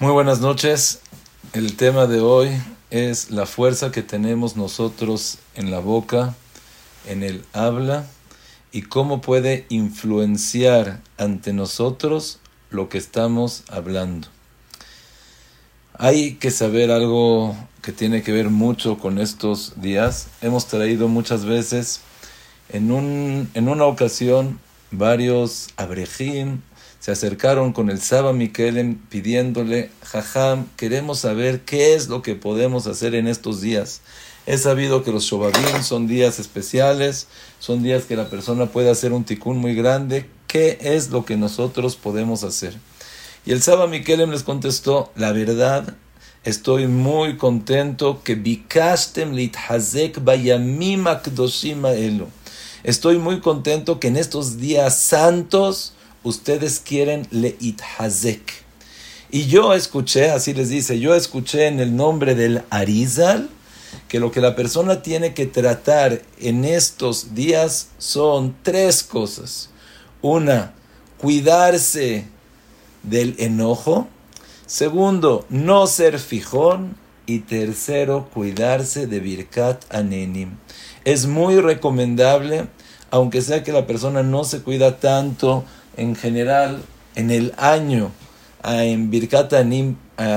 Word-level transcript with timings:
Muy 0.00 0.12
buenas 0.12 0.38
noches. 0.38 1.00
El 1.54 1.74
tema 1.74 2.06
de 2.06 2.20
hoy 2.20 2.50
es 2.88 3.32
la 3.32 3.46
fuerza 3.46 3.90
que 3.90 4.04
tenemos 4.04 4.56
nosotros 4.56 5.38
en 5.56 5.72
la 5.72 5.80
boca, 5.80 6.36
en 7.04 7.24
el 7.24 7.44
habla 7.52 8.06
y 8.70 8.82
cómo 8.82 9.20
puede 9.20 9.66
influenciar 9.70 11.00
ante 11.16 11.52
nosotros 11.52 12.38
lo 12.70 12.88
que 12.88 12.96
estamos 12.96 13.64
hablando. 13.66 14.28
Hay 15.94 16.34
que 16.34 16.52
saber 16.52 16.92
algo 16.92 17.56
que 17.82 17.90
tiene 17.90 18.22
que 18.22 18.30
ver 18.30 18.50
mucho 18.50 18.98
con 18.98 19.18
estos 19.18 19.80
días. 19.80 20.28
Hemos 20.42 20.68
traído 20.68 21.08
muchas 21.08 21.44
veces 21.44 22.02
en, 22.68 22.92
un, 22.92 23.50
en 23.54 23.68
una 23.68 23.86
ocasión 23.86 24.60
varios 24.92 25.70
abrejim 25.76 26.60
se 27.00 27.12
acercaron 27.12 27.72
con 27.72 27.90
el 27.90 28.00
Saba 28.00 28.32
Mikelem 28.32 28.96
pidiéndole, 29.08 29.90
Jajam, 30.02 30.66
queremos 30.76 31.20
saber 31.20 31.60
qué 31.60 31.94
es 31.94 32.08
lo 32.08 32.22
que 32.22 32.34
podemos 32.34 32.86
hacer 32.86 33.14
en 33.14 33.28
estos 33.28 33.60
días. 33.60 34.00
He 34.46 34.58
sabido 34.58 35.04
que 35.04 35.12
los 35.12 35.24
Shobabim 35.24 35.82
son 35.82 36.06
días 36.06 36.38
especiales, 36.38 37.28
son 37.60 37.82
días 37.82 38.04
que 38.04 38.16
la 38.16 38.28
persona 38.30 38.66
puede 38.66 38.90
hacer 38.90 39.12
un 39.12 39.24
tikkun 39.24 39.58
muy 39.58 39.74
grande. 39.74 40.28
¿Qué 40.46 40.78
es 40.80 41.10
lo 41.10 41.24
que 41.24 41.36
nosotros 41.36 41.96
podemos 41.96 42.42
hacer? 42.42 42.74
Y 43.44 43.52
el 43.52 43.62
Saba 43.62 43.86
Mikelem 43.86 44.30
les 44.30 44.42
contestó, 44.42 45.12
la 45.14 45.32
verdad, 45.32 45.94
estoy 46.44 46.86
muy 46.86 47.36
contento 47.36 48.22
que 48.24 48.34
bikashtem 48.34 49.34
hazek 49.68 50.24
bayamim 50.24 51.06
akdoshim 51.06 51.82
Estoy 52.82 53.18
muy 53.18 53.40
contento 53.40 54.00
que 54.00 54.08
en 54.08 54.16
estos 54.16 54.58
días 54.58 54.98
santos 54.98 55.94
ustedes 56.22 56.80
quieren 56.80 57.26
leit 57.30 57.80
hazek. 57.98 58.64
Y 59.30 59.46
yo 59.46 59.74
escuché, 59.74 60.30
así 60.30 60.54
les 60.54 60.70
dice, 60.70 60.98
yo 60.98 61.14
escuché 61.14 61.66
en 61.66 61.80
el 61.80 61.94
nombre 61.94 62.34
del 62.34 62.62
Arizal 62.70 63.50
que 64.08 64.20
lo 64.20 64.30
que 64.30 64.40
la 64.40 64.56
persona 64.56 65.02
tiene 65.02 65.34
que 65.34 65.46
tratar 65.46 66.22
en 66.40 66.64
estos 66.64 67.34
días 67.34 67.88
son 67.98 68.56
tres 68.62 69.02
cosas. 69.02 69.70
Una, 70.22 70.72
cuidarse 71.18 72.26
del 73.02 73.34
enojo. 73.38 74.08
Segundo, 74.66 75.46
no 75.50 75.86
ser 75.86 76.18
fijón. 76.18 76.96
Y 77.26 77.40
tercero, 77.40 78.30
cuidarse 78.32 79.06
de 79.06 79.20
Birkat 79.20 79.84
Anenim. 79.94 80.56
Es 81.04 81.26
muy 81.26 81.60
recomendable, 81.60 82.68
aunque 83.10 83.42
sea 83.42 83.62
que 83.62 83.70
la 83.70 83.86
persona 83.86 84.22
no 84.22 84.44
se 84.44 84.62
cuida 84.62 84.98
tanto 84.98 85.66
en 85.98 86.16
general, 86.16 86.82
en 87.14 87.30
el 87.30 87.52
año, 87.58 88.12
en 88.64 89.10
Birkat 89.10 89.52
a 89.52 89.64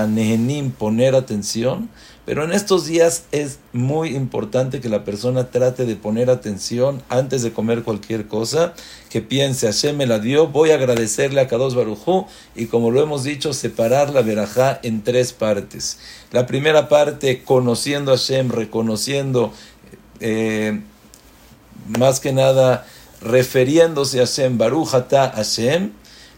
Nehenim 0.07 0.71
poner 0.71 1.15
atención, 1.15 1.89
pero 2.25 2.43
en 2.43 2.51
estos 2.51 2.85
días 2.85 3.25
es 3.31 3.59
muy 3.73 4.15
importante 4.15 4.79
que 4.79 4.89
la 4.89 5.03
persona 5.03 5.49
trate 5.49 5.85
de 5.85 5.95
poner 5.95 6.29
atención 6.29 7.01
antes 7.09 7.41
de 7.41 7.51
comer 7.51 7.83
cualquier 7.83 8.27
cosa, 8.27 8.73
que 9.09 9.21
piense, 9.21 9.65
Hashem 9.65 9.97
me 9.97 10.05
la 10.05 10.19
dio, 10.19 10.47
voy 10.47 10.69
a 10.69 10.75
agradecerle 10.75 11.41
a 11.41 11.47
Kadosh 11.47 11.73
Barujú 11.73 12.27
y 12.55 12.67
como 12.67 12.91
lo 12.91 13.01
hemos 13.01 13.23
dicho, 13.23 13.53
separar 13.53 14.11
la 14.11 14.21
verajá 14.21 14.79
en 14.83 15.03
tres 15.03 15.33
partes. 15.33 15.97
La 16.31 16.45
primera 16.45 16.89
parte, 16.89 17.43
conociendo 17.43 18.13
a 18.13 18.17
Hashem, 18.17 18.49
reconociendo 18.49 19.51
eh, 20.19 20.79
más 21.97 22.19
que 22.19 22.33
nada 22.33 22.85
refiriéndose 23.22 24.19
a 24.19 24.25
Hashem, 24.25 24.58
Baruch 24.58 24.94
Ata 24.94 25.31
Hashem. 25.31 25.91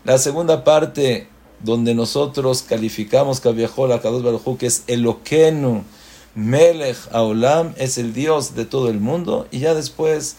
La 0.03 0.17
segunda 0.17 0.63
parte, 0.63 1.27
donde 1.61 1.95
nosotros 1.95 2.61
calificamos 2.61 3.39
Kaviahol 3.39 3.93
a 3.93 4.01
Kadosh 4.01 4.23
Baruch 4.23 4.57
que 4.57 4.65
es 4.67 4.83
Eloquenu, 4.87 5.83
Melech 6.35 6.97
Aolam, 7.11 7.73
es 7.77 7.97
el 7.97 8.13
Dios 8.13 8.55
de 8.55 8.65
todo 8.65 8.89
el 8.89 8.99
mundo. 8.99 9.47
Y 9.51 9.59
ya 9.59 9.73
después, 9.73 10.35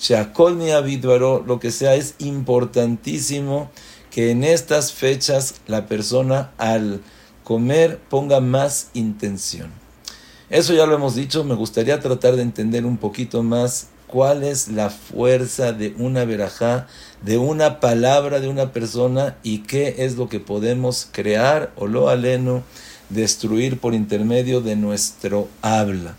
Shakol 0.00 0.58
Ni 0.58 0.70
lo 0.70 1.60
que 1.60 1.70
sea, 1.70 1.94
es 1.94 2.14
importantísimo 2.18 3.70
que 4.10 4.30
en 4.30 4.44
estas 4.44 4.92
fechas 4.92 5.56
la 5.66 5.86
persona 5.86 6.52
al 6.58 7.00
comer 7.42 8.00
ponga 8.08 8.40
más 8.40 8.90
intención. 8.94 9.72
Eso 10.50 10.74
ya 10.74 10.86
lo 10.86 10.94
hemos 10.94 11.14
dicho, 11.14 11.42
me 11.44 11.54
gustaría 11.54 12.00
tratar 12.00 12.36
de 12.36 12.42
entender 12.42 12.86
un 12.86 12.96
poquito 12.96 13.42
más 13.42 13.88
cuál 14.06 14.42
es 14.42 14.68
la 14.68 14.90
fuerza 14.90 15.72
de 15.72 15.94
una 15.98 16.24
verajá, 16.24 16.86
de 17.22 17.38
una 17.38 17.80
palabra 17.80 18.40
de 18.40 18.48
una 18.48 18.72
persona 18.72 19.36
y 19.42 19.58
qué 19.58 19.96
es 19.98 20.16
lo 20.16 20.28
que 20.28 20.40
podemos 20.40 21.08
crear 21.10 21.72
o 21.76 21.86
lo 21.86 22.08
aleno, 22.08 22.62
destruir 23.10 23.78
por 23.78 23.94
intermedio 23.94 24.60
de 24.60 24.76
nuestro 24.76 25.48
habla. 25.62 26.14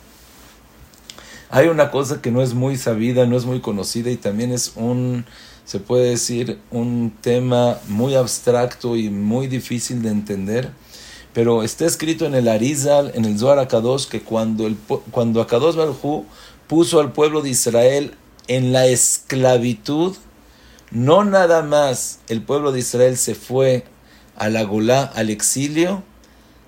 Hay 1.50 1.68
una 1.68 1.92
cosa 1.92 2.22
que 2.22 2.32
no 2.32 2.42
es 2.42 2.54
muy 2.54 2.76
sabida, 2.76 3.26
no 3.26 3.38
es 3.38 3.46
muy 3.46 3.62
conocida 3.62 4.10
y 4.10 4.18
también 4.18 4.52
es 4.52 4.74
un, 4.76 5.26
se 5.64 5.80
puede 5.80 6.10
decir, 6.10 6.60
un 6.72 7.14
tema 7.22 7.80
muy 7.88 8.16
abstracto 8.16 8.96
y 8.96 9.10
muy 9.10 9.48
difícil 9.48 10.02
de 10.02 10.10
entender. 10.10 10.72
Pero 11.34 11.64
está 11.64 11.86
escrito 11.86 12.26
en 12.26 12.34
el 12.34 12.48
Arizal, 12.48 13.12
en 13.14 13.26
el 13.26 13.38
Zohar 13.38 13.60
Akadosh, 13.60 14.08
que 14.08 14.22
cuando, 14.22 14.68
el, 14.68 14.78
cuando 15.12 15.42
Akadosh 15.42 15.76
Baruj 15.76 16.24
puso 16.68 17.00
al 17.00 17.12
pueblo 17.12 17.42
de 17.42 17.50
Israel 17.50 18.16
en 18.48 18.72
la 18.72 18.86
esclavitud, 18.88 20.16
no 20.92 21.24
nada 21.24 21.64
más 21.64 22.20
el 22.30 22.42
pueblo 22.42 22.72
de 22.72 22.80
Israel 22.80 23.18
se 23.18 23.36
fue 23.36 23.86
a 24.36 24.50
la 24.50 24.64
Golá, 24.64 25.04
al 25.04 25.30
exilio, 25.30 26.04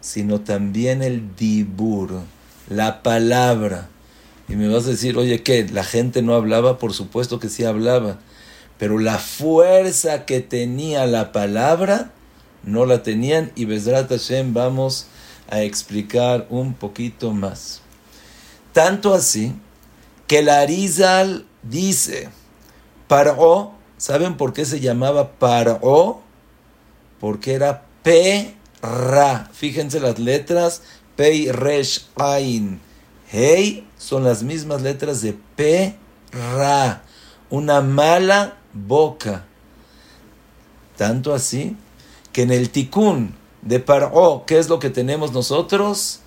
sino 0.02 0.42
también 0.42 1.04
el 1.04 1.36
dibur, 1.36 2.22
la 2.70 3.04
palabra. 3.04 3.90
Y 4.50 4.56
me 4.56 4.70
vas 4.70 4.86
a 4.86 4.92
decir, 4.92 5.18
oye, 5.18 5.44
¿qué? 5.44 5.68
¿La 5.68 5.84
gente 5.84 6.22
no 6.22 6.34
hablaba? 6.34 6.80
Por 6.80 6.94
supuesto 6.94 7.40
que 7.40 7.50
sí 7.50 7.66
hablaba. 7.66 8.20
Pero 8.78 9.00
la 9.00 9.18
fuerza 9.18 10.26
que 10.26 10.40
tenía 10.40 11.06
la 11.06 11.32
palabra, 11.32 12.12
no 12.64 12.86
la 12.86 13.04
tenían. 13.04 13.52
Y 13.56 13.66
Besrat 13.66 14.10
Hashem 14.10 14.54
vamos 14.54 15.08
a 15.50 15.62
explicar 15.62 16.48
un 16.50 16.74
poquito 16.74 17.34
más. 17.34 17.82
Tanto 18.72 19.14
así 19.14 19.54
que 20.28 20.42
la 20.42 20.60
Arizal 20.60 21.46
dice, 21.64 22.30
Paró, 23.08 23.74
¿saben 23.98 24.36
por 24.38 24.54
qué 24.54 24.66
se 24.66 24.80
llamaba 24.80 25.32
Paró? 25.32 26.22
Porque 27.20 27.54
era 27.54 27.86
P-Ra. 28.04 29.50
Fíjense 29.54 30.00
las 30.00 30.20
letras, 30.20 30.82
Pei, 31.16 31.52
Resh, 31.52 32.08
Ain, 32.18 32.80
Hey, 33.30 33.88
son 33.98 34.24
las 34.24 34.44
mismas 34.44 34.82
letras 34.82 35.22
de 35.22 35.38
P-Ra. 35.56 37.04
Una 37.50 37.82
mala 37.82 38.58
boca. 38.74 39.46
Tanto 40.98 41.34
así 41.34 41.76
que 42.32 42.44
en 42.44 42.52
el 42.52 42.70
Tikkun 42.70 43.36
de 43.62 43.80
Paró, 43.80 44.44
¿qué 44.46 44.60
es 44.60 44.70
lo 44.70 44.80
que 44.80 44.90
tenemos 44.90 45.32
nosotros? 45.34 46.20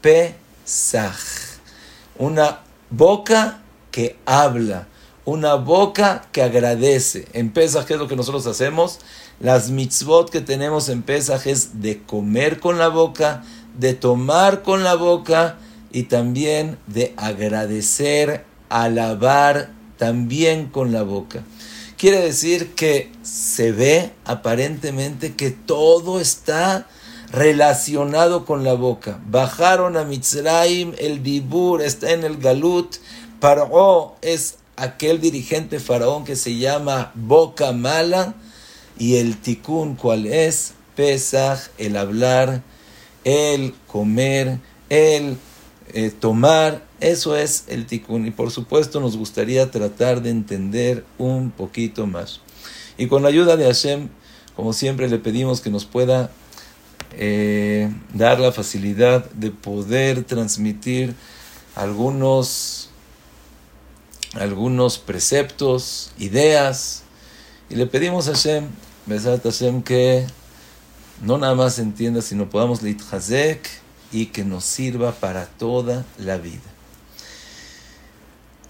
Pesach. 0.00 1.14
Una 2.18 2.60
boca 2.90 3.60
que 3.90 4.16
habla, 4.26 4.88
una 5.24 5.54
boca 5.54 6.26
que 6.32 6.42
agradece. 6.42 7.26
En 7.32 7.50
Pesaj, 7.50 7.84
¿qué 7.84 7.94
es 7.94 8.00
lo 8.00 8.08
que 8.08 8.16
nosotros 8.16 8.46
hacemos? 8.46 9.00
Las 9.40 9.70
mitzvot 9.70 10.30
que 10.30 10.40
tenemos 10.40 10.88
en 10.88 11.02
Pesaj 11.02 11.46
es 11.46 11.80
de 11.80 12.02
comer 12.02 12.60
con 12.60 12.78
la 12.78 12.88
boca, 12.88 13.44
de 13.78 13.94
tomar 13.94 14.62
con 14.62 14.82
la 14.84 14.94
boca 14.94 15.58
y 15.92 16.04
también 16.04 16.78
de 16.86 17.14
agradecer, 17.16 18.44
alabar 18.68 19.70
también 19.96 20.68
con 20.68 20.92
la 20.92 21.02
boca. 21.02 21.44
Quiere 21.96 22.20
decir 22.20 22.74
que 22.74 23.10
se 23.22 23.72
ve 23.72 24.12
aparentemente 24.24 25.34
que 25.34 25.50
todo 25.50 26.20
está 26.20 26.86
relacionado 27.32 28.44
con 28.44 28.64
la 28.64 28.74
boca. 28.74 29.20
Bajaron 29.28 29.96
a 29.96 30.04
Mitzrayim, 30.04 30.92
el 30.98 31.22
Dibur 31.22 31.82
está 31.82 32.12
en 32.12 32.24
el 32.24 32.38
Galut. 32.38 32.96
Paró 33.40 34.16
es 34.22 34.56
aquel 34.76 35.20
dirigente 35.20 35.80
faraón 35.80 36.24
que 36.24 36.36
se 36.36 36.56
llama 36.56 37.12
Boca 37.14 37.72
Mala. 37.72 38.34
Y 38.98 39.16
el 39.16 39.36
Tikkun, 39.40 39.94
¿cuál 39.94 40.26
es? 40.26 40.74
Pesach, 40.96 41.70
el 41.78 41.96
hablar, 41.96 42.62
el 43.24 43.74
comer, 43.86 44.58
el 44.88 45.36
eh, 45.92 46.10
tomar. 46.10 46.82
Eso 47.00 47.36
es 47.36 47.64
el 47.68 47.86
Tikkun. 47.86 48.26
Y 48.26 48.30
por 48.32 48.50
supuesto 48.50 49.00
nos 49.00 49.16
gustaría 49.16 49.70
tratar 49.70 50.22
de 50.22 50.30
entender 50.30 51.04
un 51.18 51.50
poquito 51.52 52.06
más. 52.06 52.40
Y 52.96 53.06
con 53.06 53.22
la 53.22 53.28
ayuda 53.28 53.56
de 53.56 53.66
Hashem, 53.66 54.08
como 54.56 54.72
siempre 54.72 55.08
le 55.08 55.18
pedimos 55.18 55.60
que 55.60 55.70
nos 55.70 55.84
pueda 55.84 56.32
eh, 57.12 57.90
dar 58.12 58.40
la 58.40 58.52
facilidad 58.52 59.30
de 59.30 59.50
poder 59.50 60.24
transmitir 60.24 61.14
algunos, 61.74 62.90
algunos 64.34 64.98
preceptos, 64.98 66.12
ideas, 66.18 67.02
y 67.70 67.76
le 67.76 67.86
pedimos 67.86 68.28
a 68.28 68.32
Hashem, 68.32 68.66
Besat 69.06 69.42
Hashem, 69.42 69.82
que 69.82 70.26
no 71.22 71.38
nada 71.38 71.54
más 71.54 71.78
entienda, 71.78 72.22
sino 72.22 72.48
podamos 72.48 72.82
litchazek 72.82 73.68
y 74.12 74.26
que 74.26 74.44
nos 74.44 74.64
sirva 74.64 75.12
para 75.12 75.46
toda 75.46 76.04
la 76.18 76.38
vida. 76.38 76.62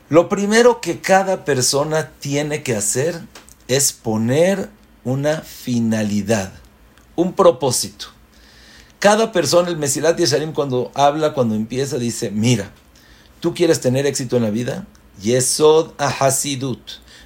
Lo 0.09 0.29
primero 0.29 0.81
que 0.81 1.01
cada 1.01 1.45
persona 1.45 2.11
tiene 2.19 2.63
que 2.63 2.75
hacer 2.75 3.21
es 3.69 3.93
poner 3.93 4.71
una 5.05 5.43
finalidad, 5.43 6.53
un 7.15 7.35
propósito. 7.35 8.18
Cada 8.99 9.31
persona, 9.31 9.69
el 9.69 9.77
Mesilat 9.77 10.19
Yesharim, 10.19 10.53
cuando 10.53 10.91
habla, 10.95 11.33
cuando 11.33 11.55
empieza, 11.55 11.99
dice, 11.99 12.31
mira, 12.31 12.73
tú 13.41 13.55
quieres 13.55 13.81
tener 13.81 14.07
éxito 14.07 14.37
en 14.37 14.43
la 14.43 14.51
vida, 14.51 14.87
Yesod 15.23 15.93
Ahasidut, 15.99 16.81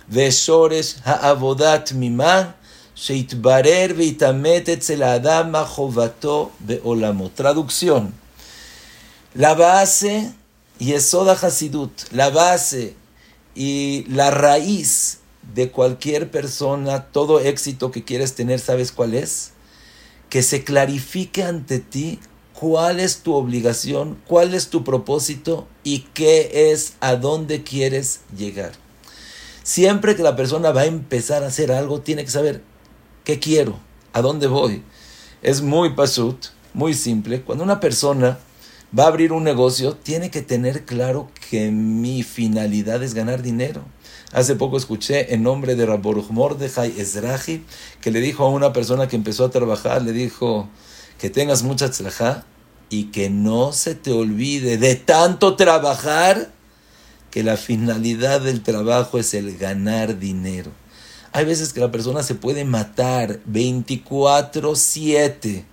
Veshoresh 0.08 0.96
Ha'avodat 1.04 1.92
Mimah, 1.92 2.56
Sheitbarer 2.94 3.94
Veitamet 3.94 4.68
Etzel 4.68 5.02
Adam 5.02 5.52
Jovato 5.64 6.52
Beolamo. 6.60 7.30
Traducción. 7.30 8.12
La 9.34 9.54
base, 9.54 10.30
Yesod 10.78 11.30
Hasidut, 11.30 11.92
la 12.12 12.28
base 12.28 12.94
y 13.54 14.04
la 14.08 14.30
raíz 14.30 15.20
de 15.54 15.70
cualquier 15.70 16.30
persona, 16.30 17.06
todo 17.06 17.40
éxito 17.40 17.90
que 17.90 18.04
quieres 18.04 18.34
tener, 18.34 18.60
¿sabes 18.60 18.92
cuál 18.92 19.14
es? 19.14 19.51
Que 20.32 20.42
se 20.42 20.64
clarifique 20.64 21.42
ante 21.42 21.78
ti 21.78 22.18
cuál 22.54 23.00
es 23.00 23.18
tu 23.18 23.34
obligación, 23.34 24.16
cuál 24.26 24.54
es 24.54 24.68
tu 24.68 24.82
propósito 24.82 25.68
y 25.84 26.06
qué 26.14 26.70
es 26.72 26.94
a 27.00 27.16
dónde 27.16 27.64
quieres 27.64 28.20
llegar. 28.34 28.72
Siempre 29.62 30.16
que 30.16 30.22
la 30.22 30.34
persona 30.34 30.72
va 30.72 30.80
a 30.80 30.86
empezar 30.86 31.44
a 31.44 31.48
hacer 31.48 31.70
algo, 31.70 32.00
tiene 32.00 32.24
que 32.24 32.30
saber 32.30 32.62
qué 33.24 33.38
quiero, 33.40 33.78
a 34.14 34.22
dónde 34.22 34.46
voy. 34.46 34.82
Es 35.42 35.60
muy 35.60 35.90
pasut, 35.90 36.46
muy 36.72 36.94
simple. 36.94 37.42
Cuando 37.42 37.62
una 37.62 37.78
persona 37.78 38.38
va 38.98 39.04
a 39.04 39.08
abrir 39.08 39.32
un 39.32 39.44
negocio, 39.44 39.96
tiene 39.96 40.30
que 40.30 40.40
tener 40.40 40.86
claro 40.86 41.30
que 41.50 41.70
mi 41.70 42.22
finalidad 42.22 43.02
es 43.02 43.12
ganar 43.12 43.42
dinero. 43.42 43.84
Hace 44.32 44.56
poco 44.56 44.78
escuché 44.78 45.34
en 45.34 45.42
nombre 45.42 45.74
de 45.74 45.84
Rabboruch 45.84 46.30
Mordechai 46.30 46.98
Ezrahi 46.98 47.62
que 48.00 48.10
le 48.10 48.20
dijo 48.20 48.44
a 48.44 48.48
una 48.48 48.72
persona 48.72 49.06
que 49.06 49.16
empezó 49.16 49.44
a 49.44 49.50
trabajar, 49.50 50.00
le 50.00 50.12
dijo 50.12 50.70
que 51.18 51.28
tengas 51.28 51.62
mucha 51.62 51.90
tzlajá 51.90 52.46
y 52.88 53.10
que 53.10 53.28
no 53.28 53.72
se 53.72 53.94
te 53.94 54.10
olvide 54.10 54.78
de 54.78 54.96
tanto 54.96 55.56
trabajar 55.56 56.50
que 57.30 57.42
la 57.42 57.58
finalidad 57.58 58.40
del 58.40 58.62
trabajo 58.62 59.18
es 59.18 59.34
el 59.34 59.58
ganar 59.58 60.18
dinero. 60.18 60.70
Hay 61.32 61.44
veces 61.44 61.74
que 61.74 61.80
la 61.80 61.90
persona 61.90 62.22
se 62.22 62.34
puede 62.34 62.64
matar 62.64 63.40
24/7 63.46 65.66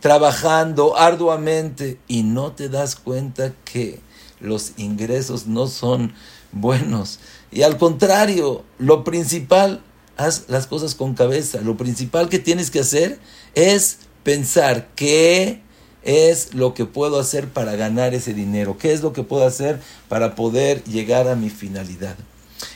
trabajando 0.00 0.96
arduamente 0.96 1.98
y 2.08 2.22
no 2.22 2.52
te 2.52 2.70
das 2.70 2.96
cuenta 2.96 3.52
que 3.64 4.00
los 4.40 4.72
ingresos 4.78 5.46
no 5.46 5.66
son 5.66 6.14
buenos. 6.52 7.18
Y 7.50 7.62
al 7.62 7.76
contrario, 7.78 8.64
lo 8.78 9.04
principal, 9.04 9.82
haz 10.16 10.44
las 10.48 10.66
cosas 10.66 10.94
con 10.94 11.14
cabeza. 11.14 11.60
Lo 11.60 11.76
principal 11.76 12.28
que 12.28 12.38
tienes 12.38 12.70
que 12.70 12.80
hacer 12.80 13.18
es 13.54 13.98
pensar 14.22 14.88
qué 14.94 15.62
es 16.02 16.54
lo 16.54 16.74
que 16.74 16.84
puedo 16.84 17.18
hacer 17.18 17.48
para 17.48 17.76
ganar 17.76 18.14
ese 18.14 18.34
dinero, 18.34 18.76
qué 18.78 18.92
es 18.92 19.02
lo 19.02 19.12
que 19.12 19.22
puedo 19.22 19.46
hacer 19.46 19.80
para 20.08 20.34
poder 20.34 20.82
llegar 20.84 21.28
a 21.28 21.36
mi 21.36 21.50
finalidad. 21.50 22.16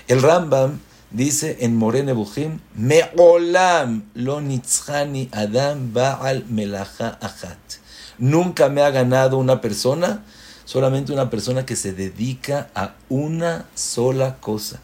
El 0.09 0.23
Rambam 0.23 0.81
dice 1.11 1.59
en 1.61 1.77
Morene 1.77 2.13
Buhim, 2.13 2.61
Me'olam 2.75 4.05
lo 4.15 4.41
nitzhani 4.41 5.29
adam 5.33 5.93
ba'al 5.93 6.45
melacha 6.49 7.19
achat. 7.21 7.59
Nunca 8.19 8.69
me 8.69 8.83
ha 8.83 8.91
ganado 8.91 9.39
una 9.39 9.61
persona 9.61 10.25
solamente 10.67 11.15
una 11.15 11.31
persona 11.31 11.65
que 11.65 11.77
se 11.77 11.95
dedica 11.95 12.69
a 12.75 12.97
una 13.09 13.67
sola 13.75 14.37
cosa. 14.41 14.81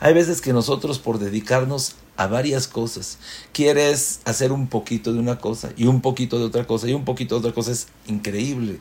Hay 0.00 0.14
veces 0.14 0.40
que 0.40 0.54
nosotros 0.54 0.98
por 0.98 1.18
dedicarnos 1.18 1.96
a 2.16 2.28
varias 2.28 2.68
cosas, 2.68 3.18
quieres 3.52 4.20
hacer 4.24 4.52
un 4.52 4.68
poquito 4.68 5.12
de 5.12 5.18
una 5.18 5.38
cosa 5.38 5.70
y 5.76 5.86
un 5.86 6.00
poquito 6.00 6.38
de 6.38 6.44
otra 6.44 6.66
cosa 6.66 6.88
y 6.88 6.94
un 6.94 7.04
poquito 7.04 7.34
de 7.34 7.40
otra 7.40 7.52
cosa 7.52 7.72
es 7.72 7.88
increíble. 8.06 8.78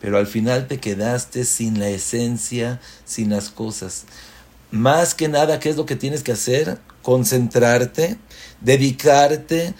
Pero 0.00 0.18
al 0.18 0.26
final 0.26 0.68
te 0.68 0.78
quedaste 0.78 1.44
sin 1.44 1.80
la 1.80 1.88
esencia, 1.88 2.80
sin 3.04 3.30
las 3.30 3.50
cosas. 3.50 4.04
Más 4.70 5.14
que 5.14 5.28
nada, 5.28 5.58
¿qué 5.60 5.70
es 5.70 5.76
lo 5.76 5.86
que 5.86 5.96
tienes 5.96 6.22
que 6.22 6.32
hacer? 6.32 6.78
Concentrarte, 7.02 8.18
dedicarte, 8.60 9.74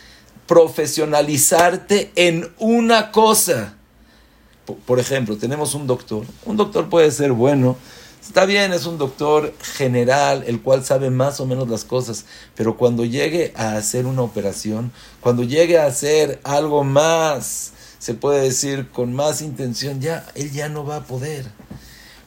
profesionalizarte 0.47 2.11
en 2.17 2.51
una 2.59 3.13
cosa. 3.13 3.77
Por 4.87 4.99
ejemplo, 4.99 5.37
tenemos 5.37 5.75
un 5.75 5.87
doctor. 5.87 6.25
Un 6.45 6.57
doctor 6.57 6.89
puede 6.89 7.11
ser 7.11 7.33
bueno. 7.33 7.77
Está 8.27 8.47
bien, 8.47 8.73
es 8.73 8.87
un 8.87 8.97
doctor 8.97 9.53
general, 9.61 10.45
el 10.47 10.63
cual 10.63 10.83
sabe 10.83 11.11
más 11.11 11.41
o 11.41 11.47
menos 11.47 11.69
las 11.69 11.85
cosas, 11.85 12.25
pero 12.55 12.79
cuando 12.79 13.05
llegue 13.05 13.53
a 13.55 13.77
hacer 13.77 14.07
una 14.07 14.23
operación, 14.23 14.93
cuando 15.21 15.43
llegue 15.43 15.79
a 15.79 15.85
hacer 15.85 16.41
algo 16.43 16.85
más, 16.85 17.75
se 17.99 18.15
puede 18.15 18.41
decir 18.41 18.89
con 18.89 19.13
más 19.13 19.43
intención, 19.43 20.01
ya, 20.01 20.27
él 20.35 20.51
ya 20.53 20.71
no 20.71 20.87
va 20.87 20.97
a 20.97 21.05
poder. 21.05 21.45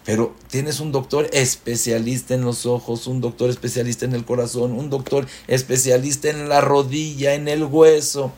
Pero 0.05 0.35
tienes 0.49 0.79
un 0.79 0.91
doctor 0.91 1.29
especialista 1.33 2.35
en 2.35 2.41
los 2.45 2.67
ojos, 2.67 3.07
un 3.07 3.19
doctor 3.19 3.49
especialista 3.49 4.05
en 4.05 4.13
el 4.13 4.23
corazón, 4.23 4.73
un 4.73 4.91
doctor 4.91 5.25
especialista 5.47 6.29
en 6.29 6.47
la 6.47 6.61
rodilla, 6.61 7.33
en 7.33 7.47
el 7.47 7.63
hueso. 7.63 8.31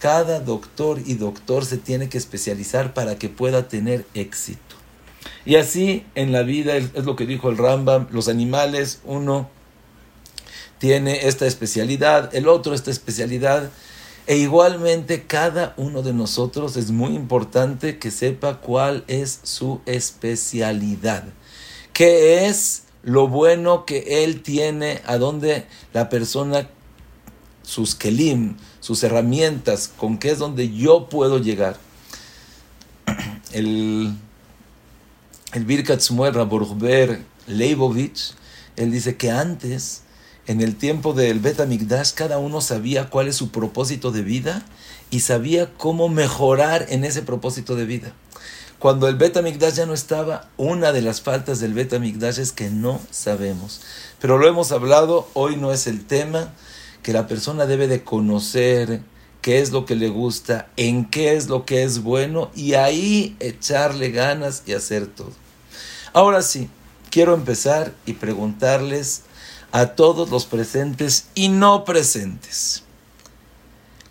Cada 0.00 0.40
doctor 0.40 1.00
y 1.04 1.14
doctor 1.14 1.64
se 1.64 1.76
tiene 1.76 2.08
que 2.08 2.18
especializar 2.18 2.94
para 2.94 3.16
que 3.16 3.28
pueda 3.28 3.68
tener 3.68 4.06
éxito. 4.14 4.76
Y 5.44 5.56
así 5.56 6.04
en 6.14 6.32
la 6.32 6.42
vida 6.42 6.76
es 6.76 7.04
lo 7.04 7.16
que 7.16 7.26
dijo 7.26 7.50
el 7.50 7.58
Rambam, 7.58 8.08
los 8.10 8.28
animales, 8.28 9.00
uno 9.04 9.48
tiene 10.78 11.28
esta 11.28 11.46
especialidad, 11.46 12.34
el 12.34 12.48
otro 12.48 12.74
esta 12.74 12.90
especialidad, 12.90 13.70
e 14.26 14.36
igualmente 14.36 15.26
cada 15.26 15.74
uno 15.76 16.02
de 16.02 16.14
nosotros 16.14 16.76
es 16.76 16.90
muy 16.90 17.14
importante 17.14 17.98
que 17.98 18.10
sepa 18.10 18.60
cuál 18.60 19.04
es 19.06 19.40
su 19.42 19.80
especialidad, 19.84 21.24
qué 21.92 22.46
es 22.46 22.84
lo 23.02 23.28
bueno 23.28 23.84
que 23.84 24.24
él 24.24 24.42
tiene, 24.42 25.02
a 25.04 25.18
dónde 25.18 25.66
la 25.92 26.08
persona, 26.08 26.68
sus 27.62 27.94
kelim, 27.94 28.56
sus 28.90 29.04
herramientas, 29.04 29.88
con 29.96 30.18
qué 30.18 30.32
es 30.32 30.40
donde 30.40 30.74
yo 30.74 31.08
puedo 31.08 31.38
llegar. 31.38 31.76
El, 33.52 34.16
el 35.52 35.64
Birkat 35.64 36.00
Shmuel 36.00 36.34
Leibovich, 37.46 38.34
él 38.76 38.90
dice 38.90 39.16
que 39.16 39.30
antes, 39.30 40.02
en 40.48 40.60
el 40.60 40.74
tiempo 40.74 41.12
del 41.12 41.38
Bet 41.38 41.60
HaMikdash, 41.60 42.14
cada 42.14 42.38
uno 42.38 42.60
sabía 42.60 43.10
cuál 43.10 43.28
es 43.28 43.36
su 43.36 43.52
propósito 43.52 44.10
de 44.10 44.22
vida 44.22 44.64
y 45.10 45.20
sabía 45.20 45.72
cómo 45.74 46.08
mejorar 46.08 46.86
en 46.88 47.04
ese 47.04 47.22
propósito 47.22 47.76
de 47.76 47.84
vida. 47.84 48.12
Cuando 48.80 49.06
el 49.06 49.14
Bet 49.14 49.36
HaMikdash 49.36 49.74
ya 49.74 49.86
no 49.86 49.94
estaba, 49.94 50.48
una 50.56 50.90
de 50.90 51.02
las 51.02 51.20
faltas 51.20 51.60
del 51.60 51.74
Bet 51.74 51.92
HaMikdash 51.92 52.40
es 52.40 52.50
que 52.50 52.70
no 52.70 53.00
sabemos. 53.12 53.82
Pero 54.20 54.36
lo 54.36 54.48
hemos 54.48 54.72
hablado, 54.72 55.28
hoy 55.34 55.54
no 55.54 55.72
es 55.72 55.86
el 55.86 56.04
tema 56.04 56.52
que 57.02 57.12
la 57.12 57.26
persona 57.26 57.66
debe 57.66 57.88
de 57.88 58.04
conocer 58.04 59.02
qué 59.40 59.60
es 59.60 59.70
lo 59.70 59.86
que 59.86 59.96
le 59.96 60.08
gusta, 60.08 60.68
en 60.76 61.04
qué 61.06 61.34
es 61.36 61.48
lo 61.48 61.64
que 61.64 61.82
es 61.82 62.02
bueno 62.02 62.50
y 62.54 62.74
ahí 62.74 63.36
echarle 63.40 64.10
ganas 64.10 64.62
y 64.66 64.74
hacer 64.74 65.06
todo. 65.06 65.32
Ahora 66.12 66.42
sí, 66.42 66.68
quiero 67.10 67.34
empezar 67.34 67.94
y 68.06 68.14
preguntarles 68.14 69.22
a 69.72 69.86
todos 69.86 70.30
los 70.30 70.46
presentes 70.46 71.26
y 71.34 71.48
no 71.48 71.84
presentes, 71.84 72.82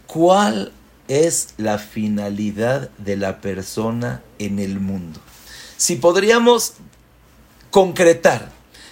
¿cuál 0.07 0.71
es 1.07 1.49
la 1.57 1.77
finalidad 1.77 2.89
de 2.97 3.17
la 3.17 3.41
persona 3.41 4.23
en 4.37 4.59
el 4.59 4.79
mundo? 4.79 5.19
Si 5.77 5.95
podríamos 5.95 6.73
concretar 7.71 8.51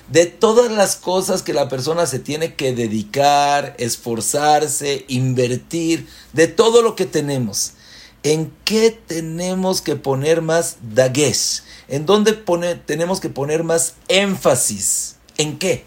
de 0.09 0.25
todas 0.25 0.71
las 0.71 0.95
cosas 0.95 1.43
que 1.43 1.53
la 1.53 1.67
persona 1.67 2.05
se 2.05 2.19
tiene 2.19 2.55
que 2.55 2.73
dedicar, 2.73 3.75
esforzarse, 3.77 5.05
invertir, 5.07 6.07
de 6.33 6.47
todo 6.47 6.81
lo 6.81 6.95
que 6.95 7.05
tenemos. 7.05 7.73
¿En 8.23 8.51
qué 8.65 8.91
tenemos 8.91 9.81
que 9.81 9.95
poner 9.95 10.41
más 10.41 10.77
dagues? 10.81 11.63
¿En 11.87 12.05
dónde 12.05 12.33
tenemos 12.85 13.19
que 13.19 13.29
poner 13.29 13.63
más 13.63 13.95
énfasis? 14.07 15.15
¿En 15.37 15.57
qué? 15.57 15.85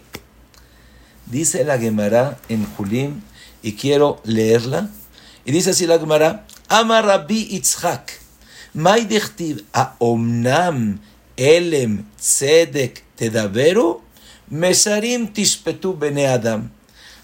Dice 1.25 1.63
la 1.63 1.77
Gemara 1.77 2.39
en 2.49 2.65
Julim, 2.75 3.21
y 3.63 3.73
quiero 3.73 4.21
leerla. 4.23 4.89
Y 5.45 5.51
dice 5.51 5.71
así 5.71 5.87
la 5.87 5.99
Gemara, 5.99 6.45
Ama 6.67 7.01
Rabbi 7.01 7.47
Itzhak, 7.51 8.11
Mai 8.73 9.07
a 9.73 9.95
Omnam 9.99 11.01
Elem 11.35 12.05
Tzedek 12.17 13.03
Tedaveru 13.15 14.01
Mesarim 14.51 15.31
tishpetu 15.31 15.97
bene. 15.97 16.27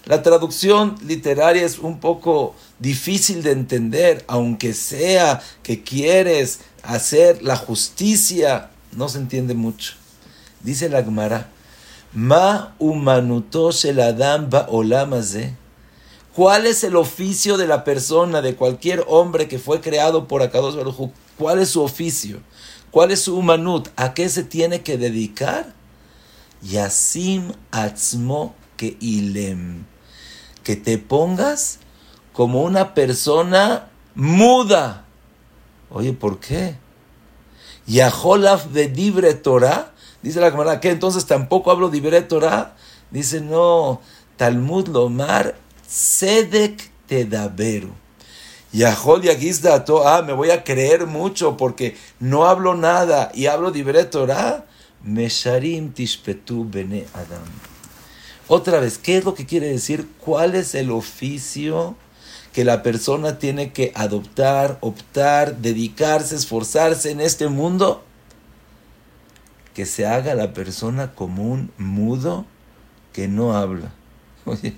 La 0.06 0.22
traducción 0.22 0.96
literaria 1.06 1.62
es 1.62 1.78
un 1.78 2.00
poco 2.00 2.54
difícil 2.78 3.42
de 3.42 3.50
entender, 3.50 4.24
aunque 4.28 4.72
sea 4.72 5.42
que 5.62 5.82
quieres 5.82 6.60
hacer 6.82 7.42
la 7.42 7.56
justicia, 7.56 8.70
no 8.92 9.10
se 9.10 9.18
entiende 9.18 9.52
mucho. 9.52 9.92
Dice 10.62 10.88
la 10.88 11.04
Gemara, 11.04 11.50
Ma 12.14 12.74
el 12.78 14.00
adam 14.00 14.48
olamaze. 14.68 15.54
¿Cuál 16.34 16.66
es 16.66 16.82
el 16.82 16.96
oficio 16.96 17.58
de 17.58 17.66
la 17.66 17.84
persona, 17.84 18.40
de 18.40 18.56
cualquier 18.56 19.04
hombre 19.06 19.48
que 19.48 19.58
fue 19.58 19.82
creado 19.82 20.26
por 20.28 20.40
Akados 20.40 20.76
Baruj 20.76 21.10
¿Cuál 21.36 21.58
es 21.58 21.68
su 21.68 21.82
oficio? 21.82 22.40
¿Cuál 22.90 23.10
es 23.10 23.20
su 23.20 23.36
humanut? 23.36 23.88
¿A 23.96 24.14
qué 24.14 24.30
se 24.30 24.44
tiene 24.44 24.80
que 24.80 24.96
dedicar? 24.96 25.76
Yasim 26.62 27.52
atzmo 27.70 28.54
que 28.76 28.96
ilem. 29.00 29.84
Que 30.64 30.76
te 30.76 30.98
pongas 30.98 31.78
como 32.32 32.62
una 32.62 32.94
persona 32.94 33.88
muda. 34.14 35.04
Oye, 35.90 36.12
¿por 36.12 36.38
qué? 36.40 36.76
Yaholaf 37.86 38.66
de 38.66 38.88
libre 38.88 39.34
Torah. 39.34 39.92
Dice 40.22 40.40
la 40.40 40.50
cámara, 40.50 40.80
¿qué? 40.80 40.90
Entonces 40.90 41.26
tampoco 41.26 41.70
hablo 41.70 41.90
libre 41.90 42.20
Torah. 42.22 42.76
Dice, 43.10 43.40
no, 43.40 44.00
Talmud 44.36 44.88
Lomar, 44.88 45.56
Sedek 45.86 46.90
Tedaberu. 47.06 47.92
Yahol 48.72 49.22
Yagizdato, 49.22 50.06
ah, 50.06 50.22
me 50.22 50.34
voy 50.34 50.50
a 50.50 50.62
creer 50.62 51.06
mucho 51.06 51.56
porque 51.56 51.96
no 52.20 52.46
hablo 52.46 52.74
nada 52.74 53.30
y 53.34 53.46
hablo 53.46 53.70
libre 53.70 54.04
Torah. 54.04 54.66
Mesharim 55.04 55.92
Tishpetu 55.92 56.68
Bene 56.68 57.06
Adam. 57.14 57.44
Otra 58.48 58.80
vez, 58.80 58.98
¿qué 58.98 59.18
es 59.18 59.24
lo 59.24 59.34
que 59.34 59.46
quiere 59.46 59.68
decir? 59.68 60.08
¿Cuál 60.18 60.54
es 60.54 60.74
el 60.74 60.90
oficio 60.90 61.96
que 62.52 62.64
la 62.64 62.82
persona 62.82 63.38
tiene 63.38 63.72
que 63.72 63.92
adoptar, 63.94 64.78
optar, 64.80 65.58
dedicarse, 65.58 66.34
esforzarse 66.34 67.10
en 67.10 67.20
este 67.20 67.48
mundo? 67.48 68.02
Que 69.74 69.84
se 69.84 70.06
haga 70.06 70.34
la 70.34 70.54
persona 70.54 71.14
como 71.14 71.44
un 71.44 71.70
mudo 71.76 72.46
que 73.12 73.28
no 73.28 73.54
habla. 73.54 73.92
Oye, 74.46 74.74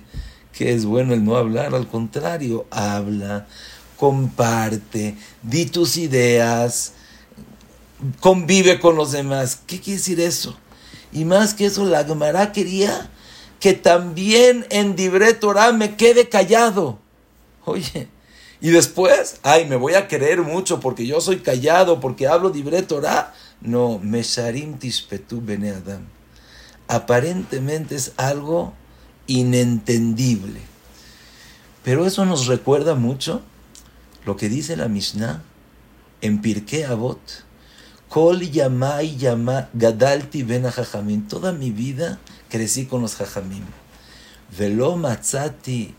¿qué 0.51 0.73
es 0.73 0.85
bueno 0.85 1.13
el 1.13 1.23
no 1.23 1.37
hablar? 1.37 1.73
Al 1.73 1.87
contrario, 1.87 2.65
habla, 2.71 3.47
comparte, 3.95 5.15
di 5.41 5.65
tus 5.65 5.95
ideas, 5.95 6.93
convive 8.19 8.79
con 8.79 8.95
los 8.95 9.11
demás. 9.11 9.59
¿Qué 9.67 9.79
quiere 9.79 9.97
decir 9.97 10.19
eso? 10.19 10.57
Y 11.11 11.25
más 11.25 11.53
que 11.53 11.65
eso, 11.65 11.85
la 11.85 12.03
Gemara 12.03 12.51
quería 12.51 13.09
que 13.59 13.73
también 13.73 14.65
en 14.69 14.95
Dibre 14.95 15.33
Torah 15.33 15.71
me 15.71 15.95
quede 15.95 16.29
callado. 16.29 16.99
Oye, 17.65 18.07
y 18.59 18.69
después, 18.69 19.39
ay, 19.43 19.65
me 19.65 19.75
voy 19.75 19.93
a 19.93 20.07
querer 20.07 20.41
mucho 20.41 20.79
porque 20.79 21.05
yo 21.05 21.21
soy 21.21 21.39
callado, 21.39 21.99
porque 21.99 22.27
hablo 22.27 22.49
Dibre 22.49 22.81
Torah. 22.81 23.33
No, 23.61 23.99
Mesharim 23.99 24.77
Tishpetu 24.77 25.41
Bene 25.41 25.71
Adam. 25.71 26.07
Aparentemente 26.87 27.95
es 27.95 28.13
algo 28.17 28.73
inentendible. 29.27 30.59
Pero 31.83 32.05
eso 32.05 32.25
nos 32.25 32.47
recuerda 32.47 32.95
mucho 32.95 33.41
lo 34.25 34.35
que 34.35 34.49
dice 34.49 34.75
la 34.75 34.87
Mishnah 34.87 35.43
en 36.21 36.41
Pirkei 36.41 36.83
Avot 36.83 37.19
Kol 38.11 38.41
yamai 38.43 39.15
yama 39.17 39.69
gadalti 39.73 40.43
ben 40.43 40.63
jajamim. 40.63 41.29
Toda 41.29 41.53
mi 41.53 41.71
vida 41.71 42.19
crecí 42.49 42.85
con 42.85 43.01
los 43.01 43.15
jajamim. 43.15 43.63
Velo 44.51 44.97
matzati 44.97 45.95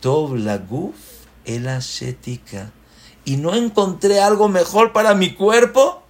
tov 0.00 0.36
laguf 0.36 0.94
el 1.46 1.64
shetika. 1.80 2.70
Y 3.24 3.36
no 3.38 3.54
encontré 3.54 4.20
algo 4.20 4.50
mejor 4.50 4.92
para 4.92 5.14
mi 5.14 5.32
cuerpo 5.32 6.02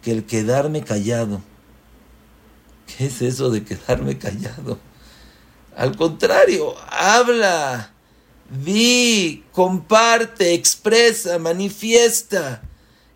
que 0.00 0.12
el 0.12 0.26
quedarme 0.26 0.84
callado. 0.84 1.42
¿Qué 2.86 3.06
es 3.06 3.20
eso 3.20 3.50
de 3.50 3.64
quedarme 3.64 4.16
callado? 4.16 4.78
Al 5.76 5.96
contrario, 5.96 6.72
habla, 6.88 7.90
di, 8.48 9.42
comparte, 9.50 10.54
expresa, 10.54 11.40
manifiesta. 11.40 12.62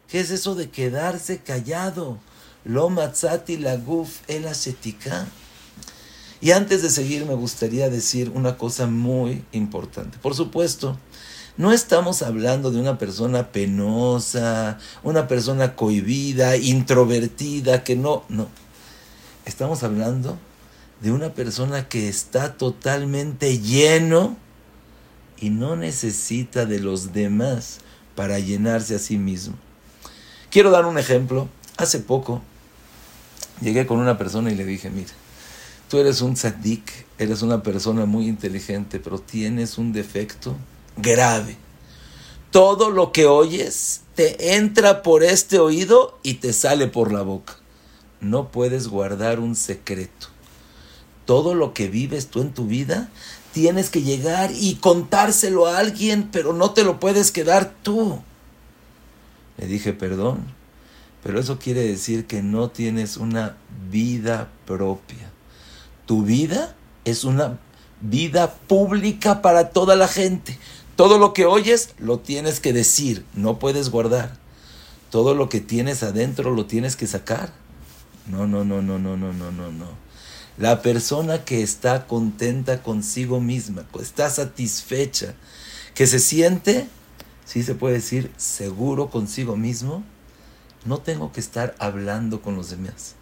¿Qué 0.08 0.20
es 0.20 0.30
eso 0.30 0.54
de 0.54 0.70
quedarse 0.70 1.38
callado? 1.38 2.18
Lo 2.64 2.88
matzati 2.88 3.58
la 3.58 3.76
guf 3.76 4.20
el 4.26 4.46
Y 6.40 6.50
antes 6.52 6.82
de 6.82 6.88
seguir 6.88 7.26
me 7.26 7.34
gustaría 7.34 7.90
decir 7.90 8.32
una 8.34 8.56
cosa 8.56 8.86
muy 8.86 9.44
importante. 9.52 10.16
Por 10.16 10.34
supuesto, 10.34 10.98
no 11.58 11.72
estamos 11.72 12.22
hablando 12.22 12.70
de 12.70 12.80
una 12.80 12.96
persona 12.96 13.52
penosa, 13.52 14.78
una 15.02 15.28
persona 15.28 15.76
cohibida, 15.76 16.56
introvertida, 16.56 17.84
que 17.84 17.94
no, 17.94 18.24
no. 18.30 18.48
Estamos 19.44 19.82
hablando 19.82 20.38
de 21.02 21.12
una 21.12 21.34
persona 21.34 21.86
que 21.86 22.08
está 22.08 22.56
totalmente 22.56 23.58
lleno 23.58 24.38
y 25.38 25.50
no 25.50 25.76
necesita 25.76 26.64
de 26.64 26.80
los 26.80 27.12
demás 27.12 27.80
para 28.14 28.38
llenarse 28.38 28.94
a 28.94 28.98
sí 28.98 29.18
mismo. 29.18 29.67
Quiero 30.50 30.70
dar 30.70 30.86
un 30.86 30.98
ejemplo. 30.98 31.48
Hace 31.76 32.00
poco 32.00 32.42
llegué 33.60 33.86
con 33.86 33.98
una 33.98 34.18
persona 34.18 34.50
y 34.50 34.54
le 34.54 34.64
dije, 34.64 34.90
mira, 34.90 35.12
tú 35.88 35.98
eres 35.98 36.22
un 36.22 36.34
tzaddik, 36.34 37.06
eres 37.18 37.42
una 37.42 37.62
persona 37.62 38.06
muy 38.06 38.28
inteligente, 38.28 38.98
pero 38.98 39.18
tienes 39.18 39.78
un 39.78 39.92
defecto 39.92 40.56
grave. 40.96 41.56
Todo 42.50 42.90
lo 42.90 43.12
que 43.12 43.26
oyes 43.26 44.02
te 44.14 44.56
entra 44.56 45.02
por 45.02 45.22
este 45.22 45.58
oído 45.58 46.18
y 46.22 46.34
te 46.34 46.52
sale 46.52 46.86
por 46.86 47.12
la 47.12 47.22
boca. 47.22 47.56
No 48.20 48.48
puedes 48.50 48.88
guardar 48.88 49.38
un 49.38 49.54
secreto. 49.54 50.28
Todo 51.26 51.54
lo 51.54 51.74
que 51.74 51.88
vives 51.88 52.28
tú 52.28 52.40
en 52.40 52.54
tu 52.54 52.66
vida, 52.66 53.10
tienes 53.52 53.90
que 53.90 54.02
llegar 54.02 54.50
y 54.52 54.76
contárselo 54.76 55.66
a 55.66 55.78
alguien, 55.78 56.30
pero 56.32 56.54
no 56.54 56.70
te 56.70 56.84
lo 56.84 56.98
puedes 56.98 57.30
quedar 57.30 57.74
tú. 57.82 58.22
Le 59.58 59.66
dije, 59.66 59.92
perdón, 59.92 60.44
pero 61.22 61.40
eso 61.40 61.58
quiere 61.58 61.82
decir 61.82 62.26
que 62.26 62.42
no 62.42 62.70
tienes 62.70 63.16
una 63.16 63.56
vida 63.90 64.48
propia. 64.66 65.30
Tu 66.06 66.22
vida 66.22 66.74
es 67.04 67.24
una 67.24 67.58
vida 68.00 68.54
pública 68.54 69.42
para 69.42 69.70
toda 69.70 69.96
la 69.96 70.08
gente. 70.08 70.58
Todo 70.96 71.18
lo 71.18 71.32
que 71.32 71.44
oyes 71.44 71.94
lo 71.98 72.20
tienes 72.20 72.60
que 72.60 72.72
decir, 72.72 73.24
no 73.34 73.58
puedes 73.58 73.90
guardar. 73.90 74.36
Todo 75.10 75.34
lo 75.34 75.48
que 75.48 75.60
tienes 75.60 76.02
adentro 76.02 76.54
lo 76.54 76.66
tienes 76.66 76.96
que 76.96 77.06
sacar. 77.06 77.52
No, 78.26 78.46
no, 78.46 78.64
no, 78.64 78.82
no, 78.82 78.98
no, 78.98 79.16
no, 79.16 79.32
no, 79.32 79.50
no, 79.50 79.72
no. 79.72 79.86
La 80.56 80.82
persona 80.82 81.44
que 81.44 81.62
está 81.62 82.06
contenta 82.06 82.82
consigo 82.82 83.40
misma, 83.40 83.86
está 84.00 84.28
satisfecha, 84.28 85.34
que 85.94 86.06
se 86.06 86.18
siente 86.18 86.88
sí 87.48 87.62
se 87.62 87.74
puede 87.74 87.94
decir 87.94 88.30
seguro 88.36 89.08
consigo 89.08 89.56
mismo, 89.56 90.04
no 90.84 90.98
tengo 90.98 91.32
que 91.32 91.40
estar 91.40 91.74
hablando 91.78 92.42
con 92.42 92.56
los 92.56 92.68
demás. 92.68 93.14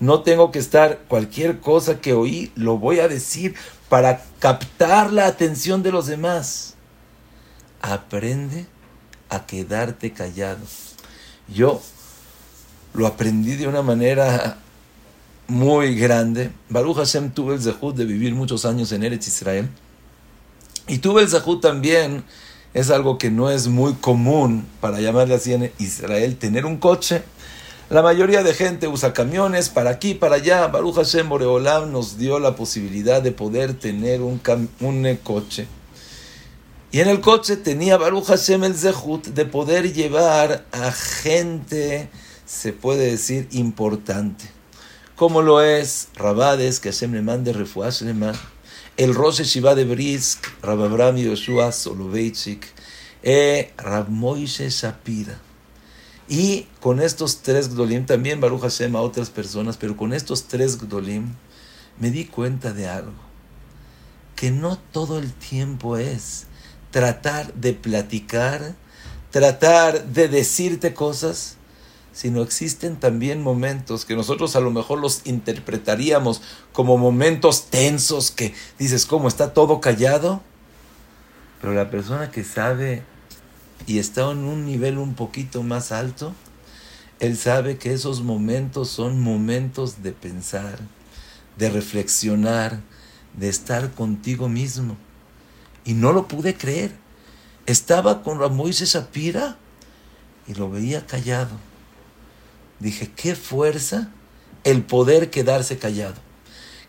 No 0.00 0.22
tengo 0.22 0.50
que 0.50 0.58
estar 0.58 1.00
cualquier 1.06 1.60
cosa 1.60 2.00
que 2.00 2.14
oí, 2.14 2.50
lo 2.56 2.78
voy 2.78 3.00
a 3.00 3.08
decir 3.08 3.54
para 3.90 4.24
captar 4.38 5.12
la 5.12 5.26
atención 5.26 5.82
de 5.82 5.92
los 5.92 6.06
demás. 6.06 6.76
Aprende 7.82 8.64
a 9.28 9.44
quedarte 9.44 10.14
callado. 10.14 10.64
Yo 11.46 11.82
lo 12.94 13.06
aprendí 13.06 13.54
de 13.56 13.68
una 13.68 13.82
manera 13.82 14.56
muy 15.46 15.94
grande. 15.94 16.52
Baruch 16.70 16.96
Hashem 16.96 17.32
tuve 17.32 17.56
el 17.56 17.60
zehut 17.60 17.94
de 17.94 18.06
vivir 18.06 18.34
muchos 18.34 18.64
años 18.64 18.92
en 18.92 19.04
Eretz 19.04 19.28
Israel. 19.28 19.68
Y 20.88 20.98
tuve 20.98 21.20
el 21.20 21.28
zehut 21.28 21.60
también 21.60 22.24
es 22.74 22.90
algo 22.90 23.18
que 23.18 23.30
no 23.30 23.50
es 23.50 23.68
muy 23.68 23.94
común, 23.94 24.66
para 24.80 25.00
llamarle 25.00 25.36
así 25.36 25.52
en 25.52 25.72
Israel, 25.78 26.36
tener 26.36 26.66
un 26.66 26.76
coche. 26.76 27.22
La 27.88 28.02
mayoría 28.02 28.42
de 28.42 28.52
gente 28.52 28.88
usa 28.88 29.12
camiones 29.12 29.68
para 29.68 29.90
aquí, 29.90 30.14
para 30.14 30.36
allá. 30.36 30.66
Baruch 30.66 30.96
Hashem 30.96 31.28
Boreolam 31.28 31.92
nos 31.92 32.18
dio 32.18 32.40
la 32.40 32.56
posibilidad 32.56 33.22
de 33.22 33.30
poder 33.30 33.74
tener 33.74 34.22
un, 34.22 34.40
un 34.80 35.18
coche. 35.22 35.68
Y 36.90 37.00
en 37.00 37.08
el 37.08 37.20
coche 37.20 37.56
tenía 37.56 37.96
Baruch 37.96 38.26
Hashem 38.26 38.64
el 38.64 38.74
Zehut 38.74 39.26
de 39.26 39.44
poder 39.44 39.92
llevar 39.92 40.64
a 40.72 40.90
gente, 40.92 42.08
se 42.46 42.72
puede 42.72 43.10
decir, 43.10 43.48
importante. 43.52 44.44
Como 45.14 45.42
lo 45.42 45.60
es 45.60 46.08
Rabades, 46.14 46.80
que 46.80 46.90
Hashem 46.90 47.12
le 47.12 47.22
mande 47.22 47.52
refuash 47.52 48.02
el 48.96 49.14
Rosh 49.14 49.42
Shiva 49.42 49.74
de 49.74 49.84
Brisk, 49.84 50.46
Rab 50.62 50.82
Abraham 50.82 51.16
Yoshua 51.16 51.72
Soloveitchik, 51.72 52.66
eh, 53.22 53.72
Rab 53.76 54.08
Moishe 54.08 54.68
Shapira. 54.70 55.40
Y 56.28 56.66
con 56.80 57.00
estos 57.00 57.42
tres 57.42 57.74
Gdolim, 57.74 58.06
también 58.06 58.40
Baruch 58.40 58.62
Hashem 58.62 58.96
a 58.96 59.00
otras 59.00 59.30
personas, 59.30 59.76
pero 59.76 59.96
con 59.96 60.12
estos 60.12 60.44
tres 60.44 60.78
Gdolim 60.78 61.34
me 61.98 62.10
di 62.10 62.24
cuenta 62.24 62.72
de 62.72 62.88
algo. 62.88 63.24
que 64.36 64.50
no 64.50 64.76
todo 64.76 65.18
el 65.18 65.32
tiempo 65.32 65.96
es 65.96 66.46
tratar 66.90 67.54
de 67.54 67.72
platicar, 67.72 68.74
tratar 69.30 70.06
de 70.06 70.28
decirte 70.28 70.92
cosas, 70.92 71.56
sino 72.14 72.42
existen 72.42 72.96
también 72.96 73.42
momentos 73.42 74.04
que 74.04 74.14
nosotros 74.14 74.54
a 74.54 74.60
lo 74.60 74.70
mejor 74.70 75.00
los 75.00 75.22
interpretaríamos 75.26 76.40
como 76.72 76.96
momentos 76.96 77.66
tensos 77.70 78.30
que 78.30 78.54
dices, 78.78 79.04
¿cómo 79.04 79.26
está 79.26 79.52
todo 79.52 79.80
callado? 79.80 80.40
Pero 81.60 81.74
la 81.74 81.90
persona 81.90 82.30
que 82.30 82.44
sabe 82.44 83.02
y 83.86 83.98
está 83.98 84.30
en 84.30 84.44
un 84.44 84.64
nivel 84.64 84.96
un 84.96 85.14
poquito 85.14 85.64
más 85.64 85.90
alto, 85.90 86.32
él 87.18 87.36
sabe 87.36 87.78
que 87.78 87.92
esos 87.92 88.22
momentos 88.22 88.90
son 88.90 89.20
momentos 89.20 90.04
de 90.04 90.12
pensar, 90.12 90.78
de 91.58 91.68
reflexionar, 91.68 92.80
de 93.36 93.48
estar 93.48 93.90
contigo 93.90 94.48
mismo. 94.48 94.96
Y 95.84 95.94
no 95.94 96.12
lo 96.12 96.28
pude 96.28 96.54
creer. 96.54 96.92
Estaba 97.66 98.22
con 98.22 98.38
Moisés 98.54 98.90
Shapira 98.90 99.56
y 100.46 100.54
lo 100.54 100.70
veía 100.70 101.06
callado. 101.06 101.73
Dije, 102.84 103.10
qué 103.16 103.34
fuerza 103.34 104.10
el 104.62 104.82
poder 104.82 105.30
quedarse 105.30 105.78
callado. 105.78 106.16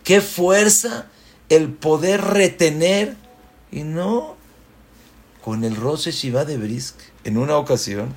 Qué 0.03 0.19
fuerza 0.19 1.07
el 1.47 1.71
poder 1.71 2.19
retener. 2.19 3.15
Y 3.71 3.83
no, 3.83 4.35
con 5.41 5.63
el 5.63 5.77
Rose 5.77 6.11
Shiva 6.11 6.43
de 6.43 6.57
Brisk. 6.57 6.97
En 7.23 7.37
una 7.37 7.55
ocasión, 7.55 8.13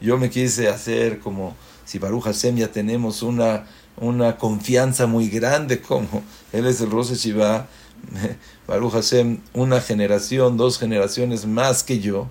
yo 0.00 0.18
me 0.18 0.30
quise 0.30 0.68
hacer 0.68 1.18
como 1.18 1.56
si 1.84 1.98
Baruch 1.98 2.22
Hashem 2.22 2.58
ya 2.58 2.70
tenemos 2.70 3.24
una, 3.24 3.66
una 3.96 4.36
confianza 4.36 5.08
muy 5.08 5.28
grande, 5.28 5.80
como 5.80 6.22
él 6.52 6.66
es 6.66 6.80
el 6.80 6.92
Rose 6.92 7.16
Shiva 7.16 7.66
Baruch 8.68 8.92
Hashem, 8.92 9.40
una 9.52 9.80
generación, 9.80 10.56
dos 10.56 10.78
generaciones 10.78 11.44
más 11.44 11.82
que 11.82 11.98
yo. 11.98 12.28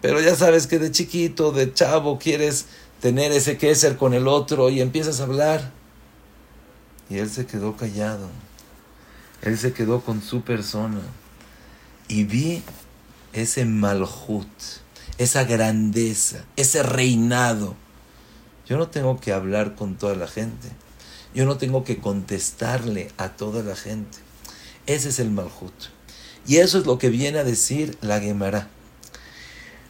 Pero 0.00 0.20
ya 0.20 0.34
sabes 0.34 0.66
que 0.66 0.80
de 0.80 0.90
chiquito, 0.90 1.52
de 1.52 1.72
chavo, 1.72 2.18
quieres 2.18 2.66
tener 3.04 3.32
ese 3.32 3.58
que 3.58 3.74
ser 3.74 3.98
con 3.98 4.14
el 4.14 4.26
otro 4.26 4.70
y 4.70 4.80
empiezas 4.80 5.20
a 5.20 5.24
hablar. 5.24 5.70
Y 7.10 7.18
él 7.18 7.28
se 7.28 7.44
quedó 7.44 7.76
callado. 7.76 8.30
Él 9.42 9.58
se 9.58 9.74
quedó 9.74 10.00
con 10.00 10.22
su 10.22 10.40
persona. 10.40 11.02
Y 12.08 12.24
vi 12.24 12.62
ese 13.34 13.66
malhut, 13.66 14.48
esa 15.18 15.44
grandeza, 15.44 16.46
ese 16.56 16.82
reinado. 16.82 17.74
Yo 18.66 18.78
no 18.78 18.88
tengo 18.88 19.20
que 19.20 19.34
hablar 19.34 19.74
con 19.74 19.96
toda 19.96 20.14
la 20.14 20.26
gente. 20.26 20.68
Yo 21.34 21.44
no 21.44 21.58
tengo 21.58 21.84
que 21.84 21.98
contestarle 21.98 23.12
a 23.18 23.28
toda 23.28 23.62
la 23.62 23.76
gente. 23.76 24.16
Ese 24.86 25.10
es 25.10 25.18
el 25.18 25.28
Malhut. 25.30 25.74
Y 26.46 26.56
eso 26.56 26.78
es 26.78 26.86
lo 26.86 26.96
que 26.96 27.10
viene 27.10 27.38
a 27.38 27.44
decir 27.44 27.98
la 28.00 28.18
Gemara. 28.18 28.70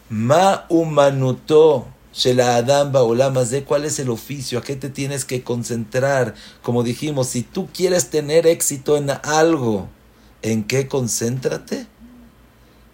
Ma 0.08 0.66
humanuto 0.68 1.86
la 2.22 2.56
Adam 2.56 2.92
Baolamas 2.92 3.50
de 3.50 3.64
cuál 3.64 3.84
es 3.84 3.98
el 3.98 4.08
oficio, 4.08 4.58
a 4.58 4.62
qué 4.62 4.76
te 4.76 4.88
tienes 4.88 5.24
que 5.24 5.42
concentrar. 5.42 6.34
Como 6.62 6.82
dijimos, 6.82 7.28
si 7.28 7.42
tú 7.42 7.68
quieres 7.72 8.10
tener 8.10 8.46
éxito 8.46 8.96
en 8.96 9.10
algo, 9.22 9.88
¿en 10.42 10.64
qué 10.64 10.88
concéntrate? 10.88 11.86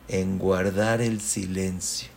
En 0.09 0.39
guardar 0.39 1.01
el 1.01 1.21
silencio. 1.21 2.09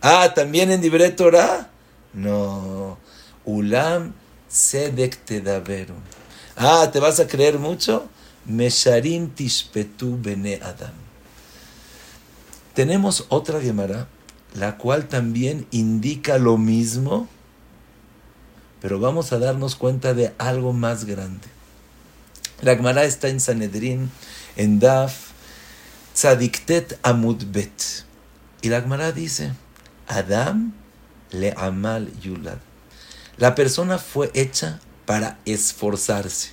Ah, 0.00 0.32
también 0.34 0.70
en 0.70 0.80
Dibre 0.80 1.10
Torah. 1.10 1.70
No. 2.12 2.98
Ulam 3.44 4.12
sedek 4.48 5.24
tedaverum. 5.24 5.96
Ah, 6.56 6.90
¿te 6.92 7.00
vas 7.00 7.20
a 7.20 7.26
creer 7.26 7.58
mucho? 7.58 8.08
Mesharim 8.44 9.30
tishpetu 9.30 10.18
bene 10.20 10.60
Adam. 10.62 10.92
Tenemos 12.74 13.26
otra 13.28 13.60
Gemara, 13.60 14.08
la 14.54 14.76
cual 14.76 15.08
también 15.08 15.66
indica 15.70 16.38
lo 16.38 16.58
mismo, 16.58 17.28
pero 18.80 18.98
vamos 18.98 19.32
a 19.32 19.38
darnos 19.38 19.76
cuenta 19.76 20.14
de 20.14 20.32
algo 20.38 20.72
más 20.72 21.04
grande. 21.04 21.46
La 22.60 22.76
Gemara 22.76 23.04
está 23.04 23.28
en 23.28 23.40
Sanedrin, 23.40 24.10
en 24.56 24.78
Daf, 24.78 25.30
Tzadiktet 26.14 26.98
Amudbet. 27.02 28.04
Y 28.60 28.68
la 28.68 28.80
Gemara 28.80 29.12
dice, 29.12 29.52
Adam 30.06 30.72
le 31.30 31.54
amal 31.56 32.12
yulad. 32.20 32.58
La 33.36 33.54
persona 33.54 33.98
fue 33.98 34.30
hecha 34.34 34.80
para 35.06 35.38
esforzarse. 35.44 36.50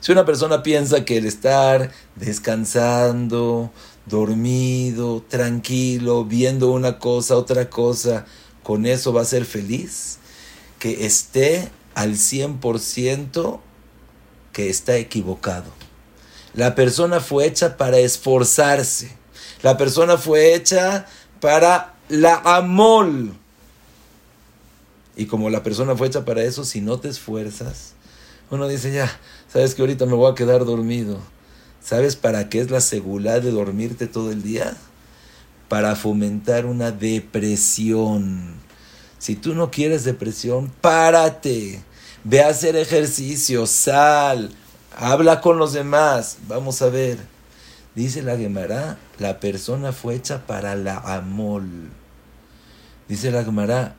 Si 0.00 0.12
una 0.12 0.24
persona 0.24 0.62
piensa 0.62 1.04
que 1.04 1.16
el 1.18 1.26
estar 1.26 1.90
descansando, 2.16 3.72
dormido, 4.06 5.22
tranquilo, 5.28 6.24
viendo 6.24 6.70
una 6.70 6.98
cosa, 6.98 7.36
otra 7.36 7.70
cosa, 7.70 8.26
con 8.62 8.86
eso 8.86 9.12
va 9.12 9.22
a 9.22 9.26
ser 9.26 9.44
feliz, 9.44 10.18
que 10.78 11.06
esté 11.06 11.70
al 11.94 12.12
100% 12.14 13.60
que 14.52 14.68
está 14.70 14.96
equivocado. 14.96 15.70
La 16.54 16.74
persona 16.74 17.20
fue 17.20 17.46
hecha 17.46 17.76
para 17.76 17.98
esforzarse. 17.98 19.16
La 19.62 19.76
persona 19.76 20.18
fue 20.18 20.54
hecha 20.54 21.06
para 21.40 21.94
la 22.08 22.36
amor. 22.36 23.08
Y 25.16 25.26
como 25.26 25.50
la 25.50 25.62
persona 25.62 25.96
fue 25.96 26.08
hecha 26.08 26.24
para 26.24 26.42
eso, 26.42 26.64
si 26.64 26.80
no 26.80 26.98
te 26.98 27.08
esfuerzas, 27.08 27.94
uno 28.50 28.68
dice 28.68 28.92
ya, 28.92 29.10
sabes 29.50 29.74
que 29.74 29.82
ahorita 29.82 30.04
me 30.06 30.14
voy 30.14 30.30
a 30.30 30.34
quedar 30.34 30.64
dormido. 30.64 31.18
¿Sabes 31.82 32.14
para 32.16 32.48
qué 32.48 32.60
es 32.60 32.70
la 32.70 32.80
seguridad 32.80 33.42
de 33.42 33.50
dormirte 33.50 34.06
todo 34.06 34.30
el 34.30 34.42
día? 34.42 34.76
Para 35.68 35.96
fomentar 35.96 36.66
una 36.66 36.92
depresión. 36.92 38.54
Si 39.18 39.34
tú 39.34 39.54
no 39.54 39.70
quieres 39.70 40.04
depresión, 40.04 40.70
párate. 40.80 41.82
Ve 42.24 42.42
a 42.42 42.48
hacer 42.48 42.76
ejercicio, 42.76 43.66
sal, 43.66 44.50
habla 44.96 45.40
con 45.40 45.58
los 45.58 45.72
demás. 45.72 46.38
Vamos 46.46 46.82
a 46.82 46.88
ver. 46.88 47.18
Dice 47.94 48.22
la 48.22 48.36
Gemara, 48.36 48.98
la 49.18 49.40
persona 49.40 49.92
fue 49.92 50.14
hecha 50.14 50.46
para 50.46 50.76
la 50.76 50.98
amor. 50.98 51.64
Dice 53.08 53.30
la 53.30 53.44
Gemara, 53.44 53.96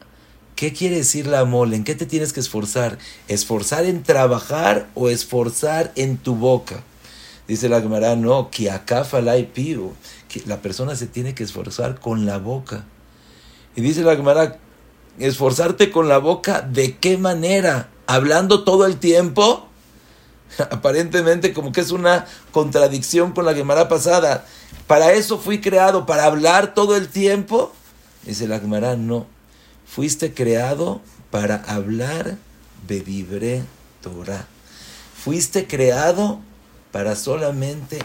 ¿Qué 0.55 0.71
quiere 0.71 0.97
decir 0.97 1.25
la 1.25 1.45
mole? 1.45 1.75
¿En 1.75 1.83
qué 1.83 1.95
te 1.95 2.05
tienes 2.05 2.31
que 2.31 2.39
esforzar? 2.39 2.99
¿Esforzar 3.27 3.85
en 3.85 4.03
trabajar 4.03 4.87
o 4.93 5.09
esforzar 5.09 5.91
en 5.95 6.17
tu 6.17 6.35
boca? 6.35 6.83
Dice 7.53 7.69
la 7.69 7.81
Gemara, 7.81 8.15
no, 8.15 8.49
que 8.49 8.71
acá 8.71 9.05
pío. 9.53 9.91
Que 10.27 10.41
la 10.47 10.63
persona 10.63 10.95
se 10.95 11.05
tiene 11.05 11.35
que 11.35 11.43
esforzar 11.43 11.99
con 11.99 12.25
la 12.25 12.39
boca. 12.39 12.85
Y 13.75 13.81
dice 13.81 14.01
la 14.01 14.15
Gemara, 14.15 14.57
esforzarte 15.19 15.91
con 15.91 16.09
la 16.09 16.17
boca, 16.17 16.61
¿de 16.61 16.97
qué 16.97 17.19
manera? 17.19 17.89
¿Hablando 18.07 18.63
todo 18.63 18.87
el 18.87 18.97
tiempo? 18.97 19.67
Aparentemente 20.71 21.53
como 21.53 21.71
que 21.71 21.81
es 21.81 21.91
una 21.91 22.25
contradicción 22.51 23.33
con 23.33 23.45
la 23.45 23.53
Gemara 23.53 23.87
pasada. 23.87 24.47
¿Para 24.87 25.11
eso 25.11 25.37
fui 25.37 25.61
creado? 25.61 26.07
¿Para 26.07 26.25
hablar 26.25 26.73
todo 26.73 26.95
el 26.95 27.07
tiempo? 27.07 27.71
Dice 28.25 28.47
la 28.47 28.59
Gemara, 28.59 28.95
no. 28.95 29.27
Fuiste 29.85 30.33
creado 30.33 31.01
para 31.29 31.57
hablar 31.57 32.35
Bedibre 32.87 33.61
Torah. 34.01 34.47
Fuiste 35.23 35.67
creado 35.67 36.41
para 36.93 37.15
solamente 37.15 37.97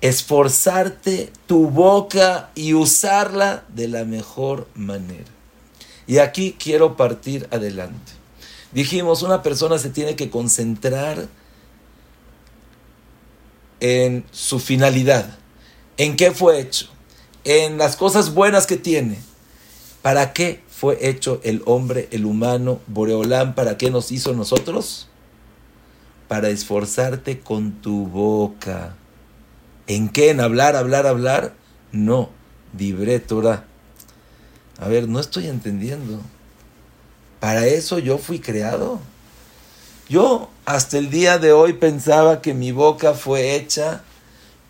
esforzarte 0.00 1.30
tu 1.46 1.70
boca 1.70 2.50
y 2.56 2.74
usarla 2.74 3.64
de 3.68 3.86
la 3.86 4.04
mejor 4.04 4.66
manera. 4.74 5.30
Y 6.08 6.18
aquí 6.18 6.56
quiero 6.58 6.96
partir 6.96 7.46
adelante. 7.52 8.12
Dijimos, 8.72 9.22
una 9.22 9.42
persona 9.42 9.78
se 9.78 9.90
tiene 9.90 10.16
que 10.16 10.30
concentrar 10.30 11.28
en 13.78 14.24
su 14.32 14.58
finalidad, 14.58 15.38
en 15.96 16.16
qué 16.16 16.32
fue 16.32 16.60
hecho, 16.60 16.88
en 17.44 17.78
las 17.78 17.94
cosas 17.94 18.34
buenas 18.34 18.66
que 18.66 18.76
tiene. 18.76 19.20
¿Para 20.02 20.32
qué 20.32 20.62
fue 20.68 21.08
hecho 21.08 21.40
el 21.44 21.62
hombre, 21.66 22.08
el 22.10 22.26
humano, 22.26 22.80
Boreolán, 22.88 23.54
¿para 23.54 23.78
qué 23.78 23.92
nos 23.92 24.10
hizo 24.10 24.32
nosotros? 24.32 25.07
Para 26.28 26.48
esforzarte 26.50 27.40
con 27.40 27.72
tu 27.72 28.06
boca. 28.06 28.94
¿En 29.86 30.10
qué? 30.10 30.30
¿En 30.30 30.40
hablar, 30.40 30.76
hablar, 30.76 31.06
hablar? 31.06 31.54
No, 31.90 32.30
vibré 32.74 33.18
Torah. 33.18 33.64
A 34.78 34.88
ver, 34.88 35.08
no 35.08 35.18
estoy 35.18 35.48
entendiendo. 35.48 36.20
¿Para 37.40 37.66
eso 37.66 37.98
yo 37.98 38.18
fui 38.18 38.38
creado? 38.38 39.00
Yo 40.08 40.50
hasta 40.64 40.98
el 40.98 41.10
día 41.10 41.38
de 41.38 41.52
hoy 41.52 41.74
pensaba 41.74 42.40
que 42.40 42.54
mi 42.54 42.72
boca 42.72 43.14
fue 43.14 43.54
hecha 43.54 44.02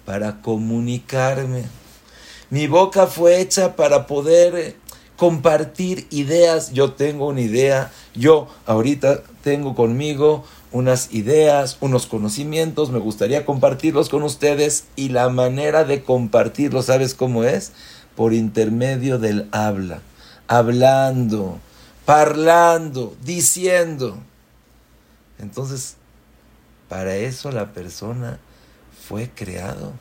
para 0.05 0.41
comunicarme. 0.41 1.65
Mi 2.51 2.67
boca 2.67 3.07
fue 3.07 3.41
hecha 3.41 3.77
para 3.77 4.07
poder 4.07 4.77
compartir 5.17 6.07
ideas. 6.11 6.73
Yo 6.73 6.93
tengo 6.93 7.27
una 7.29 7.41
idea, 7.41 7.93
yo 8.15 8.49
ahorita 8.67 9.23
tengo 9.43 9.75
conmigo 9.75 10.45
unas 10.73 11.13
ideas, 11.13 11.79
unos 11.81 12.07
conocimientos, 12.07 12.91
me 12.91 12.99
gustaría 12.99 13.47
compartirlos 13.47 14.09
con 14.09 14.23
ustedes 14.23 14.85
y 14.97 15.09
la 15.09 15.29
manera 15.29 15.85
de 15.85 16.03
compartirlos, 16.03 16.87
¿sabes 16.87 17.15
cómo 17.15 17.45
es? 17.45 17.73
Por 18.15 18.35
intermedio 18.35 19.19
del 19.19 19.49
habla, 19.53 20.03
hablando, 20.47 21.59
parlando, 22.05 23.17
diciendo. 23.25 24.19
Entonces, 25.39 25.97
para 26.89 27.17
eso 27.17 27.51
la 27.53 27.73
persona 27.73 28.39
fue 29.09 29.31
creado. 29.35 29.93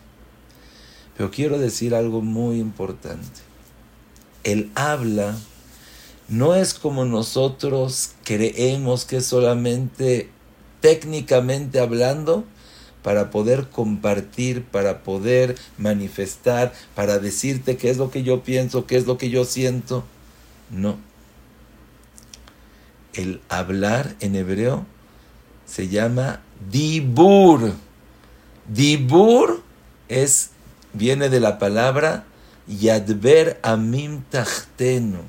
Pero 1.16 1.32
quiero 1.32 1.58
decir 1.58 1.96
algo 1.96 2.22
muy 2.22 2.60
importante. 2.60 3.42
El 4.44 4.72
habla 4.76 5.36
no 6.28 6.56
es 6.56 6.74
como 6.74 7.06
nosotros 7.06 8.12
creemos 8.24 9.06
que 9.06 9.22
solamente 9.22 10.30
técnicamente 10.88 11.82
hablando 11.82 12.46
para 13.04 13.30
poder 13.30 13.68
compartir, 13.68 14.64
para 14.64 15.04
poder 15.04 15.58
manifestar, 15.78 16.72
para 16.96 17.20
decirte 17.20 17.76
qué 17.76 17.90
es 17.90 17.98
lo 17.98 18.10
que 18.10 18.24
yo 18.24 18.42
pienso, 18.42 18.86
qué 18.86 18.96
es 18.96 19.06
lo 19.06 19.18
que 19.18 19.30
yo 19.30 19.44
siento. 19.44 20.06
No. 20.72 20.98
El 23.12 23.42
hablar 23.50 24.16
en 24.22 24.38
hebreo 24.38 24.86
se 25.66 25.90
llama 25.90 26.40
dibur. 26.72 27.74
Dibur 28.66 29.62
es, 30.08 30.52
viene 30.94 31.28
de 31.28 31.42
la 31.42 31.60
palabra 31.60 32.24
yadber 32.66 33.60
amim 33.62 34.24
tachtenu. 34.32 35.20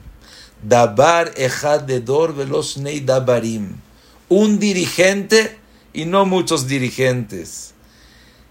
Dabar 0.62 1.32
ejad 1.36 1.80
de 1.80 1.98
dor 1.98 2.32
nei 2.76 3.00
dabarim. 3.00 3.87
Un 4.28 4.58
dirigente 4.58 5.58
y 5.92 6.04
no 6.04 6.26
muchos 6.26 6.66
dirigentes. 6.66 7.74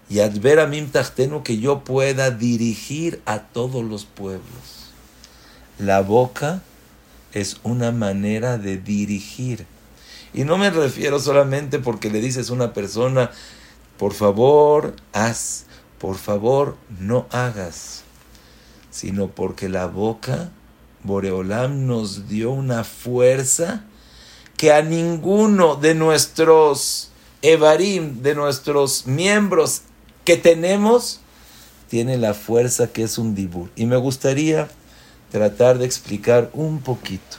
Yadber 0.08 0.58
amim 0.60 0.90
tachtenu 0.90 1.42
que 1.42 1.58
yo 1.58 1.84
pueda 1.84 2.30
dirigir 2.30 3.20
a 3.26 3.40
todos 3.40 3.84
los 3.84 4.04
pueblos. 4.04 4.90
La 5.78 6.00
boca 6.00 6.62
es 7.32 7.58
una 7.62 7.92
manera 7.92 8.58
de 8.58 8.78
dirigir. 8.78 9.66
Y 10.34 10.44
no 10.44 10.58
me 10.58 10.70
refiero 10.70 11.20
solamente 11.20 11.78
porque 11.78 12.10
le 12.10 12.20
dices 12.20 12.50
a 12.50 12.52
una 12.52 12.72
persona, 12.72 13.30
por 13.98 14.14
favor, 14.14 14.96
haz, 15.12 15.66
por 15.98 16.16
favor, 16.16 16.76
no 17.00 17.26
hagas, 17.30 18.02
sino 18.90 19.28
porque 19.28 19.68
la 19.68 19.86
boca, 19.86 20.50
Boreolam 21.04 21.86
nos 21.86 22.28
dio 22.28 22.50
una 22.50 22.84
fuerza 22.84 23.84
que 24.58 24.72
a 24.72 24.82
ninguno 24.82 25.76
de 25.76 25.94
nuestros 25.94 27.10
Evarim, 27.40 28.20
de 28.22 28.34
nuestros 28.34 29.06
miembros 29.06 29.82
que 30.24 30.36
tenemos, 30.36 31.20
tiene 31.88 32.18
la 32.18 32.34
fuerza 32.34 32.88
que 32.88 33.04
es 33.04 33.16
un 33.16 33.36
dibur. 33.36 33.70
Y 33.76 33.86
me 33.86 33.96
gustaría 33.96 34.68
tratar 35.30 35.78
de 35.78 35.86
explicar 35.86 36.50
un 36.52 36.80
poquito. 36.80 37.36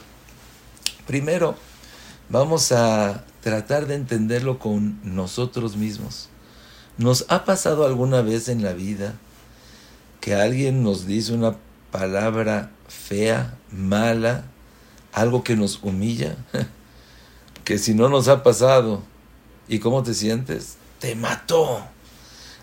Primero, 1.06 1.56
vamos 2.30 2.72
a 2.72 3.26
tratar 3.42 3.86
de 3.86 3.96
entenderlo 3.96 4.58
con 4.58 5.00
nosotros 5.04 5.76
mismos. 5.76 6.30
¿Nos 6.98 7.26
ha 7.28 7.44
pasado 7.44 7.86
alguna 7.86 8.22
vez 8.22 8.48
en 8.48 8.64
la 8.64 8.72
vida 8.72 9.16
que 10.22 10.36
alguien 10.36 10.84
nos 10.84 11.06
dice 11.06 11.34
una 11.34 11.58
palabra 11.92 12.72
fea, 12.88 13.58
mala, 13.72 14.46
algo 15.12 15.44
que 15.44 15.58
nos 15.58 15.84
humilla? 15.84 16.38
que 17.70 17.78
si 17.78 17.94
no 17.94 18.10
nos 18.10 18.28
ha 18.30 18.42
pasado, 18.42 19.04
¿y 19.68 19.78
cómo 19.78 20.02
te 20.02 20.16
sientes? 20.16 20.78
Te 20.98 21.14
mató. 21.14 21.84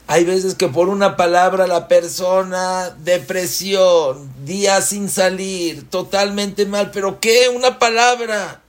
Hay 0.09 0.25
veces 0.25 0.57
que 0.57 0.66
por 0.66 0.88
una 0.88 1.16
palabra 1.16 1.69
la 1.69 1.87
persona, 1.87 2.90
depresión, 3.05 4.29
días 4.45 4.88
sin 4.88 5.09
salir, 5.09 5.88
totalmente 5.90 6.66
mal, 6.66 6.90
pero 6.90 7.21
¿qué? 7.21 7.49
Una 7.55 7.79
palabra 7.79 8.62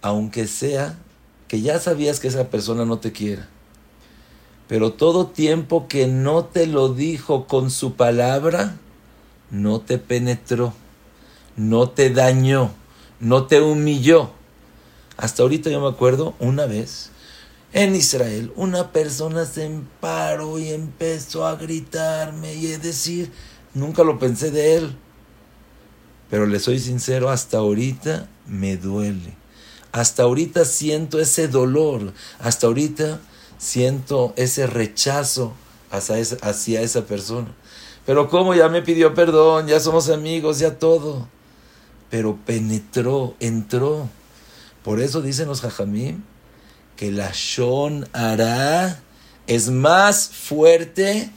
aunque 0.00 0.46
sea 0.46 0.96
que 1.48 1.60
ya 1.60 1.80
sabías 1.80 2.20
que 2.20 2.28
esa 2.28 2.50
persona 2.50 2.84
no 2.84 3.00
te 3.00 3.10
quiera. 3.10 3.48
Pero 4.68 4.92
todo 4.92 5.26
tiempo 5.26 5.88
que 5.88 6.06
no 6.06 6.44
te 6.44 6.68
lo 6.68 6.94
dijo 6.94 7.48
con 7.48 7.72
su 7.72 7.94
palabra, 7.94 8.76
no 9.50 9.80
te 9.80 9.98
penetró, 9.98 10.72
no 11.56 11.90
te 11.90 12.10
dañó, 12.10 12.70
no 13.20 13.46
te 13.46 13.60
humilló. 13.60 14.30
Hasta 15.16 15.42
ahorita 15.42 15.70
yo 15.70 15.80
me 15.80 15.88
acuerdo 15.88 16.34
una 16.40 16.66
vez 16.66 17.10
en 17.72 17.94
Israel, 17.94 18.52
una 18.56 18.90
persona 18.90 19.44
se 19.44 19.64
emparó 19.64 20.58
y 20.58 20.70
empezó 20.70 21.46
a 21.46 21.54
gritarme 21.54 22.54
y 22.54 22.72
a 22.72 22.78
decir, 22.78 23.30
nunca 23.74 24.02
lo 24.02 24.18
pensé 24.18 24.50
de 24.50 24.76
él. 24.76 24.96
Pero 26.30 26.46
le 26.46 26.58
soy 26.58 26.80
sincero, 26.80 27.30
hasta 27.30 27.58
ahorita 27.58 28.28
me 28.46 28.76
duele 28.76 29.40
hasta 29.92 30.22
ahorita 30.22 30.64
siento 30.64 31.18
ese 31.20 31.48
dolor, 31.48 32.12
hasta 32.38 32.66
ahorita 32.66 33.20
siento 33.58 34.32
ese 34.36 34.66
rechazo 34.66 35.52
hacia 35.90 36.18
esa, 36.18 36.36
hacia 36.42 36.80
esa 36.82 37.04
persona. 37.04 37.48
Pero 38.06 38.28
como 38.28 38.54
ya 38.54 38.68
me 38.68 38.82
pidió 38.82 39.14
perdón, 39.14 39.66
ya 39.66 39.80
somos 39.80 40.08
amigos, 40.08 40.58
ya 40.58 40.78
todo. 40.78 41.28
Pero 42.10 42.36
penetró, 42.44 43.34
entró. 43.40 44.08
Por 44.82 45.00
eso 45.00 45.22
dicen 45.22 45.48
los 45.48 45.60
jajamim 45.60 46.22
que 46.96 47.10
la 47.10 47.30
shon 47.32 48.08
hará 48.12 49.00
es 49.46 49.70
más 49.70 50.28
fuerte 50.28 51.30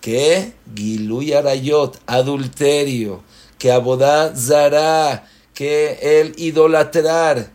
que 0.00 0.52
giluy 0.74 1.32
arayot, 1.32 2.00
adulterio, 2.06 3.22
que 3.58 3.70
abodá 3.70 4.34
zara, 4.34 5.28
que 5.54 5.98
el 6.20 6.34
idolatrar 6.36 7.50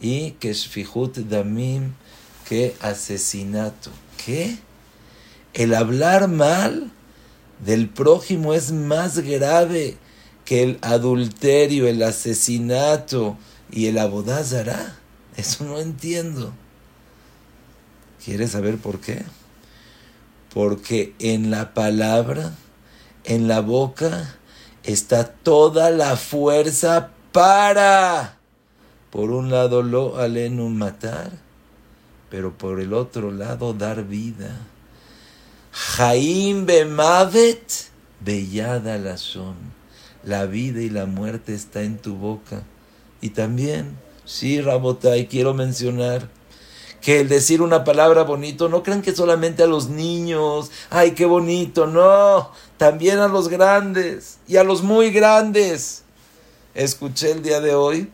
y 0.00 0.32
que 0.32 0.52
Shfihut 0.52 1.18
Damim, 1.18 1.92
que 2.48 2.74
asesinato. 2.80 3.90
¿Qué? 4.24 4.56
El 5.54 5.74
hablar 5.74 6.28
mal 6.28 6.90
del 7.64 7.88
prójimo 7.88 8.52
es 8.54 8.72
más 8.72 9.18
grave 9.20 9.96
que 10.46 10.62
el 10.62 10.78
adulterio, 10.80 11.86
el 11.86 12.02
asesinato 12.02 13.36
y 13.70 13.86
el 13.86 13.98
abodazará. 13.98 14.96
Eso 15.36 15.64
no 15.64 15.78
entiendo. 15.78 16.54
¿Quieres 18.24 18.52
saber 18.52 18.78
por 18.78 19.00
qué? 19.00 19.22
Porque 20.54 21.12
en 21.18 21.50
la 21.50 21.74
palabra, 21.74 22.54
en 23.24 23.46
la 23.46 23.60
boca, 23.60 24.36
está 24.84 25.28
toda 25.28 25.90
la 25.90 26.16
fuerza 26.16 27.10
para 27.32 28.36
por 29.16 29.30
un 29.30 29.50
lado 29.50 29.82
lo 29.82 30.18
alenu 30.18 30.68
matar, 30.68 31.30
pero 32.28 32.52
por 32.52 32.80
el 32.80 32.92
otro 32.92 33.30
lado 33.30 33.72
dar 33.72 34.04
vida. 34.04 34.60
Jaim 35.72 36.66
bemavet 36.66 37.88
bellada 38.20 38.98
la 38.98 39.16
son. 39.16 39.56
La 40.26 40.44
vida 40.44 40.82
y 40.82 40.90
la 40.90 41.06
muerte 41.06 41.54
está 41.54 41.82
en 41.82 41.96
tu 41.96 42.16
boca. 42.16 42.62
Y 43.22 43.30
también, 43.30 43.96
sí, 44.26 44.60
Rabotai, 44.60 45.28
quiero 45.28 45.54
mencionar 45.54 46.28
que 47.00 47.20
el 47.20 47.28
decir 47.28 47.62
una 47.62 47.84
palabra 47.84 48.24
bonito, 48.24 48.68
no 48.68 48.82
crean 48.82 49.00
que 49.00 49.14
solamente 49.14 49.62
a 49.62 49.66
los 49.68 49.88
niños, 49.88 50.72
ay, 50.90 51.12
qué 51.12 51.24
bonito, 51.24 51.86
no, 51.86 52.50
también 52.76 53.20
a 53.20 53.28
los 53.28 53.48
grandes 53.48 54.38
y 54.48 54.56
a 54.56 54.64
los 54.64 54.82
muy 54.82 55.12
grandes. 55.12 56.02
Escuché 56.74 57.30
el 57.30 57.42
día 57.42 57.60
de 57.60 57.76
hoy 57.76 58.10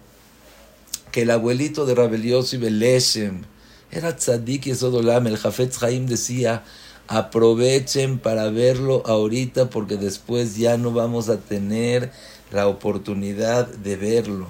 que 1.11 1.22
el 1.22 1.31
abuelito 1.31 1.87
de 1.87 1.94
Rabelioso 1.94 2.57
y 2.57 2.59
Beleshem 2.59 3.44
era 3.90 4.14
tzadik 4.16 4.66
y 4.66 4.75
Sodolam. 4.75 5.27
El 5.27 5.38
Jafetz 5.38 5.83
Haim 5.83 6.07
decía, 6.07 6.62
aprovechen 7.08 8.18
para 8.18 8.50
verlo 8.50 9.02
ahorita 9.06 9.70
porque 9.70 9.96
después 9.96 10.56
ya 10.56 10.76
no 10.76 10.92
vamos 10.92 11.28
a 11.28 11.38
tener 11.38 12.10
la 12.50 12.68
oportunidad 12.68 13.66
de 13.66 13.96
verlo. 13.96 14.46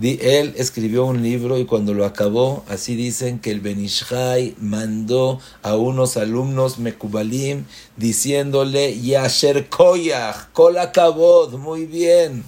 Él 0.00 0.54
escribió 0.56 1.04
un 1.06 1.24
libro 1.24 1.58
y 1.58 1.64
cuando 1.64 1.92
lo 1.92 2.04
acabó, 2.04 2.64
así 2.68 2.94
dicen 2.94 3.40
que 3.40 3.50
el 3.50 3.60
Benishai 3.60 4.54
mandó 4.60 5.40
a 5.62 5.74
unos 5.74 6.16
alumnos 6.16 6.78
Mekubalim 6.78 7.64
diciéndole 7.96 8.96
Yasher 9.00 9.68
Koyach, 9.68 10.52
Kol 10.52 10.76
muy 11.58 11.86
bien. 11.86 12.44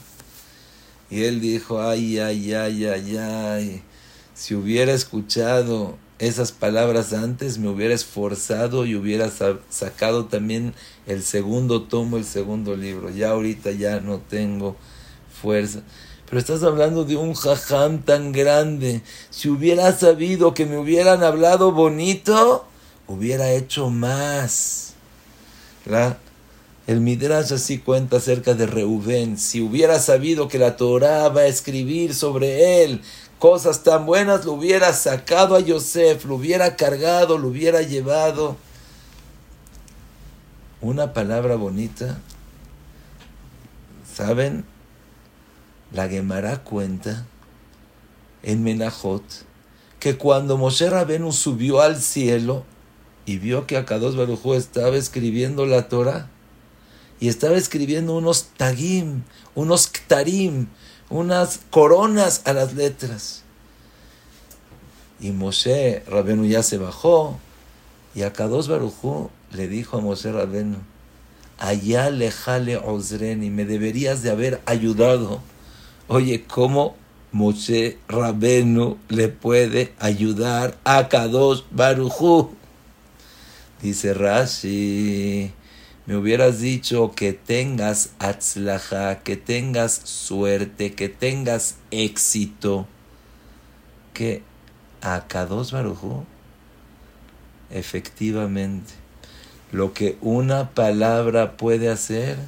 Y 1.10 1.24
él 1.24 1.40
dijo, 1.40 1.82
ay, 1.82 2.20
ay, 2.20 2.54
ay, 2.54 2.84
ay, 2.84 3.16
ay, 3.16 3.82
si 4.32 4.54
hubiera 4.54 4.92
escuchado 4.92 5.96
esas 6.20 6.52
palabras 6.52 7.14
antes, 7.14 7.56
me 7.56 7.68
hubiera 7.68 7.94
esforzado 7.94 8.84
y 8.84 8.94
hubiera 8.94 9.30
sacado 9.70 10.26
también 10.26 10.74
el 11.06 11.22
segundo 11.22 11.84
tomo, 11.84 12.18
el 12.18 12.26
segundo 12.26 12.76
libro. 12.76 13.08
Ya 13.08 13.30
ahorita 13.30 13.72
ya 13.72 14.00
no 14.00 14.18
tengo 14.18 14.76
fuerza. 15.40 15.80
Pero 16.26 16.38
estás 16.38 16.62
hablando 16.62 17.06
de 17.06 17.16
un 17.16 17.32
jajam 17.32 18.02
tan 18.02 18.32
grande. 18.32 19.00
Si 19.30 19.48
hubiera 19.48 19.92
sabido 19.92 20.52
que 20.52 20.66
me 20.66 20.76
hubieran 20.76 21.24
hablado 21.24 21.72
bonito, 21.72 22.66
hubiera 23.08 23.50
hecho 23.52 23.88
más. 23.88 24.92
La, 25.86 26.18
el 26.86 27.00
Midrash 27.00 27.54
así 27.54 27.78
cuenta 27.78 28.18
acerca 28.18 28.52
de 28.52 28.66
Reubén. 28.66 29.38
Si 29.38 29.62
hubiera 29.62 29.98
sabido 29.98 30.48
que 30.48 30.58
la 30.58 30.76
Torah 30.76 31.30
va 31.30 31.40
a 31.40 31.46
escribir 31.46 32.14
sobre 32.14 32.84
él 32.84 33.00
cosas 33.40 33.82
tan 33.82 34.06
buenas, 34.06 34.44
lo 34.44 34.52
hubiera 34.52 34.92
sacado 34.92 35.56
a 35.56 35.60
Yosef, 35.60 36.26
lo 36.26 36.36
hubiera 36.36 36.76
cargado, 36.76 37.38
lo 37.38 37.48
hubiera 37.48 37.82
llevado. 37.82 38.56
Una 40.82 41.12
palabra 41.14 41.56
bonita. 41.56 42.20
¿Saben? 44.14 44.64
La 45.90 46.06
Gemara 46.06 46.62
cuenta 46.62 47.26
en 48.42 48.62
Menajot 48.62 49.24
que 49.98 50.16
cuando 50.16 50.56
Moshe 50.56 50.88
Rabenu 50.88 51.32
subió 51.32 51.80
al 51.80 52.00
cielo 52.00 52.64
y 53.24 53.38
vio 53.38 53.66
que 53.66 53.78
Akados 53.78 54.16
Baruj 54.16 54.54
estaba 54.54 54.96
escribiendo 54.96 55.64
la 55.64 55.88
Torah 55.88 56.28
y 57.20 57.28
estaba 57.28 57.56
escribiendo 57.56 58.16
unos 58.16 58.48
tagim, 58.56 59.22
unos 59.54 59.88
ktarim, 59.88 60.68
unas 61.10 61.60
coronas 61.70 62.42
a 62.46 62.52
las 62.52 62.74
letras. 62.74 63.42
Y 65.20 65.32
Moshe 65.32 66.02
Rabenu 66.06 66.46
ya 66.46 66.62
se 66.62 66.78
bajó 66.78 67.38
y 68.14 68.22
Akados 68.22 68.68
Baruj 68.68 69.28
le 69.52 69.68
dijo 69.68 69.98
a 69.98 70.00
Moshe 70.00 70.32
Rabenu, 70.32 70.78
allá 71.58 72.08
lejale 72.08 72.78
ozreni, 72.78 73.50
me 73.50 73.66
deberías 73.66 74.22
de 74.22 74.30
haber 74.30 74.62
ayudado 74.64 75.42
Oye, 76.12 76.42
¿cómo 76.42 76.96
Moshe 77.30 77.96
Rabenu 78.08 78.98
le 79.08 79.28
puede 79.28 79.92
ayudar 80.00 80.76
a 80.82 81.08
Kadosh 81.08 81.62
Barujú? 81.70 82.50
Dice 83.80 84.12
Rashi, 84.12 85.52
me 86.06 86.16
hubieras 86.16 86.60
dicho 86.60 87.12
que 87.12 87.32
tengas 87.32 88.10
atzlaja, 88.18 89.20
que 89.20 89.36
tengas 89.36 89.92
suerte, 89.92 90.94
que 90.94 91.08
tengas 91.08 91.76
éxito, 91.90 92.86
que 94.14 94.42
a 95.02 95.26
Kadosh 95.28 95.72
Barujú, 95.72 96.24
efectivamente, 97.70 98.92
lo 99.72 99.92
que 99.92 100.18
una 100.20 100.70
palabra 100.70 101.56
puede 101.56 101.88
hacer, 101.90 102.38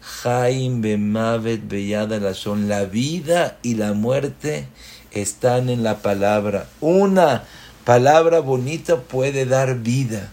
Jaim 0.00 0.80
Bemavet 0.80 1.68
Beyada 1.68 2.34
son 2.34 2.68
La 2.68 2.84
vida 2.84 3.58
y 3.62 3.74
la 3.74 3.92
muerte 3.92 4.66
están 5.12 5.68
en 5.68 5.82
la 5.82 5.98
palabra. 5.98 6.68
Una 6.80 7.44
palabra 7.84 8.40
bonita 8.40 9.00
puede 9.00 9.46
dar 9.46 9.78
vida. 9.78 10.30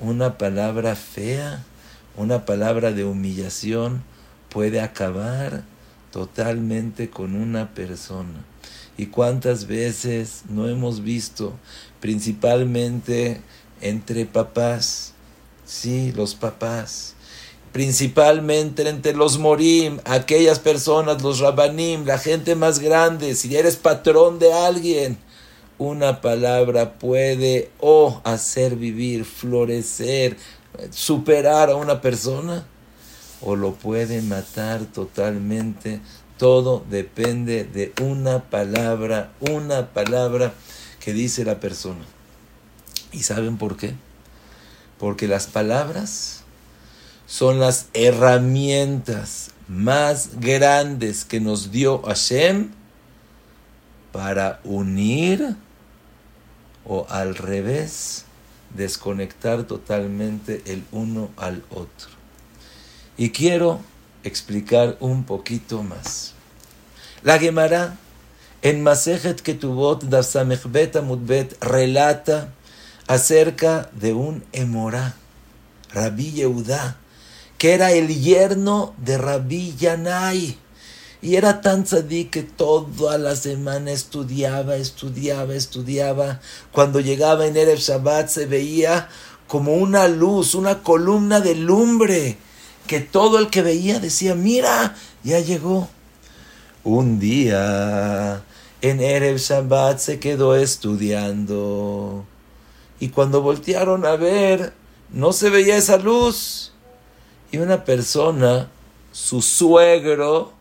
Una 0.00 0.38
palabra 0.38 0.94
fea, 0.94 1.64
una 2.16 2.44
palabra 2.44 2.92
de 2.92 3.04
humillación 3.04 4.02
puede 4.48 4.80
acabar 4.80 5.64
totalmente 6.10 7.10
con 7.10 7.34
una 7.34 7.74
persona. 7.74 8.44
¿Y 8.96 9.06
cuántas 9.06 9.66
veces 9.66 10.42
no 10.48 10.68
hemos 10.68 11.02
visto, 11.02 11.52
principalmente 12.00 13.40
entre 13.80 14.24
papás? 14.24 15.12
Sí, 15.64 16.12
los 16.12 16.34
papás 16.34 17.16
principalmente 17.76 18.88
entre 18.88 19.12
los 19.12 19.36
morim, 19.36 19.98
aquellas 20.06 20.58
personas, 20.58 21.20
los 21.20 21.40
rabanim, 21.40 22.06
la 22.06 22.16
gente 22.16 22.54
más 22.54 22.78
grande, 22.78 23.34
si 23.34 23.54
eres 23.54 23.76
patrón 23.76 24.38
de 24.38 24.50
alguien, 24.50 25.18
una 25.76 26.22
palabra 26.22 26.94
puede 26.94 27.70
o 27.78 28.22
hacer 28.24 28.76
vivir, 28.76 29.26
florecer, 29.26 30.38
superar 30.90 31.70
a 31.70 31.76
una 31.76 32.00
persona, 32.00 32.66
o 33.40 33.56
lo 33.56 33.74
puede 33.74 34.22
matar 34.22 34.84
totalmente. 34.86 36.00
Todo 36.38 36.84
depende 36.90 37.64
de 37.64 37.92
una 38.02 38.44
palabra, 38.44 39.32
una 39.40 39.88
palabra 39.88 40.52
que 41.00 41.12
dice 41.12 41.44
la 41.44 41.60
persona. 41.60 42.04
¿Y 43.12 43.22
saben 43.22 43.56
por 43.56 43.76
qué? 43.76 43.94
Porque 44.98 45.28
las 45.28 45.46
palabras 45.46 46.42
son 47.26 47.58
las 47.58 47.86
herramientas 47.94 49.50
más 49.68 50.38
grandes 50.38 51.24
que 51.24 51.40
nos 51.40 51.72
dio 51.72 52.02
Hashem 52.02 52.70
para 54.12 54.60
unir 54.64 55.56
o 56.84 57.06
al 57.08 57.34
revés, 57.34 58.25
desconectar 58.76 59.64
totalmente 59.64 60.62
el 60.66 60.84
uno 60.92 61.30
al 61.36 61.64
otro. 61.70 62.10
Y 63.16 63.30
quiero 63.30 63.80
explicar 64.24 64.96
un 65.00 65.24
poquito 65.24 65.82
más. 65.82 66.34
La 67.22 67.38
Gemara 67.38 67.96
en 68.62 68.82
Masejet 68.82 69.40
Ketubot 69.40 70.04
Dasamechbet 70.04 70.96
Amudbet 70.96 71.56
relata 71.62 72.52
acerca 73.06 73.90
de 73.92 74.12
un 74.12 74.44
Emorá, 74.52 75.14
Rabbi 75.92 76.32
Yehuda, 76.32 76.96
que 77.58 77.74
era 77.74 77.92
el 77.92 78.08
yerno 78.08 78.94
de 78.98 79.18
Rabbi 79.18 79.74
Yanai. 79.76 80.58
Y 81.26 81.34
era 81.34 81.60
tan 81.60 81.84
sadí 81.84 82.26
que 82.26 82.44
toda 82.44 83.18
la 83.18 83.34
semana 83.34 83.90
estudiaba, 83.90 84.76
estudiaba, 84.76 85.56
estudiaba. 85.56 86.40
Cuando 86.70 87.00
llegaba 87.00 87.48
en 87.48 87.56
Erev 87.56 87.80
Shabbat 87.80 88.28
se 88.28 88.46
veía 88.46 89.08
como 89.48 89.74
una 89.74 90.06
luz, 90.06 90.54
una 90.54 90.84
columna 90.84 91.40
de 91.40 91.56
lumbre, 91.56 92.36
que 92.86 93.00
todo 93.00 93.40
el 93.40 93.50
que 93.50 93.62
veía 93.62 93.98
decía, 93.98 94.36
mira, 94.36 94.94
ya 95.24 95.40
llegó. 95.40 95.88
Un 96.84 97.18
día 97.18 98.44
en 98.80 99.00
Erev 99.00 99.38
Shabbat 99.38 99.98
se 99.98 100.20
quedó 100.20 100.54
estudiando. 100.54 102.24
Y 103.00 103.08
cuando 103.08 103.42
voltearon 103.42 104.06
a 104.06 104.14
ver, 104.14 104.74
no 105.10 105.32
se 105.32 105.50
veía 105.50 105.76
esa 105.76 105.96
luz. 105.96 106.72
Y 107.50 107.58
una 107.58 107.84
persona, 107.84 108.68
su 109.10 109.42
suegro, 109.42 110.54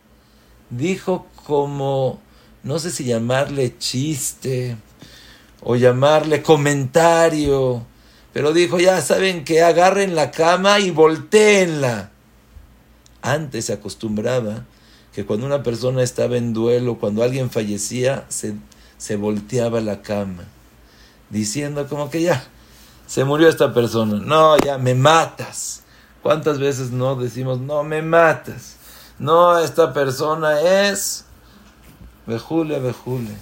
dijo 0.69 1.27
como, 1.45 2.19
no 2.63 2.79
sé 2.79 2.91
si 2.91 3.05
llamarle 3.05 3.77
chiste 3.77 4.77
o 5.61 5.75
llamarle 5.75 6.41
comentario, 6.41 7.85
pero 8.33 8.53
dijo, 8.53 8.79
ya 8.79 9.01
saben 9.01 9.45
que 9.45 9.63
agarren 9.63 10.15
la 10.15 10.31
cama 10.31 10.79
y 10.79 10.91
volteenla. 10.91 12.11
Antes 13.21 13.65
se 13.65 13.73
acostumbraba 13.73 14.65
que 15.13 15.25
cuando 15.25 15.45
una 15.45 15.63
persona 15.63 16.03
estaba 16.03 16.37
en 16.37 16.53
duelo, 16.53 16.97
cuando 16.99 17.23
alguien 17.23 17.49
fallecía, 17.49 18.25
se, 18.27 18.55
se 18.97 19.15
volteaba 19.15 19.79
la 19.79 20.01
cama, 20.01 20.43
diciendo 21.29 21.87
como 21.87 22.09
que 22.09 22.21
ya, 22.21 22.43
se 23.07 23.23
murió 23.23 23.47
esta 23.47 23.73
persona, 23.73 24.19
no, 24.19 24.57
ya 24.57 24.77
me 24.77 24.93
matas. 24.93 25.83
¿Cuántas 26.21 26.59
veces 26.59 26.91
no 26.91 27.15
decimos, 27.15 27.59
no 27.59 27.83
me 27.83 28.01
mates? 28.01 28.75
No, 29.17 29.57
esta 29.59 29.93
persona 29.93 30.59
es 30.89 31.23
Bejule, 32.27 32.79
Bejule. 32.79 33.35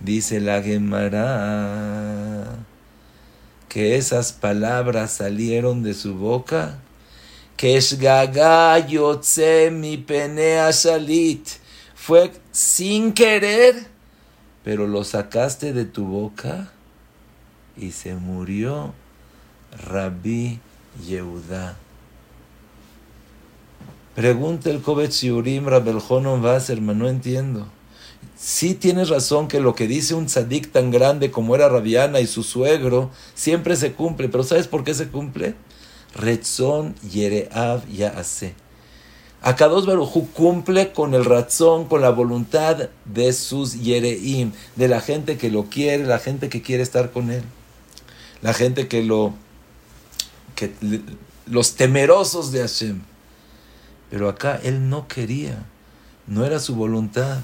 Dice 0.00 0.40
la 0.40 0.62
Gemara 0.62 2.46
que 3.68 3.96
esas 3.96 4.32
palabras 4.32 5.12
salieron 5.12 5.82
de 5.82 5.92
su 5.94 6.14
boca. 6.14 6.78
Que 7.58 7.76
es 7.76 7.98
yotze 7.98 9.70
mi 9.70 9.98
penea 9.98 10.72
salit. 10.72 11.46
Fue 11.94 12.32
sin 12.50 13.12
querer, 13.12 13.86
pero 14.64 14.86
lo 14.86 15.04
sacaste 15.04 15.74
de 15.74 15.84
tu 15.84 16.06
boca 16.06 16.72
y 17.76 17.90
se 17.92 18.14
murió 18.14 18.94
Rabí 19.86 20.58
Yehuda. 21.06 21.76
Pregunta 24.20 24.68
el 24.68 24.82
Kovetz 24.82 25.22
Yurim 25.22 25.66
Rabeljonon 25.66 26.44
Wasserman, 26.44 26.98
no 26.98 27.08
entiendo. 27.08 27.66
Sí 28.36 28.74
tienes 28.74 29.08
razón 29.08 29.48
que 29.48 29.60
lo 29.60 29.74
que 29.74 29.88
dice 29.88 30.14
un 30.14 30.26
tzadik 30.26 30.72
tan 30.72 30.90
grande 30.90 31.30
como 31.30 31.54
era 31.54 31.70
Rabiana 31.70 32.20
y 32.20 32.26
su 32.26 32.42
suegro 32.42 33.10
siempre 33.34 33.76
se 33.76 33.94
cumple, 33.94 34.28
pero 34.28 34.44
¿sabes 34.44 34.68
por 34.68 34.84
qué 34.84 34.92
se 34.92 35.08
cumple? 35.08 35.54
Retzon 36.14 36.94
Yereav 36.96 37.88
Yaase. 37.88 38.52
Akados 39.40 39.86
Barujú 39.86 40.28
cumple 40.34 40.92
con 40.92 41.14
el 41.14 41.24
razón, 41.24 41.86
con 41.86 42.02
la 42.02 42.10
voluntad 42.10 42.90
de 43.06 43.32
sus 43.32 43.80
Yereim, 43.80 44.52
de 44.76 44.88
la 44.88 45.00
gente 45.00 45.38
que 45.38 45.48
lo 45.48 45.64
quiere, 45.70 46.04
la 46.04 46.18
gente 46.18 46.50
que 46.50 46.60
quiere 46.60 46.82
estar 46.82 47.10
con 47.10 47.30
él, 47.30 47.42
la 48.42 48.52
gente 48.52 48.86
que 48.86 49.02
lo 49.02 49.32
que 50.56 50.74
los 51.46 51.74
temerosos 51.76 52.52
de 52.52 52.60
Hashem. 52.60 53.09
Pero 54.10 54.28
acá 54.28 54.60
él 54.62 54.88
no 54.88 55.08
quería, 55.08 55.64
No 56.26 56.44
era 56.44 56.60
su 56.60 56.74
voluntad. 56.74 57.40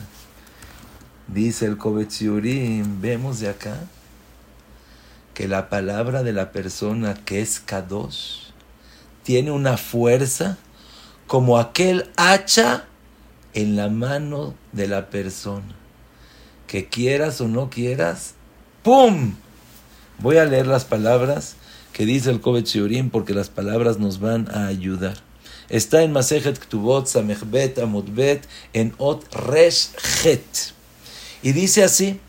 Dice 1.28 1.66
el 1.66 1.76
Kovetziurim, 1.76 3.00
vemos 3.00 3.40
de 3.40 3.48
acá 3.48 3.78
que 5.34 5.48
la 5.48 5.68
palabra 5.68 6.22
de 6.22 6.32
la 6.32 6.52
persona 6.52 7.14
que 7.14 7.40
es 7.40 7.58
Kadosh 7.58 8.52
tiene 9.22 9.50
una 9.50 9.76
fuerza 9.76 10.56
como 11.26 11.58
aquel 11.58 12.10
hacha 12.16 12.84
en 13.54 13.74
la 13.74 13.88
mano 13.88 14.54
de 14.72 14.86
la 14.86 15.10
persona. 15.10 15.74
Que 16.68 16.86
quieras 16.86 17.40
o 17.40 17.48
no 17.48 17.70
quieras, 17.70 18.34
¡pum! 18.82 19.34
Voy 20.18 20.36
a 20.36 20.44
leer 20.44 20.66
las 20.66 20.84
palabras 20.84 21.56
que 21.92 22.06
dice 22.06 22.30
el 22.30 22.40
Kovet 22.40 22.68
porque 23.10 23.34
las 23.34 23.50
palabras 23.50 23.98
nos 23.98 24.20
van 24.20 24.48
a 24.54 24.66
ayudar. 24.66 25.16
Está 25.68 26.02
en 26.02 26.12
Masejet 26.12 26.58
Ktubot 26.58 27.08
Samechbet 27.08 27.78
Amudbet 27.78 28.46
en 28.72 28.94
Ot 28.98 29.26
Resh 29.34 29.88
Het. 30.22 30.72
Y 31.42 31.52
dice 31.52 31.82
así: 31.82 32.20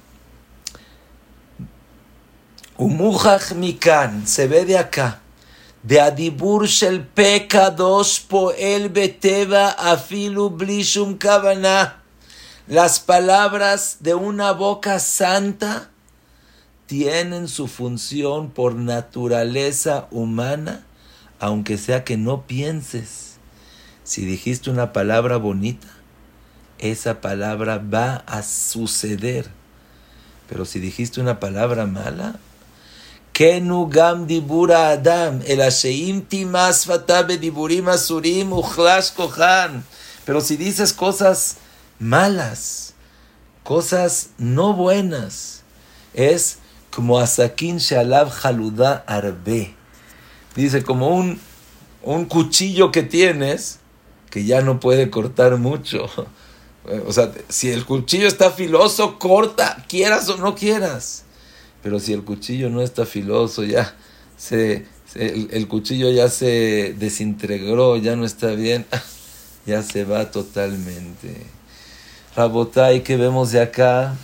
Umujach 2.78 3.54
Mikan, 3.54 4.28
se 4.28 4.48
ve 4.48 4.66
de 4.66 4.78
acá. 4.78 5.22
De 5.84 6.02
adibur 6.02 6.68
shel 6.68 7.06
pekadosh 7.06 8.26
poel 8.28 8.90
beteva 8.90 9.70
afilu 9.70 10.50
blishum 10.50 11.18
kavana. 11.18 12.04
Las 12.68 13.00
palabras 13.00 13.98
de 14.02 14.14
una 14.16 14.52
boca 14.52 15.00
santa 15.00 15.90
tienen 16.88 17.48
su 17.48 17.68
función 17.68 18.50
por 18.50 18.76
naturaleza 18.76 20.08
humana, 20.12 20.84
aunque 21.40 21.78
sea 21.78 22.04
que 22.04 22.18
no 22.18 22.48
pienses. 22.48 23.27
Si 24.08 24.24
dijiste 24.24 24.70
una 24.70 24.94
palabra 24.94 25.36
bonita, 25.36 25.90
esa 26.80 27.20
palabra 27.20 27.78
va 27.78 28.24
a 28.26 28.42
suceder. 28.42 29.50
Pero 30.48 30.64
si 30.64 30.80
dijiste 30.80 31.20
una 31.20 31.42
palabra 31.42 31.86
mala, 31.88 32.40
Kenu 33.34 33.90
gam 33.90 34.26
dibura 34.26 34.92
adam, 34.92 35.42
el 35.46 35.60
asheim 35.60 36.22
timas 36.22 36.88
diburim 37.42 37.90
asurim 37.90 38.52
kohan. 39.18 39.84
Pero 40.24 40.40
si 40.40 40.56
dices 40.56 40.94
cosas 40.94 41.58
malas, 42.00 42.94
cosas 43.66 44.30
no 44.38 44.72
buenas, 44.72 45.64
es 46.14 46.60
como 46.92 47.20
asakin 47.20 47.80
shalab 47.80 48.32
haluda 48.42 49.04
arbe. 49.06 49.76
Dice, 50.56 50.82
como 50.82 51.10
un, 51.10 51.42
un 52.04 52.24
cuchillo 52.24 52.94
que 52.94 53.04
tienes 53.04 53.82
que 54.30 54.46
ya 54.46 54.62
no 54.62 54.80
puede 54.80 55.10
cortar 55.10 55.58
mucho. 55.58 56.08
O 57.06 57.12
sea, 57.12 57.34
si 57.50 57.70
el 57.70 57.84
cuchillo 57.84 58.30
está 58.30 58.50
filoso, 58.50 59.20
corta, 59.20 59.84
quieras 59.90 60.30
o 60.30 60.38
no 60.38 60.56
quieras. 60.56 61.26
Pero 61.84 62.00
si 62.00 62.14
el 62.14 62.24
cuchillo 62.24 62.70
no 62.70 62.82
está 62.82 63.06
filoso, 63.06 63.66
ya 63.66 63.94
se, 64.38 64.86
el, 65.16 65.68
cuchillo 65.68 66.10
ya 66.12 66.30
se 66.30 66.96
desintegró, 66.98 67.98
ya 67.98 68.16
no 68.16 68.26
está 68.26 68.52
bien, 68.52 68.86
ya 69.66 69.84
se 69.84 70.06
va 70.06 70.32
totalmente. 70.32 71.46
Rabotay, 72.36 73.04
que 73.04 73.18
vemos 73.18 73.52
de 73.52 73.62
acá, 73.62 74.16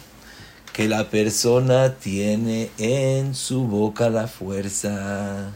que 0.71 0.87
la 0.87 1.09
persona 1.09 1.95
tiene 1.95 2.69
en 2.77 3.35
su 3.35 3.63
boca 3.63 4.09
la 4.09 4.27
fuerza. 4.27 5.51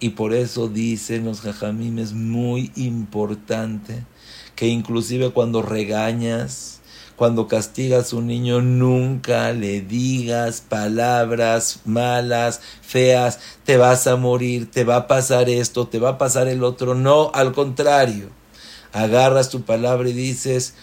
Y 0.00 0.10
por 0.10 0.32
eso 0.32 0.68
dicen 0.68 1.24
los 1.24 1.40
jajamim, 1.40 1.98
es 1.98 2.12
muy 2.12 2.70
importante 2.76 4.04
que 4.54 4.66
inclusive 4.66 5.30
cuando 5.30 5.62
regañas, 5.62 6.80
cuando 7.16 7.48
castigas 7.48 8.12
a 8.12 8.16
un 8.16 8.28
niño, 8.28 8.60
nunca 8.60 9.52
le 9.52 9.80
digas 9.80 10.60
palabras 10.60 11.80
malas, 11.84 12.60
feas, 12.80 13.40
te 13.64 13.76
vas 13.76 14.06
a 14.06 14.14
morir, 14.14 14.70
te 14.70 14.84
va 14.84 14.96
a 14.96 15.06
pasar 15.08 15.48
esto, 15.48 15.88
te 15.88 15.98
va 15.98 16.10
a 16.10 16.18
pasar 16.18 16.46
el 16.46 16.62
otro. 16.62 16.94
No, 16.94 17.32
al 17.34 17.52
contrario. 17.52 18.30
Agarras 18.92 19.50
tu 19.50 19.62
palabra 19.62 20.08
y 20.08 20.12
dices, 20.12 20.74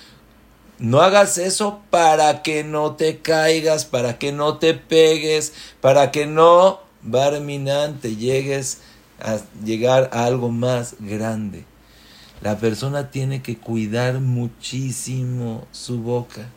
no 0.78 1.02
hagas 1.02 1.38
eso 1.38 1.80
para 1.90 2.44
que 2.44 2.66
no 2.66 2.96
te 2.96 3.20
caigas, 3.20 3.86
para 3.86 4.20
que 4.20 4.34
no 4.34 4.58
te 4.58 4.74
pegues, 4.74 5.54
para 5.80 6.12
que 6.12 6.28
no, 6.28 6.82
barminante, 7.02 8.18
llegues 8.18 8.80
a 9.20 9.40
llegar 9.64 10.10
a 10.14 10.26
algo 10.26 10.50
más 10.50 10.96
grande. 11.00 11.66
La 12.42 12.58
persona 12.58 13.12
tiene 13.12 13.42
que 13.42 13.58
cuidar 13.58 14.20
muchísimo 14.20 15.66
su 15.72 16.02
boca. 16.02 16.50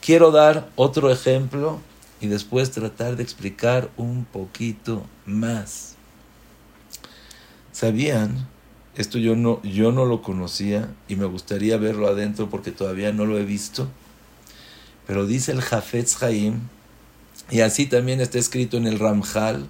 Quiero 0.00 0.30
dar 0.30 0.70
otro 0.76 1.10
ejemplo 1.10 1.80
y 2.20 2.26
después 2.28 2.70
tratar 2.70 3.16
de 3.16 3.22
explicar 3.22 3.90
un 3.96 4.24
poquito 4.24 5.04
más. 5.26 5.94
¿Sabían? 7.72 8.48
Esto 8.96 9.18
yo 9.18 9.36
no, 9.36 9.62
yo 9.62 9.92
no 9.92 10.06
lo 10.06 10.22
conocía 10.22 10.92
y 11.06 11.14
me 11.14 11.26
gustaría 11.26 11.76
verlo 11.76 12.08
adentro 12.08 12.50
porque 12.50 12.72
todavía 12.72 13.12
no 13.12 13.26
lo 13.26 13.38
he 13.38 13.44
visto. 13.44 13.88
Pero 15.06 15.26
dice 15.26 15.52
el 15.52 15.60
Jafetz 15.60 16.20
Haim, 16.22 16.62
y 17.50 17.60
así 17.60 17.86
también 17.86 18.20
está 18.20 18.38
escrito 18.38 18.76
en 18.76 18.86
el 18.86 18.98
Ramjal, 18.98 19.68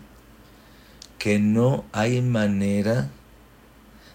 que 1.28 1.38
no 1.38 1.84
hay 1.92 2.22
manera 2.22 3.10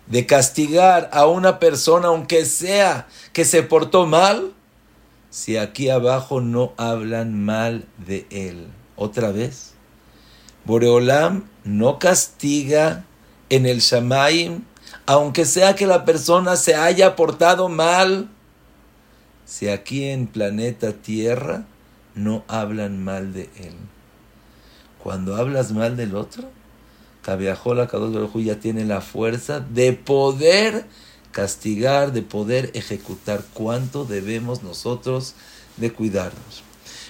de 0.08 0.26
castigar 0.26 1.12
a 1.13 1.28
una 1.28 1.60
persona, 1.60 2.08
aunque 2.08 2.43
sea 2.43 3.08
que 3.34 3.45
se 3.45 3.62
portó 3.62 4.08
mal, 4.08 4.52
si 5.30 5.58
aquí 5.58 5.91
abajo 5.91 6.41
no 6.41 6.73
hablan 6.76 7.39
mal 7.39 7.86
de 7.99 8.26
él. 8.32 8.65
Otra 8.95 9.32
vez, 9.32 9.76
Boreolam 10.65 11.43
no 11.63 11.99
castiga 11.99 13.06
en 13.52 13.67
el 13.67 13.82
Shamaim, 13.82 14.63
aunque 15.06 15.45
sea 15.45 15.76
que 15.76 15.86
la 15.86 16.06
persona 16.06 16.56
se 16.56 16.73
haya 16.73 17.15
portado 17.15 17.69
mal, 17.69 18.28
si 19.45 19.67
aquí 19.67 20.06
en 20.06 20.26
planeta 20.26 20.93
Tierra 20.93 21.67
no 22.15 22.43
hablan 22.47 23.04
mal 23.04 23.34
de 23.34 23.52
él. 23.58 23.76
Cuando 25.04 25.36
hablas 25.36 25.73
mal 25.73 25.95
del 25.95 26.15
otro, 26.15 26.49
Kaviajola 27.23 27.88
Kadosh 27.88 28.43
ya 28.43 28.59
tiene 28.59 28.86
la 28.86 29.01
fuerza 29.01 29.59
de 29.59 29.93
poder 29.93 30.86
castigar, 31.31 32.12
de 32.12 32.21
poder 32.21 32.71
ejecutar. 32.75 33.43
¿Cuánto 33.53 34.05
debemos 34.05 34.62
nosotros 34.62 35.33
de 35.77 35.91
cuidarnos? 35.91 36.63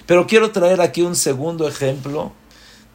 Pero 0.06 0.26
quiero 0.26 0.50
traer 0.52 0.80
aquí 0.80 1.02
un 1.02 1.16
segundo 1.16 1.68
ejemplo 1.68 2.32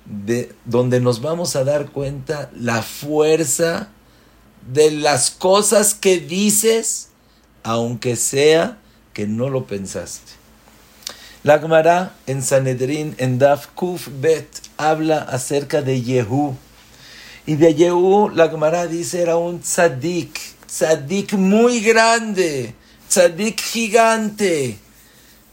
de 0.06 0.54
donde 0.66 1.00
nos 1.00 1.22
vamos 1.22 1.56
a 1.56 1.64
dar 1.64 1.92
cuenta 1.92 2.50
la 2.56 2.82
fuerza 2.82 3.90
de 4.72 4.92
las 4.92 5.30
cosas 5.30 5.94
que 5.94 6.20
dices, 6.20 7.10
aunque 7.64 8.16
sea 8.16 8.80
que 9.14 9.28
no 9.28 9.50
lo 9.50 9.66
pensaste. 9.66 10.34
La 11.44 11.60
Gemara 11.60 12.16
en 12.28 12.44
Sanedrín, 12.44 13.16
en 13.18 13.40
Daf 13.40 13.68
Kuf 13.68 14.10
Bet, 14.20 14.48
habla 14.78 15.20
acerca 15.20 15.82
de 15.82 16.02
Yehú. 16.02 16.56
Y 17.50 17.56
de 17.56 17.74
Yehú, 17.74 18.30
la 18.30 18.48
Gemara 18.48 18.86
dice, 18.86 19.24
era 19.24 19.36
un 19.36 19.60
tzadik, 19.62 20.40
tzadik 20.68 21.34
muy 21.34 21.80
grande, 21.82 22.76
tzadik 23.10 23.60
gigante. 23.60 24.78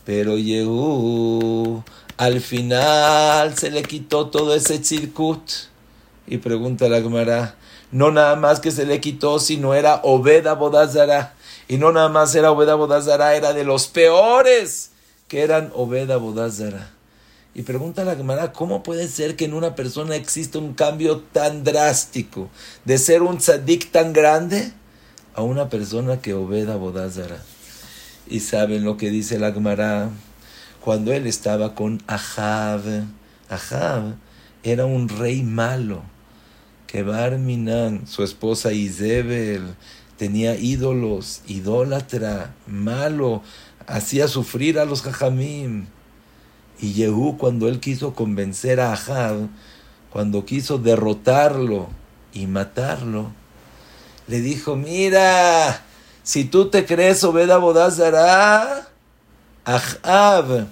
Pero 0.05 0.37
Yehú, 0.37 1.83
al 2.19 2.43
final 2.43 3.57
se 3.57 3.71
le 3.71 3.83
quitó 3.83 4.29
todo 4.29 4.55
ese 4.55 4.79
tzirkut. 4.79 5.41
Y 6.27 6.37
pregunta 6.37 6.87
la 6.91 7.01
Gemara, 7.01 7.57
no 7.91 8.11
nada 8.11 8.37
más 8.37 8.61
que 8.61 8.73
se 8.73 8.85
le 8.85 9.01
quitó, 9.01 9.39
sino 9.39 9.73
era 9.73 10.03
Obeda 10.03 10.53
Bodazara. 10.53 11.35
Y 11.67 11.79
no 11.79 11.93
nada 11.93 12.11
más 12.11 12.35
era 12.35 12.51
Obeda 12.51 12.75
Bodazara, 12.75 13.37
era 13.37 13.55
de 13.55 13.65
los 13.65 13.87
peores 13.87 14.91
que 15.29 15.41
eran 15.41 15.73
Obeda 15.75 16.19
Bodazara. 16.19 16.91
Y 17.57 17.63
pregunta 17.63 18.05
la 18.05 18.17
Gemara, 18.17 18.53
¿cómo 18.53 18.83
puede 18.83 19.09
ser 19.09 19.35
que 19.35 19.47
en 19.47 19.55
una 19.55 19.75
persona 19.75 20.15
exista 20.15 20.59
un 20.59 20.75
cambio 20.75 21.21
tan 21.21 21.65
drástico 21.65 22.51
de 22.85 22.99
ser 22.99 23.23
un 23.23 23.39
tzadik 23.39 23.91
tan 23.91 24.13
grande 24.13 24.73
a 25.35 25.41
una 25.41 25.71
persona 25.71 26.21
que 26.21 26.35
obeda 26.35 26.77
Bodázara? 26.77 27.43
Y 28.29 28.41
saben 28.41 28.85
lo 28.85 28.99
que 28.99 29.09
dice 29.09 29.39
la 29.39 29.53
Gemara 29.53 30.11
cuando 30.83 31.15
él 31.15 31.27
estaba 31.27 31.75
con 31.75 32.03
Ahab. 32.07 32.83
Ahab 33.49 34.17
era 34.63 34.85
un 34.85 35.09
rey 35.09 35.43
malo. 35.43 36.03
Que 36.87 37.03
Barminan, 37.05 38.07
su 38.07 38.23
esposa 38.23 38.75
Izebel, 38.75 39.63
tenía 40.19 40.57
ídolos, 40.57 41.41
idólatra, 41.47 42.55
malo, 42.67 43.43
hacía 43.87 44.29
sufrir 44.29 44.79
a 44.79 44.85
los 44.85 45.01
jajamim. 45.01 45.87
Y 46.81 46.93
Yehú, 46.93 47.39
cuando 47.39 47.69
él 47.69 47.81
quiso 47.81 48.15
convencer 48.15 48.81
a 48.81 48.93
Ahab, 48.93 49.49
cuando 50.11 50.45
quiso 50.45 50.79
derrotarlo 50.79 51.89
y 52.33 52.47
matarlo, 52.47 53.33
le 54.29 54.41
dijo, 54.41 54.77
mira, 54.77 55.83
Si 56.23 56.45
tú 56.45 56.71
te 56.71 56.85
crees 56.85 57.23
Obeda 57.23 57.59
Bodazara, 57.59 58.89
Ahab 59.65 60.67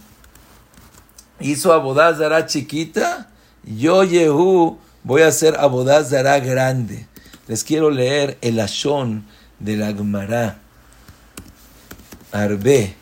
hizo 1.41 1.73
Abodazara 1.73 2.47
chiquita, 2.47 3.31
yo 3.63 4.05
Yehu 4.05 4.79
voy 5.03 5.23
a 5.23 5.29
hacer 5.29 5.57
Abodazara 5.59 6.41
grande. 6.41 7.07
Les 7.47 7.63
quiero 7.63 7.91
leer 7.91 8.39
el 8.41 8.59
Ashon 8.61 9.25
de 9.59 9.77
la 9.77 9.93
Gemara. 9.93 10.59
Arbe. 12.33 12.95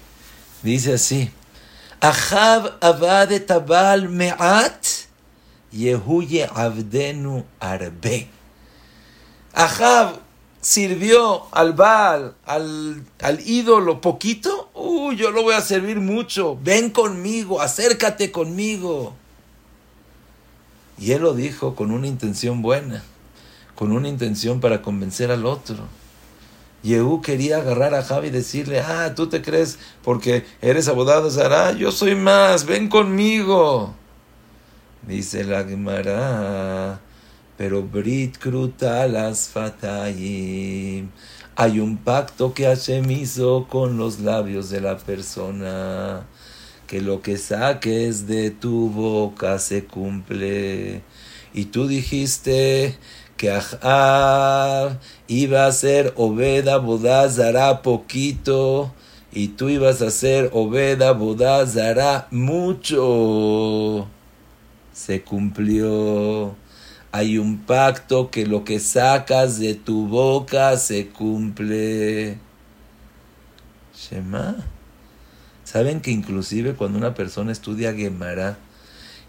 Dice 0.63 0.95
así. 0.95 1.31
Ahab 2.03 2.79
abad 2.81 3.31
tabal 3.47 4.09
me'at, 4.09 5.07
Yehuye 5.73 6.51
abdenu 6.53 7.45
arbe. 7.61 8.27
Ahab 9.55 10.19
sirvió 10.61 11.47
al 11.53 11.75
Baal, 11.75 12.35
al, 12.45 13.05
al 13.21 13.41
ídolo 13.49 14.01
poquito, 14.01 14.69
uy, 14.75 15.15
yo 15.15 15.31
lo 15.31 15.45
voy 15.45 15.55
a 15.55 15.61
servir 15.61 16.01
mucho, 16.01 16.59
ven 16.61 16.91
conmigo, 16.91 17.61
acércate 17.61 18.33
conmigo. 18.33 19.15
Y 20.99 21.13
él 21.13 21.23
lo 21.23 21.35
dijo 21.35 21.77
con 21.77 21.93
una 21.93 22.09
intención 22.09 22.63
buena, 22.63 23.05
con 23.77 23.93
una 23.93 24.09
intención 24.09 24.61
para 24.61 24.83
convencer 24.83 25.31
al 25.31 25.47
otro. 25.47 25.87
Yehú 26.83 27.23
quería 27.23 27.59
agarrar 27.59 27.95
a 27.95 28.03
Javi 28.03 28.29
y 28.29 28.31
decirle, 28.31 28.81
ah, 28.81 29.15
tú 29.15 29.29
te 29.29 29.41
crees 29.41 29.79
porque 30.03 30.45
eres 30.61 30.89
abodado 30.89 31.31
Sara, 31.31 31.73
yo 31.73 31.93
soy 31.93 32.15
más, 32.15 32.67
ven 32.67 32.89
conmigo. 32.89 33.95
Dice 35.07 35.45
la 35.45 35.65
Gemara, 35.65 37.01
pero 37.57 37.83
Brit 37.83 38.39
las 38.85 39.49
Fatayim. 39.49 41.11
Hay 41.55 41.81
un 41.81 41.99
pacto 41.99 42.55
que 42.55 42.65
Hashem 42.65 43.11
hizo 43.11 43.67
con 43.69 43.99
los 43.99 44.21
labios 44.21 44.71
de 44.71 44.81
la 44.81 44.97
persona. 44.99 46.27
Que 46.87 47.01
lo 47.01 47.21
que 47.21 47.37
saques 47.37 48.27
de 48.27 48.51
tu 48.51 48.91
boca 48.91 49.59
se 49.59 49.85
cumple. 49.85 51.03
Y 51.53 51.67
tú 51.67 51.87
dijiste 51.87 52.97
que 53.43 53.51
iba 55.27 55.67
a 55.67 55.73
ser 55.73 56.13
Obeda 56.17 56.77
Bodazara 56.79 57.83
poquito 57.83 58.93
y 59.33 59.49
tú 59.49 59.69
ibas 59.69 60.01
a 60.01 60.13
ser 60.13 60.51
Obeda 60.53 61.11
Bodazara 61.11 62.29
mucho. 62.31 64.07
Se 64.93 65.23
cumplió. 65.23 66.55
Hay 67.11 67.37
un 67.37 67.59
pacto 67.59 68.31
que 68.31 68.47
lo 68.47 68.63
que 68.63 68.79
sacas 68.79 69.59
de 69.59 69.75
tu 69.75 70.07
boca 70.07 70.77
se 70.77 71.09
cumple. 71.09 72.39
Shema. 73.93 74.55
¿Saben 75.65 76.01
que 76.01 76.13
inclusive 76.13 76.75
cuando 76.75 76.97
una 76.97 77.15
persona 77.15 77.51
estudia 77.51 77.93
Gemara 77.93 78.57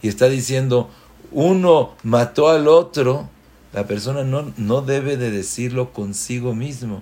y 0.04 0.08
está 0.08 0.30
diciendo 0.30 0.92
uno 1.32 1.96
mató 2.04 2.50
al 2.50 2.68
otro, 2.68 3.33
la 3.74 3.88
persona 3.88 4.24
no, 4.24 4.54
no 4.58 4.82
debe 4.82 5.18
de 5.18 5.32
decirlo 5.32 5.94
consigo 5.94 6.54
mismo. 6.54 7.02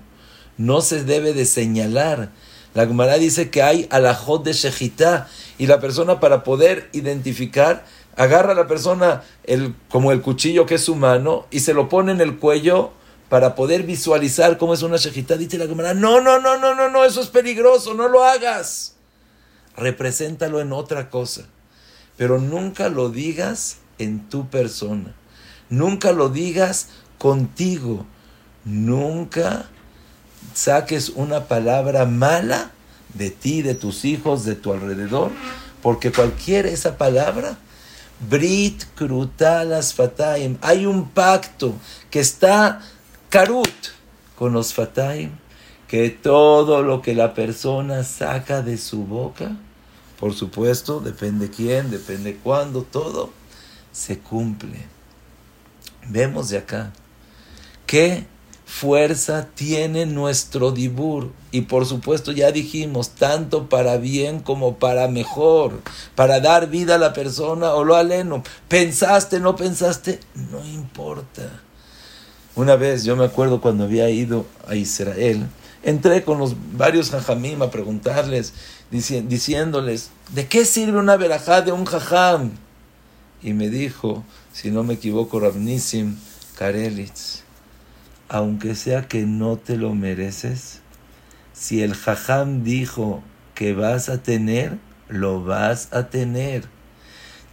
No 0.58 0.82
se 0.82 1.04
debe 1.04 1.34
de 1.34 1.46
señalar. 1.46 2.30
La 2.74 2.88
Gemara 2.88 3.18
dice 3.18 3.50
que 3.50 3.62
hay 3.62 3.88
alajot 3.90 4.44
de 4.44 4.54
Shejitá 4.54 5.28
y 5.58 5.68
la 5.68 5.82
persona 5.82 6.20
para 6.20 6.44
poder 6.44 6.90
identificar 6.94 7.86
agarra 8.16 8.52
a 8.52 8.56
la 8.56 8.68
persona 8.68 9.24
el, 9.44 9.76
como 9.90 10.12
el 10.12 10.22
cuchillo 10.22 10.66
que 10.66 10.76
es 10.76 10.84
su 10.84 10.96
mano 10.96 11.48
y 11.52 11.62
se 11.62 11.74
lo 11.74 11.90
pone 11.90 12.12
en 12.12 12.22
el 12.22 12.38
cuello 12.38 12.92
para 13.30 13.56
poder 13.56 13.84
visualizar 13.84 14.58
cómo 14.58 14.74
es 14.74 14.82
una 14.82 14.98
shejitá. 14.98 15.38
Dice 15.38 15.58
la 15.58 15.68
cámara, 15.68 15.94
no, 15.94 16.22
no, 16.22 16.40
no, 16.40 16.58
no, 16.58 16.76
no, 16.76 16.90
no, 16.90 17.04
eso 17.04 17.22
es 17.22 17.28
peligroso, 17.28 17.94
no 17.94 18.08
lo 18.08 18.24
hagas. 18.24 18.96
Represéntalo 19.76 20.60
en 20.62 20.74
otra 20.74 21.10
cosa, 21.10 21.44
pero 22.18 22.40
nunca 22.40 22.90
lo 22.90 23.10
digas 23.10 23.78
en 24.00 24.30
tu 24.30 24.50
persona. 24.50 25.16
Nunca 25.72 26.12
lo 26.12 26.30
digas 26.30 26.90
contigo. 27.18 28.06
Nunca 28.64 29.66
saques 30.54 31.10
una 31.10 31.46
palabra 31.46 32.06
mala 32.06 32.70
de 33.16 33.32
ti, 33.32 33.64
de 33.64 33.74
tus 33.74 34.06
hijos, 34.06 34.46
de 34.46 34.56
tu 34.56 34.72
alrededor, 34.72 35.32
porque 35.82 36.12
cualquier 36.12 36.68
esa 36.68 36.98
palabra 36.98 37.58
Brit 38.30 38.84
Krutalas 38.96 39.94
Fataim. 39.94 40.58
Hay 40.62 40.86
un 40.86 41.10
pacto 41.10 41.74
que 42.12 42.20
está 42.20 42.82
Karut 43.30 43.68
con 44.38 44.54
los 44.54 44.74
Fataim, 44.74 45.32
que 45.88 46.10
todo 46.10 46.84
lo 46.84 47.02
que 47.02 47.16
la 47.16 47.34
persona 47.34 48.04
saca 48.04 48.62
de 48.62 48.78
su 48.78 49.06
boca, 49.06 49.58
por 50.20 50.34
supuesto, 50.34 51.00
depende 51.00 51.50
quién, 51.50 51.90
depende 51.90 52.36
cuándo, 52.36 52.84
todo 52.84 53.32
se 53.92 54.20
cumple. 54.20 55.01
Vemos 56.12 56.50
de 56.50 56.58
acá 56.58 56.92
que 57.86 58.26
fuerza 58.66 59.48
tiene 59.54 60.06
nuestro 60.06 60.72
dibur. 60.72 61.32
Y 61.52 61.62
por 61.62 61.86
supuesto 61.86 62.32
ya 62.32 62.52
dijimos, 62.52 63.10
tanto 63.10 63.68
para 63.68 63.98
bien 63.98 64.40
como 64.40 64.78
para 64.78 65.10
mejor, 65.10 65.82
para 66.16 66.40
dar 66.40 66.70
vida 66.70 66.96
a 66.96 66.98
la 66.98 67.12
persona 67.12 67.74
o 67.74 67.84
lo 67.84 67.96
aleno. 67.96 68.44
Pensaste, 68.70 69.42
no 69.42 69.58
pensaste, 69.58 70.22
no 70.52 70.66
importa. 70.66 71.62
Una 72.56 72.78
vez 72.78 73.04
yo 73.04 73.16
me 73.16 73.26
acuerdo 73.26 73.60
cuando 73.60 73.84
había 73.84 74.10
ido 74.10 74.46
a 74.68 74.76
Israel, 74.76 75.48
entré 75.84 76.24
con 76.24 76.38
los 76.38 76.56
varios 76.74 77.10
jajamim 77.10 77.62
a 77.62 77.72
preguntarles, 77.72 78.54
diciéndoles, 78.90 80.12
¿de 80.34 80.48
qué 80.48 80.64
sirve 80.64 81.00
una 81.00 81.18
verajá 81.18 81.62
de 81.62 81.72
un 81.74 81.86
jajam? 81.86 82.52
Y 83.44 83.54
me 83.54 83.70
dijo, 83.70 84.24
si 84.54 84.72
no 84.72 84.84
me 84.84 84.96
equivoco, 84.96 85.40
Rabnissim 85.40 86.18
Karelitz 86.56 87.42
aunque 88.32 88.76
sea 88.76 89.10
que 89.10 89.26
no 89.26 89.58
te 89.58 89.76
lo 89.76 89.94
mereces, 89.94 90.80
si 91.52 91.84
el 91.84 91.94
jajam 91.94 92.64
dijo 92.64 93.22
que 93.56 93.74
vas 93.74 94.08
a 94.08 94.24
tener, 94.24 94.78
lo 95.10 95.44
vas 95.44 95.90
a 95.92 96.08
tener. 96.08 96.64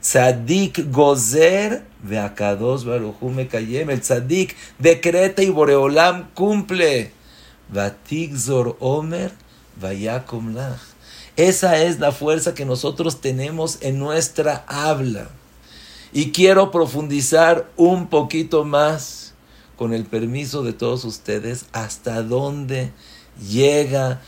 Tzadik 0.01 0.89
gozer 0.93 1.83
veakados 2.05 2.85
baruchu 2.85 3.29
mekayem. 3.29 3.91
El 3.91 4.01
tzadik 4.01 4.55
decreta 4.79 5.43
y 5.43 5.51
boreolam 5.51 6.29
cumple. 6.33 7.11
Vatik 7.69 8.37
zor 8.37 8.77
omer 8.79 9.33
vayakom 9.81 10.55
lach. 10.55 10.79
Esa 11.37 11.83
es 11.83 11.99
la 11.99 12.13
fuerza 12.13 12.55
que 12.55 12.65
nosotros 12.65 13.21
tenemos 13.21 13.79
en 13.81 13.99
nuestra 13.99 14.65
habla. 14.69 15.29
Y 16.13 16.33
quiero 16.33 16.71
profundizar 16.71 17.71
un 17.77 18.09
poquito 18.09 18.65
más 18.65 19.35
con 19.77 19.95
el 19.95 20.05
permiso 20.05 20.63
de 20.63 20.73
todos 20.73 21.05
ustedes, 21.05 21.67
hasta 21.73 22.23
dónde 22.23 22.93
llega 23.49 24.21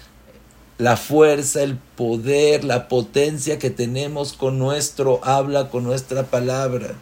la 0.78 0.96
fuerza, 0.96 1.62
el 1.62 1.76
poder, 1.76 2.64
la 2.64 2.88
potencia 2.88 3.58
que 3.58 3.70
tenemos 3.70 4.32
con 4.32 4.58
nuestro 4.58 5.20
habla, 5.24 5.68
con 5.68 5.84
nuestra 5.84 6.22
palabra. 6.22 6.94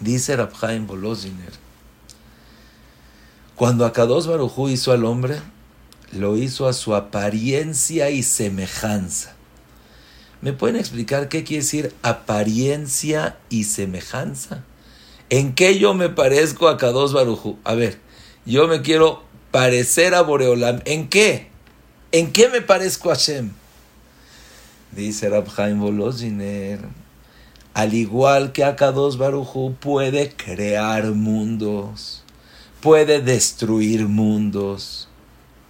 Dice 0.00 0.36
Rabhaim 0.36 0.86
Boloziner, 0.86 1.52
cuando 3.56 3.84
Akados 3.84 4.26
Barujú 4.26 4.70
hizo 4.70 4.92
al 4.92 5.04
hombre, 5.04 5.40
lo 6.12 6.38
hizo 6.38 6.68
a 6.68 6.72
su 6.72 6.94
apariencia 6.94 8.10
y 8.10 8.22
semejanza. 8.22 9.34
¿Me 10.42 10.52
pueden 10.52 10.76
explicar 10.76 11.28
qué 11.28 11.44
quiere 11.44 11.62
decir 11.62 11.94
apariencia 12.02 13.36
y 13.50 13.64
semejanza? 13.64 14.64
¿En 15.28 15.54
qué 15.54 15.78
yo 15.78 15.94
me 15.94 16.08
parezco 16.08 16.68
a 16.68 16.78
Kadosh 16.78 17.12
Barujú? 17.12 17.58
A 17.64 17.74
ver, 17.74 17.98
yo 18.46 18.66
me 18.66 18.80
quiero 18.80 19.22
parecer 19.50 20.14
a 20.14 20.22
Boreolam. 20.22 20.80
¿En 20.86 21.08
qué? 21.08 21.48
¿En 22.12 22.32
qué 22.32 22.48
me 22.48 22.62
parezco 22.62 23.10
a 23.10 23.14
Hashem? 23.14 23.50
Dice 24.92 25.28
Rabhaim 25.28 25.78
Boloziner. 25.78 26.80
Al 27.74 27.94
igual 27.94 28.52
que 28.52 28.64
Akados 28.64 29.16
Barujú 29.18 29.74
puede 29.78 30.32
crear 30.32 31.12
mundos, 31.12 32.24
puede 32.80 33.20
destruir 33.20 34.08
mundos, 34.08 35.08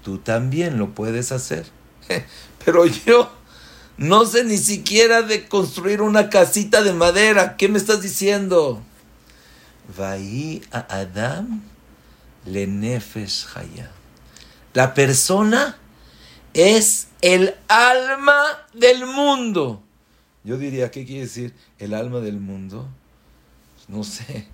tú 0.02 0.16
también 0.16 0.78
lo 0.78 0.94
puedes 0.94 1.30
hacer. 1.30 1.66
Pero 2.64 2.86
yo 2.86 3.30
no 4.00 4.24
sé 4.24 4.44
ni 4.44 4.56
siquiera 4.56 5.20
de 5.20 5.46
construir 5.46 6.00
una 6.00 6.30
casita 6.30 6.82
de 6.82 6.94
madera. 6.94 7.58
¿Qué 7.58 7.68
me 7.68 7.76
estás 7.76 8.00
diciendo? 8.00 8.82
a 9.98 10.86
Adam 10.88 11.60
le 12.46 12.66
nefesh 12.66 13.46
La 14.72 14.94
persona 14.94 15.76
es 16.54 17.08
el 17.20 17.54
alma 17.68 18.40
del 18.72 19.04
mundo. 19.04 19.82
Yo 20.44 20.56
diría, 20.56 20.90
¿qué 20.90 21.04
quiere 21.04 21.24
decir 21.24 21.54
el 21.78 21.92
alma 21.92 22.20
del 22.20 22.40
mundo? 22.40 22.88
No 23.86 24.02
sé. 24.02 24.46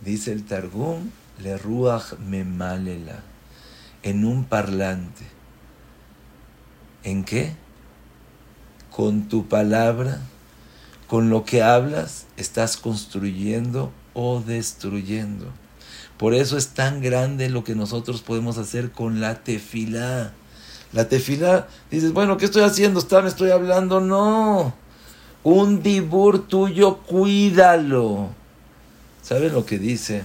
Dice 0.00 0.32
el 0.32 0.44
Targum, 0.44 1.10
le 1.38 1.56
ruach 1.58 2.14
memalela. 2.18 3.22
en 4.02 4.24
un 4.24 4.42
parlante. 4.42 5.24
¿En 7.04 7.22
qué? 7.22 7.61
Con 8.94 9.28
tu 9.28 9.48
palabra, 9.48 10.20
con 11.06 11.30
lo 11.30 11.44
que 11.44 11.62
hablas, 11.62 12.26
estás 12.36 12.76
construyendo 12.76 13.92
o 14.14 14.40
destruyendo. 14.40 15.46
Por 16.18 16.34
eso 16.34 16.56
es 16.56 16.68
tan 16.68 17.00
grande 17.00 17.50
lo 17.50 17.64
que 17.64 17.74
nosotros 17.74 18.22
podemos 18.22 18.58
hacer 18.58 18.92
con 18.92 19.20
la 19.20 19.42
tefilá. 19.42 20.32
La 20.92 21.08
tefilá, 21.08 21.68
dices, 21.90 22.12
bueno, 22.12 22.36
¿qué 22.36 22.44
estoy 22.44 22.62
haciendo? 22.62 23.00
¿Está, 23.00 23.22
¿Me 23.22 23.28
estoy 23.28 23.50
hablando? 23.50 24.00
No. 24.00 24.74
Un 25.42 25.82
dibur 25.82 26.46
tuyo, 26.46 26.98
cuídalo. 26.98 28.30
¿Saben 29.22 29.52
lo 29.52 29.66
que 29.66 29.78
dice? 29.78 30.24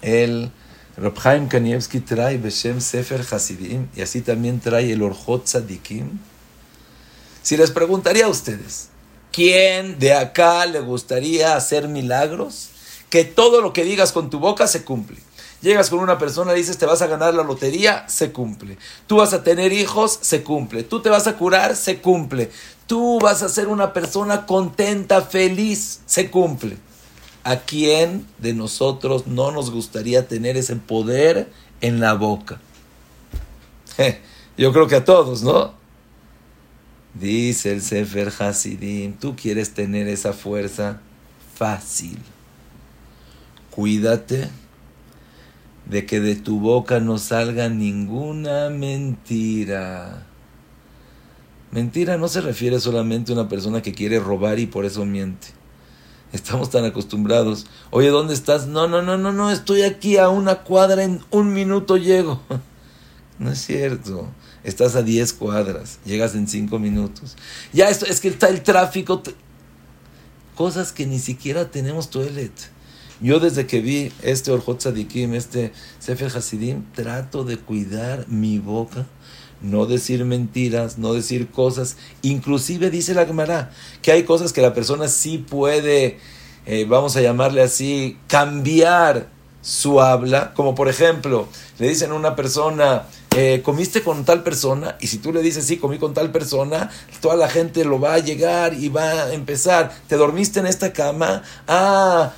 El 0.00 0.50
Rabhaim 0.96 1.48
Kanievski 1.48 2.00
trae 2.00 2.38
Beshem 2.38 2.80
Sefer 2.80 3.24
Hasidim 3.30 3.88
y 3.94 4.00
así 4.00 4.20
también 4.20 4.60
trae 4.60 4.92
el 4.92 5.02
Orjot 5.02 5.44
Tzadikim. 5.44 6.18
Si 7.48 7.56
les 7.56 7.70
preguntaría 7.70 8.26
a 8.26 8.28
ustedes, 8.28 8.90
¿quién 9.32 9.98
de 9.98 10.12
acá 10.12 10.66
le 10.66 10.80
gustaría 10.80 11.56
hacer 11.56 11.88
milagros? 11.88 12.68
Que 13.08 13.24
todo 13.24 13.62
lo 13.62 13.72
que 13.72 13.84
digas 13.84 14.12
con 14.12 14.28
tu 14.28 14.38
boca 14.38 14.66
se 14.66 14.84
cumple. 14.84 15.16
Llegas 15.62 15.88
con 15.88 16.00
una 16.00 16.18
persona, 16.18 16.52
dices, 16.52 16.76
te 16.76 16.84
vas 16.84 17.00
a 17.00 17.06
ganar 17.06 17.32
la 17.32 17.44
lotería, 17.44 18.06
se 18.06 18.32
cumple. 18.32 18.76
Tú 19.06 19.16
vas 19.16 19.32
a 19.32 19.44
tener 19.44 19.72
hijos, 19.72 20.18
se 20.20 20.42
cumple. 20.42 20.82
Tú 20.82 21.00
te 21.00 21.08
vas 21.08 21.26
a 21.26 21.38
curar, 21.38 21.74
se 21.74 22.02
cumple. 22.02 22.50
Tú 22.86 23.18
vas 23.18 23.42
a 23.42 23.48
ser 23.48 23.68
una 23.68 23.94
persona 23.94 24.44
contenta, 24.44 25.22
feliz, 25.22 26.00
se 26.04 26.30
cumple. 26.30 26.76
¿A 27.44 27.60
quién 27.60 28.26
de 28.36 28.52
nosotros 28.52 29.26
no 29.26 29.52
nos 29.52 29.70
gustaría 29.70 30.28
tener 30.28 30.58
ese 30.58 30.76
poder 30.76 31.50
en 31.80 31.98
la 31.98 32.12
boca? 32.12 32.60
Yo 34.58 34.70
creo 34.74 34.86
que 34.86 34.96
a 34.96 35.04
todos, 35.06 35.42
¿no? 35.42 35.77
Dice 37.20 37.72
el 37.72 37.82
Sefer 37.82 38.32
Hasidim, 38.38 39.14
tú 39.14 39.34
quieres 39.34 39.74
tener 39.74 40.06
esa 40.06 40.32
fuerza 40.32 41.00
fácil. 41.54 42.18
Cuídate 43.70 44.48
de 45.86 46.06
que 46.06 46.20
de 46.20 46.36
tu 46.36 46.60
boca 46.60 47.00
no 47.00 47.18
salga 47.18 47.68
ninguna 47.68 48.70
mentira. 48.70 50.26
Mentira 51.72 52.16
no 52.16 52.28
se 52.28 52.40
refiere 52.40 52.78
solamente 52.78 53.32
a 53.32 53.34
una 53.34 53.48
persona 53.48 53.82
que 53.82 53.92
quiere 53.92 54.20
robar 54.20 54.58
y 54.58 54.66
por 54.66 54.84
eso 54.84 55.04
miente. 55.04 55.48
Estamos 56.32 56.70
tan 56.70 56.84
acostumbrados. 56.84 57.66
Oye, 57.90 58.08
¿dónde 58.08 58.34
estás? 58.34 58.66
No, 58.66 58.86
no, 58.86 59.02
no, 59.02 59.18
no, 59.18 59.32
no, 59.32 59.50
estoy 59.50 59.82
aquí 59.82 60.18
a 60.18 60.28
una 60.28 60.56
cuadra, 60.56 61.02
en 61.02 61.20
un 61.30 61.52
minuto 61.52 61.96
llego. 61.96 62.40
No 63.38 63.52
es 63.52 63.60
cierto. 63.60 64.26
Estás 64.64 64.96
a 64.96 65.02
10 65.02 65.32
cuadras, 65.34 65.98
llegas 66.04 66.34
en 66.34 66.48
5 66.48 66.78
minutos. 66.78 67.36
Ya 67.72 67.88
esto 67.88 68.06
es 68.06 68.20
que 68.20 68.28
está 68.28 68.48
el 68.48 68.62
tráfico. 68.62 69.22
Cosas 70.54 70.92
que 70.92 71.06
ni 71.06 71.18
siquiera 71.18 71.70
tenemos 71.70 72.10
toilet. 72.10 72.52
Yo 73.20 73.40
desde 73.40 73.66
que 73.66 73.80
vi 73.80 74.12
este 74.22 74.52
Orjot 74.52 74.80
Sadikim, 74.80 75.34
este 75.34 75.72
Sefer 75.98 76.30
Hasidim, 76.36 76.84
trato 76.94 77.44
de 77.44 77.56
cuidar 77.56 78.28
mi 78.28 78.60
boca, 78.60 79.06
no 79.60 79.86
decir 79.86 80.24
mentiras, 80.24 80.98
no 80.98 81.14
decir 81.14 81.48
cosas. 81.48 81.96
Inclusive 82.22 82.90
dice 82.90 83.14
la 83.14 83.26
Gemara 83.26 83.72
que 84.02 84.12
hay 84.12 84.22
cosas 84.22 84.52
que 84.52 84.62
la 84.62 84.72
persona 84.72 85.08
sí 85.08 85.38
puede, 85.38 86.18
eh, 86.66 86.86
vamos 86.88 87.16
a 87.16 87.20
llamarle 87.20 87.62
así, 87.62 88.16
cambiar 88.28 89.28
su 89.62 90.00
habla. 90.00 90.54
Como 90.54 90.76
por 90.76 90.88
ejemplo, 90.88 91.48
le 91.80 91.88
dicen 91.88 92.12
a 92.12 92.14
una 92.14 92.36
persona, 92.36 93.06
eh, 93.40 93.62
comiste 93.62 94.02
con 94.02 94.24
tal 94.24 94.42
persona, 94.42 94.96
y 95.00 95.06
si 95.06 95.18
tú 95.18 95.32
le 95.32 95.42
dices, 95.42 95.64
sí, 95.64 95.76
comí 95.76 95.98
con 95.98 96.12
tal 96.12 96.32
persona, 96.32 96.90
toda 97.20 97.36
la 97.36 97.48
gente 97.48 97.84
lo 97.84 98.00
va 98.00 98.14
a 98.14 98.18
llegar 98.18 98.74
y 98.74 98.88
va 98.88 99.12
a 99.12 99.32
empezar. 99.32 99.92
¿Te 100.08 100.16
dormiste 100.16 100.58
en 100.58 100.66
esta 100.66 100.92
cama? 100.92 101.44
Ah, 101.68 102.32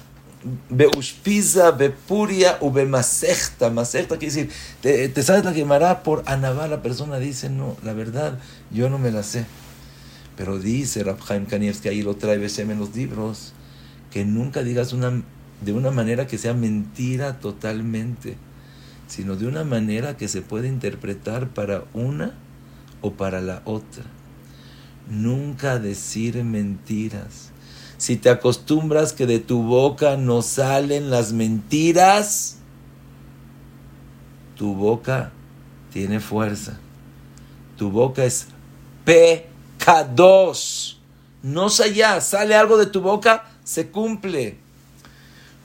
Beushpiza, 0.69 1.71
Bepuria, 1.71 2.59
Ubemasechta. 2.61 3.71
Masechta 3.71 4.19
quiere 4.19 4.35
decir, 4.35 4.51
te, 4.83 5.09
te 5.09 5.23
sabes 5.23 5.43
la 5.43 5.55
quemará 5.55 6.03
por 6.03 6.23
Anabá. 6.27 6.69
La 6.69 6.83
persona 6.83 7.19
dice, 7.19 7.49
no, 7.49 7.79
la 7.83 7.95
verdad, 7.95 8.39
yo 8.71 8.91
no 8.91 8.99
me 8.99 9.11
la 9.11 9.23
sé. 9.23 9.47
Pero 10.37 10.59
dice 10.59 11.03
Rabhaim 11.03 11.47
Kanievski, 11.47 11.89
ahí 11.89 12.03
lo 12.03 12.17
trae 12.17 12.37
Beshem 12.37 12.71
en 12.71 12.79
los 12.79 12.95
libros, 12.95 13.55
que 14.11 14.27
nunca 14.27 14.63
digas 14.63 14.93
una, 14.93 15.23
de 15.63 15.73
una 15.73 15.91
manera 15.93 16.27
que 16.27 16.37
sea 16.37 16.53
mentira 16.53 17.41
totalmente, 17.41 18.37
sino 19.11 19.37
de 19.37 19.47
una 19.47 19.65
manera 19.65 20.17
que 20.17 20.29
se 20.29 20.41
puede 20.41 20.69
interpretar 20.69 21.49
para 21.51 21.85
una 21.93 22.33
o 23.03 23.13
para 23.13 23.43
la 23.43 23.61
otra. 23.67 24.05
Nunca 25.11 25.79
decir 25.79 26.43
mentiras 26.43 27.51
si 28.01 28.17
te 28.17 28.31
acostumbras 28.31 29.13
que 29.13 29.27
de 29.27 29.41
tu 29.41 29.63
boca 29.63 30.17
no 30.17 30.41
salen 30.41 31.11
las 31.11 31.35
mentiras, 31.35 32.57
tu 34.57 34.75
boca 34.75 35.33
tiene 35.93 36.19
fuerza. 36.19 36.81
Tu 37.77 37.91
boca 37.91 38.25
es 38.25 38.47
pecados. 39.05 40.99
No 41.43 41.69
ya, 41.69 42.23
sale 42.23 42.55
algo 42.55 42.79
de 42.79 42.87
tu 42.87 43.03
boca, 43.03 43.51
se 43.65 43.91
cumple. 43.91 44.57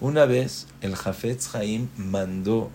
Una 0.02 0.26
vez 0.26 0.68
el 0.82 0.98
Jafetz 0.98 1.48
Jaim 1.48 1.88
mandó, 1.96 2.70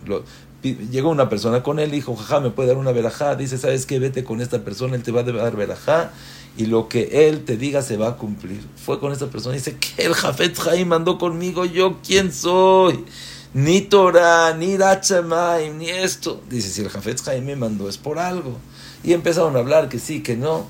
llegó 0.62 1.10
una 1.10 1.28
persona 1.28 1.62
con 1.62 1.78
él, 1.78 1.90
dijo, 1.90 2.14
jaja, 2.16 2.40
me 2.40 2.50
puede 2.50 2.68
dar 2.68 2.76
una 2.76 2.92
verajá. 2.92 3.36
Dice, 3.36 3.58
¿sabes 3.58 3.86
qué? 3.86 3.98
Vete 3.98 4.24
con 4.24 4.40
esta 4.40 4.62
persona, 4.62 4.96
él 4.96 5.02
te 5.02 5.12
va 5.12 5.20
a 5.20 5.24
dar 5.24 5.56
verajá 5.56 6.12
y 6.56 6.66
lo 6.66 6.88
que 6.88 7.28
él 7.28 7.44
te 7.44 7.56
diga 7.56 7.82
se 7.82 7.96
va 7.96 8.08
a 8.08 8.16
cumplir. 8.16 8.60
Fue 8.76 8.98
con 9.00 9.12
esta 9.12 9.28
persona 9.28 9.54
y 9.54 9.58
dice, 9.58 9.76
que 9.76 10.04
el 10.04 10.14
Jafet 10.14 10.58
Jaim 10.58 10.88
mandó 10.88 11.18
conmigo, 11.18 11.64
yo 11.64 11.98
quién 12.06 12.32
soy. 12.32 13.04
Ni 13.52 13.80
Torah, 13.80 14.54
ni 14.54 14.76
Rachamaim, 14.76 15.78
ni 15.78 15.88
esto. 15.88 16.40
Dice, 16.48 16.70
si 16.70 16.82
el 16.82 16.88
Jafet 16.88 17.20
Jaim 17.22 17.44
me 17.44 17.56
mandó 17.56 17.88
es 17.88 17.98
por 17.98 18.18
algo. 18.18 18.58
Y 19.02 19.12
empezaron 19.12 19.56
a 19.56 19.60
hablar 19.60 19.88
que 19.88 19.98
sí, 19.98 20.22
que 20.22 20.36
no. 20.36 20.66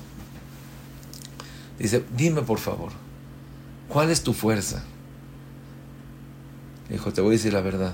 Dice, 1.77 2.03
dime 2.15 2.41
por 2.43 2.59
favor, 2.59 2.91
¿cuál 3.87 4.11
es 4.11 4.21
tu 4.23 4.33
fuerza? 4.33 4.83
Dijo, 6.89 7.11
te 7.11 7.21
voy 7.21 7.31
a 7.31 7.37
decir 7.37 7.53
la 7.53 7.61
verdad. 7.61 7.93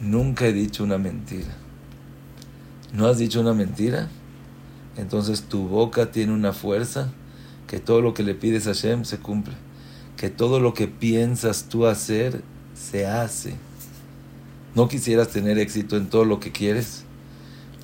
Nunca 0.00 0.46
he 0.46 0.52
dicho 0.52 0.84
una 0.84 0.98
mentira. 0.98 1.54
¿No 2.92 3.06
has 3.06 3.18
dicho 3.18 3.40
una 3.40 3.54
mentira? 3.54 4.08
entonces 4.96 5.42
tu 5.42 5.68
boca 5.68 6.10
tiene 6.10 6.32
una 6.32 6.52
fuerza 6.52 7.12
que 7.66 7.80
todo 7.80 8.00
lo 8.00 8.14
que 8.14 8.22
le 8.22 8.34
pides 8.34 8.66
a 8.66 8.70
Hashem 8.70 9.04
se 9.04 9.18
cumple. 9.18 9.54
Que 10.16 10.30
todo 10.30 10.60
lo 10.60 10.72
que 10.72 10.88
piensas 10.88 11.64
tú 11.68 11.86
hacer 11.86 12.42
se 12.74 13.06
hace. 13.06 13.54
¿No 14.74 14.88
quisieras 14.88 15.28
tener 15.28 15.58
éxito 15.58 15.96
en 15.96 16.08
todo 16.08 16.24
lo 16.24 16.40
que 16.40 16.52
quieres? 16.52 17.02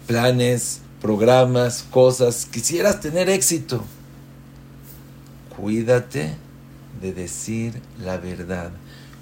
Planes, 0.06 0.80
programas, 1.00 1.84
cosas. 1.90 2.46
Quisieras 2.46 3.00
tener 3.00 3.28
éxito. 3.28 3.84
Cuídate 5.56 6.34
de 7.02 7.12
decir 7.12 7.80
la 8.02 8.16
verdad. 8.16 8.70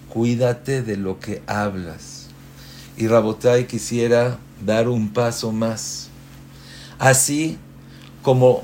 Cuídate 0.09 0.83
de 0.83 0.97
lo 0.97 1.19
que 1.19 1.43
hablas. 1.47 2.20
Y 3.01 3.09
Rabotai 3.09 3.67
quisiera 3.67 4.39
dar 4.63 4.87
un 4.87 5.09
paso 5.09 5.53
más. 5.53 6.11
Así 6.99 7.57
como 8.21 8.63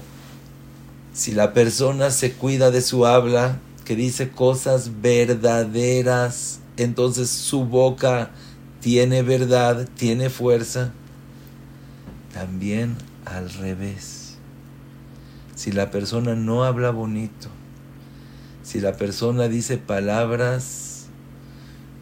si 1.14 1.32
la 1.32 1.54
persona 1.54 2.10
se 2.10 2.34
cuida 2.34 2.70
de 2.70 2.82
su 2.82 3.06
habla, 3.06 3.58
que 3.86 3.96
dice 3.96 4.28
cosas 4.28 5.00
verdaderas, 5.00 6.60
entonces 6.76 7.30
su 7.30 7.64
boca 7.64 8.30
tiene 8.82 9.22
verdad, 9.22 9.88
tiene 9.96 10.28
fuerza. 10.28 10.92
También 12.34 12.98
al 13.24 13.50
revés. 13.54 14.36
Si 15.54 15.72
la 15.72 15.90
persona 15.90 16.34
no 16.34 16.64
habla 16.64 16.90
bonito, 16.90 17.48
si 18.62 18.80
la 18.80 18.98
persona 18.98 19.48
dice 19.48 19.78
palabras 19.78 21.06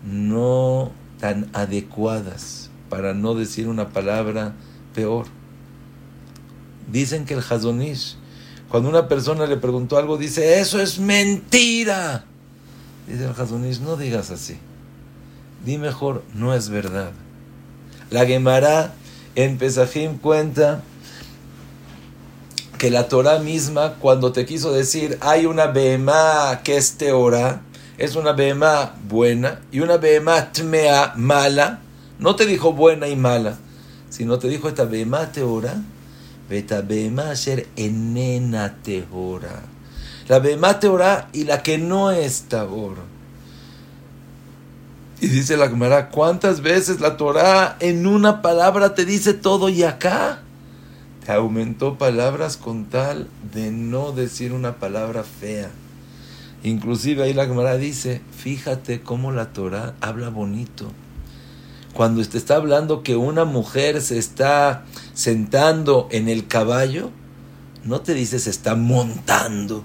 no 0.05 0.91
tan 1.25 1.49
adecuadas, 1.55 2.69
para 2.91 3.15
no 3.15 3.35
decir 3.35 3.67
una 3.67 3.89
palabra 3.89 4.53
peor, 4.95 5.25
Dicen 6.93 7.25
que 7.25 7.33
el 7.33 7.41
Hazonish, 7.41 8.17
cuando 8.69 8.91
una 8.91 9.09
persona 9.09 9.47
le 9.47 9.57
preguntó 9.57 9.97
algo, 9.97 10.19
dice, 10.19 10.61
eso 10.61 10.79
es 10.79 10.99
mentira. 10.99 12.27
Dice 13.09 13.25
el 13.25 13.31
Hazonish, 13.31 13.81
no 13.81 13.97
digas 13.97 14.31
así. 14.31 14.59
Di 15.65 15.79
mejor, 15.79 16.23
no 16.35 16.55
es 16.55 16.69
verdad. 16.69 17.13
La 18.11 18.27
Gemara 18.27 18.93
en 19.35 19.57
Pesajim 19.57 20.19
cuenta 20.19 20.83
que 22.77 22.91
la 22.91 23.09
Torah 23.09 23.39
misma, 23.39 23.95
cuando 23.95 24.31
te 24.33 24.45
quiso 24.45 24.75
decir, 24.75 25.17
hay 25.23 25.47
una 25.47 25.69
Behemá 25.69 26.61
que 26.63 26.77
es 26.77 26.99
teora, 26.99 27.63
es 27.99 28.17
una 28.17 28.33
Behemá 28.33 28.95
buena 29.09 29.61
y 29.71 29.81
una 29.81 29.97
Behemá 29.97 30.53
tmea 30.53 31.15
mala, 31.17 31.81
no 32.19 32.37
te 32.37 32.47
dijo 32.47 32.73
buena 32.73 33.09
y 33.09 33.17
mala, 33.17 33.59
sino 34.09 34.39
te 34.39 34.49
dijo 34.49 34.69
esta 34.69 34.85
bema 34.85 35.33
teora, 35.33 35.75
beta 36.49 36.83
bema 36.83 37.35
ser 37.37 37.67
enena 37.77 38.77
teora. 38.83 39.63
La 40.29 40.39
bema 40.39 40.81
teora 40.81 41.29
y 41.33 41.45
la 41.45 41.63
que 41.63 41.79
no 41.79 42.11
es 42.11 42.43
tabor. 42.43 42.97
Y 45.21 45.29
dice 45.29 45.57
la 45.57 45.69
Gemara, 45.69 46.11
¿cuántas 46.11 46.61
veces 46.61 47.01
la 47.01 47.17
Torah 47.17 47.77
en 47.81 48.07
una 48.07 48.43
palabra 48.43 48.95
te 48.95 49.05
dice 49.05 49.35
todo 49.35 49.69
y 49.69 49.83
acá? 49.83 50.41
Te 51.25 51.33
aumentó 51.33 51.97
palabras 51.97 52.57
con 52.57 52.87
tal 52.87 53.29
de 53.53 53.71
no 53.71 54.13
decir 54.13 54.53
una 54.53 54.77
palabra 54.77 55.25
fea. 55.25 55.71
Inclusive 56.65 57.23
ahí 57.23 57.33
la 57.33 57.47
Gemara 57.47 57.77
dice, 57.77 58.21
fíjate 58.37 59.03
cómo 59.03 59.31
la 59.31 59.53
Torah 59.53 59.95
habla 60.01 60.31
bonito 60.31 60.91
cuando 61.95 62.27
te 62.27 62.37
está 62.37 62.57
hablando 62.57 63.05
que 63.05 63.15
una 63.15 63.45
mujer 63.45 64.03
se 64.03 64.19
está 64.19 64.85
sentando 65.15 66.09
en 66.11 66.29
el 66.29 66.49
caballo, 66.49 67.11
no 67.85 68.01
te 68.01 68.15
dice 68.15 68.41
se 68.41 68.51
está 68.51 68.75
montando. 68.75 69.85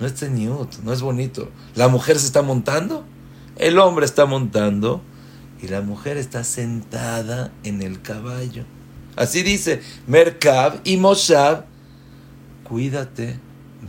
No 0.00 0.06
es 0.06 0.14
teñiut, 0.14 0.78
no 0.82 0.92
es 0.92 1.00
bonito. 1.00 1.48
La 1.76 1.86
mujer 1.86 2.18
se 2.18 2.26
está 2.26 2.42
montando, 2.42 3.04
el 3.56 3.78
hombre 3.78 4.04
está 4.04 4.26
montando 4.26 5.00
y 5.62 5.68
la 5.68 5.80
mujer 5.80 6.16
está 6.16 6.42
sentada 6.42 7.52
en 7.62 7.82
el 7.82 8.02
caballo. 8.02 8.64
Así 9.14 9.44
dice 9.44 9.80
Merkab 10.08 10.80
y 10.82 10.96
Moshav. 10.96 11.66
Cuídate 12.64 13.38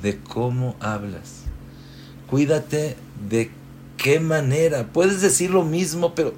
de 0.03 0.19
cómo 0.19 0.75
hablas. 0.79 1.46
Cuídate 2.29 2.95
de 3.29 3.51
qué 3.97 4.19
manera. 4.19 4.87
Puedes 4.91 5.21
decir 5.21 5.49
lo 5.49 5.63
mismo, 5.63 6.13
pero 6.13 6.33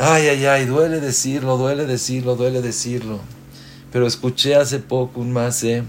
Ay, 0.00 0.28
ay, 0.28 0.46
ay, 0.46 0.64
duele 0.64 1.00
decirlo, 1.00 1.56
duele 1.56 1.84
decirlo, 1.84 2.36
duele 2.36 2.62
decirlo. 2.62 3.18
Pero 3.90 4.06
escuché 4.06 4.54
hace 4.54 4.78
poco 4.78 5.20
un 5.20 5.32
mase, 5.32 5.82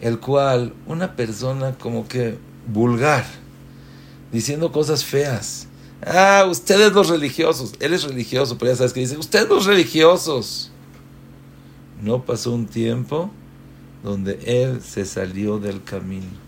el 0.00 0.18
cual 0.18 0.72
una 0.86 1.14
persona 1.14 1.76
como 1.76 2.08
que 2.08 2.38
vulgar, 2.66 3.26
diciendo 4.32 4.72
cosas 4.72 5.04
feas. 5.04 5.68
Ah, 6.06 6.46
ustedes 6.50 6.94
los 6.94 7.10
religiosos. 7.10 7.74
Él 7.80 7.92
es 7.92 8.04
religioso, 8.04 8.56
pero 8.56 8.72
ya 8.72 8.76
sabes 8.78 8.94
que 8.94 9.00
dice, 9.00 9.18
ustedes 9.18 9.46
los 9.46 9.66
religiosos. 9.66 10.70
No 12.00 12.24
pasó 12.24 12.50
un 12.50 12.64
tiempo 12.64 13.30
donde 14.02 14.38
él 14.46 14.80
se 14.80 15.04
salió 15.04 15.58
del 15.58 15.84
camino. 15.84 16.43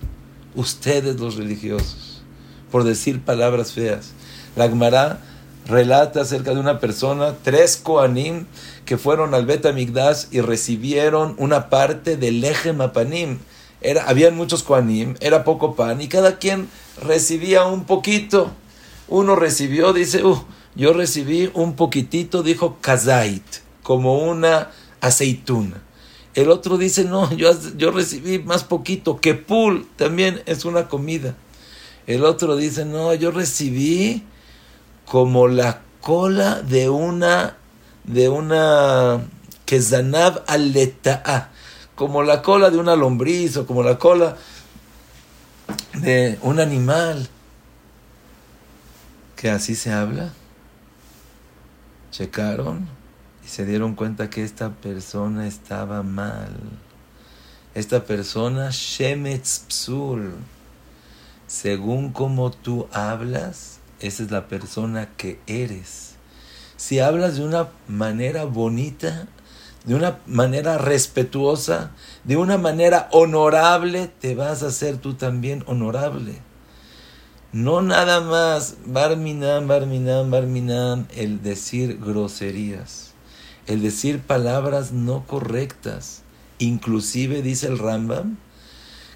Ustedes 0.57 1.20
los 1.20 1.36
religiosos, 1.36 2.22
por 2.72 2.82
decir 2.82 3.20
palabras 3.20 3.72
feas. 3.72 4.12
La 4.57 4.68
Gemara 4.68 5.20
relata 5.66 6.22
acerca 6.22 6.54
de 6.54 6.61
una 6.61 6.80
persona, 6.80 7.34
tres 7.42 7.76
Koanim, 7.76 8.46
que 8.86 8.96
fueron 8.96 9.34
al 9.34 9.44
Bet 9.44 9.66
y 10.30 10.40
recibieron 10.40 11.34
una 11.38 11.68
parte 11.68 12.16
del 12.16 12.42
eje 12.42 12.72
Mapanim. 12.72 13.38
Habían 14.07 14.34
muchos 14.34 14.62
Koanim, 14.62 15.14
era 15.20 15.44
poco 15.44 15.76
pan, 15.76 16.00
y 16.00 16.09
cada 16.09 16.38
quien 16.38 16.68
recibía 17.02 17.66
un 17.66 17.84
poquito. 17.84 18.50
Uno 19.09 19.36
recibió, 19.36 19.92
dice, 19.92 20.24
uh, 20.24 20.42
yo 20.74 20.94
recibí 20.94 21.50
un 21.54 21.76
poquitito, 21.76 22.42
dijo 22.42 22.78
Kazait, 22.80 23.44
como 23.82 24.18
una 24.18 24.70
aceituna. 25.00 25.82
El 26.37 26.51
otro 26.51 26.76
dice, 26.76 27.05
no, 27.05 27.32
yo, 27.34 27.51
yo 27.76 27.91
recibí 27.91 28.39
más 28.39 28.62
poquito, 28.62 29.20
que 29.20 29.34
pul 29.34 29.89
también 29.97 30.43
es 30.45 30.66
una 30.66 30.87
comida. 30.87 31.34
El 32.07 32.24
otro 32.24 32.57
dice, 32.57 32.84
no, 32.84 33.14
yo 33.14 33.30
recibí 33.30 34.22
como 35.07 35.49
la 35.49 35.80
cola 36.03 36.61
de 36.61 36.91
una 36.91 37.57
de 38.05 38.28
una 38.28 39.26
kezanav 39.64 40.45
aleta'a, 40.47 41.51
como 41.97 42.22
la 42.22 42.43
cola 42.43 42.70
de 42.70 42.78
una 42.78 42.95
lombriz 42.95 43.57
o 43.57 43.66
como 43.66 43.82
la 43.82 43.99
cola 43.99 44.37
de 45.95 46.39
un 46.43 46.61
animal. 46.61 47.28
Que 49.37 49.51
así 49.51 49.74
se 49.74 49.91
habla. 49.91 50.34
Checaron 52.11 52.95
y 53.47 53.49
se 53.49 53.64
dieron 53.64 53.94
cuenta 53.94 54.28
que 54.28 54.42
esta 54.42 54.70
persona 54.70 55.47
estaba 55.47 56.03
mal. 56.03 56.57
Esta 57.74 58.05
persona, 58.05 58.70
Shemetz 58.72 59.66
Psul, 59.68 60.34
según 61.47 62.11
como 62.12 62.51
tú 62.51 62.88
hablas, 62.92 63.78
esa 64.01 64.24
es 64.24 64.32
la 64.32 64.49
persona 64.49 65.11
que 65.16 65.38
eres. 65.47 66.16
Si 66.76 66.99
hablas 66.99 67.36
de 67.36 67.44
una 67.44 67.68
manera 67.86 68.47
bonita, 68.47 69.28
de 69.84 69.94
una 69.94 70.18
manera 70.26 70.76
respetuosa, 70.78 71.92
de 72.24 72.36
una 72.36 72.59
manera 72.59 73.09
honorable, 73.12 74.11
te 74.20 74.34
vas 74.34 74.64
a 74.64 74.68
hacer 74.68 74.97
tú 74.97 75.14
también 75.14 75.62
honorable. 75.68 76.40
No 77.53 77.80
nada 77.80 78.20
más 78.22 78.74
barminam, 78.86 79.68
barminam, 79.68 80.32
barminam, 80.32 81.07
el 81.14 81.42
decir 81.42 82.01
groserías, 82.05 83.14
el 83.66 83.82
decir 83.82 84.20
palabras 84.20 84.92
no 84.92 85.26
correctas. 85.26 86.22
Inclusive 86.58 87.42
dice 87.42 87.66
el 87.66 87.78
Rambam 87.78 88.38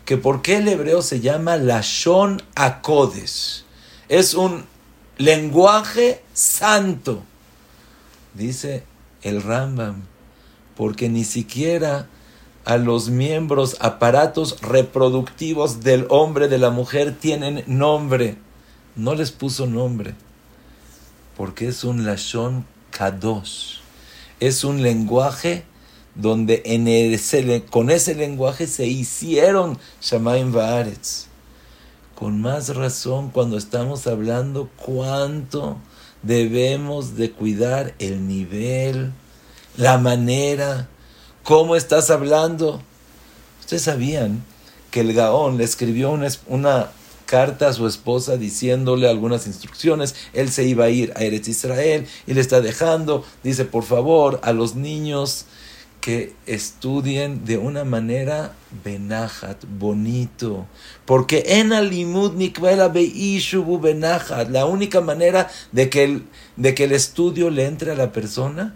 que 0.05 0.17
por 0.17 0.43
qué 0.43 0.57
el 0.57 0.69
hebreo 0.69 1.03
se 1.03 1.21
llama 1.21 1.57
Lashon 1.57 2.43
Akodes 2.55 3.65
es 4.11 4.35
un 4.35 4.65
lenguaje 5.19 6.21
santo. 6.35 7.23
Dice 8.35 8.83
el 9.23 9.41
Rambam, 9.41 10.03
porque 10.77 11.09
ni 11.09 11.25
siquiera 11.25 12.09
a 12.65 12.77
los 12.77 13.09
miembros, 13.09 13.77
aparatos 13.81 14.61
reproductivos 14.63 15.81
del 15.81 16.07
hombre, 16.11 16.49
de 16.49 16.59
la 16.59 16.71
mujer, 16.71 17.17
tienen 17.19 17.63
nombre. 17.67 18.37
No 18.97 19.15
les 19.15 19.31
puso 19.31 19.67
nombre, 19.67 20.15
porque 21.37 21.69
es 21.69 21.85
un 21.85 22.05
lashon 22.05 22.67
kadosh. 22.91 23.80
Es 24.41 24.65
un 24.65 24.83
lenguaje 24.83 25.65
donde 26.15 26.63
en 26.65 27.63
con 27.71 27.91
ese 27.91 28.15
lenguaje 28.15 28.67
se 28.67 28.87
hicieron 28.87 29.79
Shamaim 30.01 30.53
Vaaretz 30.53 31.31
con 32.21 32.39
más 32.43 32.75
razón 32.77 33.31
cuando 33.31 33.57
estamos 33.57 34.07
hablando 34.07 34.69
cuánto 34.77 35.79
debemos 36.23 37.17
de 37.17 37.31
cuidar 37.31 37.95
el 37.99 38.29
nivel, 38.29 39.13
la 39.79 39.97
manera, 39.97 40.87
cómo 41.45 41.77
estás 41.77 42.11
hablando. 42.11 42.83
Ustedes 43.61 43.85
sabían 43.85 44.45
que 44.91 45.01
el 45.01 45.15
Gaón 45.15 45.57
le 45.57 45.65
escribió 45.65 46.11
una 46.47 46.91
carta 47.31 47.69
a 47.69 47.73
su 47.73 47.87
esposa 47.87 48.37
diciéndole 48.37 49.09
algunas 49.09 49.47
instrucciones. 49.47 50.17
Él 50.33 50.51
se 50.51 50.65
iba 50.65 50.87
a 50.87 50.91
ir 50.91 51.13
a 51.15 51.23
Eretz 51.23 51.47
Israel 51.47 52.09
y 52.27 52.35
le 52.35 52.41
está 52.41 52.61
dejando. 52.61 53.25
Dice, 53.45 53.65
por 53.65 53.85
favor, 53.85 54.41
a 54.43 54.53
los 54.53 54.75
niños 54.75 55.47
que 56.01 56.35
estudien 56.47 57.45
de 57.45 57.57
una 57.57 57.85
manera 57.85 58.55
benajat, 58.83 59.65
bonito. 59.79 60.67
Porque 61.05 61.45
en 61.47 61.73
alimud 61.73 62.33
beishubu 62.33 63.79
benajat, 63.79 64.49
la 64.51 64.67
única 64.67 65.01
manera 65.01 65.49
de 65.71 65.89
que, 65.89 66.03
el, 66.03 66.25
de 66.57 66.75
que 66.75 66.85
el 66.85 66.93
estudio 66.93 67.51
le 67.51 67.67
entre 67.67 67.93
a 67.93 67.95
la 67.95 68.11
persona 68.11 68.75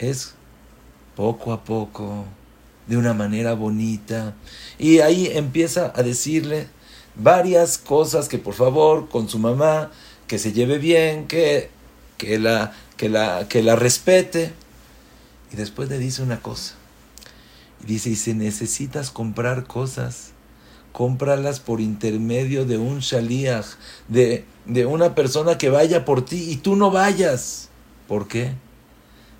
es 0.00 0.34
poco 1.14 1.52
a 1.52 1.62
poco, 1.62 2.24
de 2.88 2.96
una 2.96 3.14
manera 3.14 3.54
bonita. 3.54 4.34
Y 4.76 4.98
ahí 4.98 5.30
empieza 5.32 5.92
a 5.94 6.02
decirle 6.02 6.74
varias 7.16 7.78
cosas 7.78 8.28
que 8.28 8.38
por 8.38 8.54
favor 8.54 9.08
con 9.08 9.28
su 9.28 9.38
mamá, 9.38 9.90
que 10.26 10.38
se 10.38 10.52
lleve 10.52 10.78
bien, 10.78 11.26
que, 11.26 11.70
que, 12.18 12.38
la, 12.38 12.72
que, 12.96 13.08
la, 13.08 13.48
que 13.48 13.62
la 13.62 13.76
respete. 13.76 14.52
Y 15.52 15.56
después 15.56 15.88
le 15.88 15.98
dice 15.98 16.22
una 16.22 16.40
cosa. 16.40 16.74
Y 17.82 17.86
dice, 17.86 18.10
y 18.10 18.16
si 18.16 18.34
necesitas 18.34 19.10
comprar 19.10 19.66
cosas, 19.66 20.32
cómpralas 20.92 21.60
por 21.60 21.80
intermedio 21.80 22.64
de 22.64 22.78
un 22.78 23.00
shaliach, 23.00 23.66
de, 24.08 24.44
de 24.64 24.86
una 24.86 25.14
persona 25.14 25.58
que 25.58 25.68
vaya 25.68 26.04
por 26.04 26.24
ti 26.24 26.50
y 26.50 26.56
tú 26.56 26.76
no 26.76 26.90
vayas. 26.90 27.68
¿Por 28.08 28.28
qué? 28.28 28.54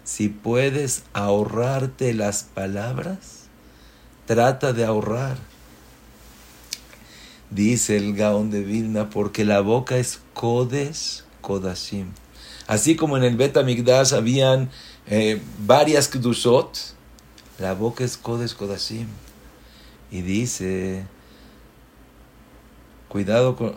Si 0.04 0.28
puedes 0.28 1.02
ahorrarte 1.14 2.14
las 2.14 2.44
palabras, 2.44 3.46
trata 4.26 4.72
de 4.72 4.84
ahorrar. 4.84 5.36
Dice 7.50 7.96
el 7.96 8.14
Gaón 8.14 8.50
de 8.50 8.62
Vilna, 8.62 9.10
porque 9.10 9.44
la 9.44 9.60
boca 9.60 9.96
es 9.96 10.20
Kodesh 10.34 11.22
Kodashim. 11.40 12.06
Así 12.66 12.96
como 12.96 13.16
en 13.16 13.24
el 13.24 13.36
Bet 13.36 13.62
Migdash 13.62 14.14
habían 14.14 14.70
eh, 15.06 15.40
varias 15.64 16.08
Kedushot, 16.08 16.76
la 17.58 17.74
boca 17.74 18.04
es 18.04 18.16
Kodesh 18.16 18.54
Kodashim. 18.54 19.06
Y 20.10 20.22
dice, 20.22 21.04
cuidado 23.08 23.56
con, 23.56 23.74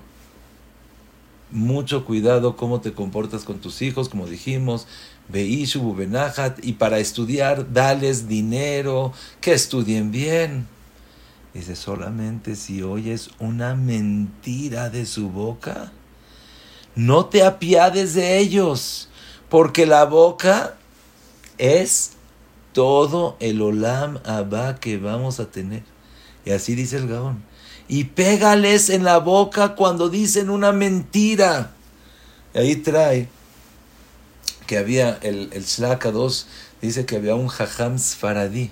mucho 1.51 2.05
cuidado 2.05 2.55
cómo 2.55 2.81
te 2.81 2.93
comportas 2.93 3.43
con 3.43 3.59
tus 3.59 3.81
hijos, 3.81 4.09
como 4.09 4.27
dijimos, 4.27 4.87
Beishu 5.27 5.95
Benachat, 5.95 6.63
y 6.63 6.73
para 6.73 6.99
estudiar, 6.99 7.71
dales 7.73 8.27
dinero, 8.27 9.13
que 9.41 9.53
estudien 9.53 10.11
bien. 10.11 10.67
Dice, 11.53 11.75
solamente 11.75 12.55
si 12.55 12.83
oyes 12.83 13.31
una 13.39 13.75
mentira 13.75 14.89
de 14.89 15.05
su 15.05 15.29
boca, 15.29 15.91
no 16.95 17.25
te 17.25 17.43
apiades 17.43 18.13
de 18.13 18.37
ellos, 18.37 19.09
porque 19.49 19.85
la 19.85 20.05
boca 20.05 20.75
es 21.57 22.11
todo 22.73 23.35
el 23.39 23.61
olam 23.61 24.19
abba 24.25 24.75
que 24.79 24.97
vamos 24.97 25.39
a 25.39 25.49
tener. 25.49 25.83
Y 26.45 26.51
así 26.51 26.75
dice 26.75 26.97
el 26.97 27.07
Gaón. 27.07 27.43
Y 27.87 28.05
pégales 28.05 28.89
en 28.89 29.03
la 29.03 29.17
boca 29.17 29.75
cuando 29.75 30.09
dicen 30.09 30.49
una 30.49 30.71
mentira. 30.71 31.71
Y 32.53 32.59
ahí 32.59 32.75
trae 32.75 33.27
que 34.67 34.77
había 34.77 35.17
el, 35.23 35.49
el 35.51 35.65
Shlaka 35.65 36.11
2, 36.11 36.47
dice 36.81 37.05
que 37.07 37.15
había 37.15 37.33
un 37.33 37.47
Jajam 37.47 37.97
Sfaradí, 37.97 38.69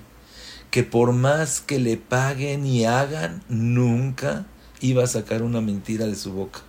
que 0.71 0.83
por 0.83 1.13
más 1.13 1.61
que 1.61 1.79
le 1.79 1.97
paguen 1.97 2.65
y 2.65 2.85
hagan, 2.85 3.43
nunca 3.49 4.45
iba 4.81 5.03
a 5.03 5.07
sacar 5.07 5.41
una 5.41 5.61
mentira 5.61 6.05
de 6.05 6.15
su 6.15 6.33
boca. 6.33 6.59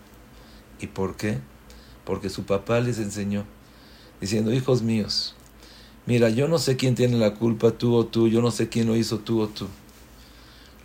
¿Y 0.81 0.87
por 0.87 1.17
qué? 1.17 1.39
Porque 2.05 2.31
su 2.31 2.45
papá 2.45 2.81
les 2.81 2.99
enseñó, 2.99 3.45
diciendo, 4.21 4.53
hijos 4.53 4.83
míos, 4.83 5.35
mira, 6.07 6.31
yo 6.31 6.49
no 6.49 6.59
sé 6.59 6.77
quién 6.77 6.95
tiene 6.95 7.19
la 7.19 7.35
culpa, 7.35 7.73
tú 7.73 7.95
o 7.95 8.07
tú, 8.07 8.29
yo 8.29 8.41
no 8.41 8.51
sé 8.51 8.69
quién 8.69 8.87
lo 8.87 8.97
hizo, 8.97 9.19
tú 9.19 9.41
o 9.41 9.49
tú. 9.49 9.67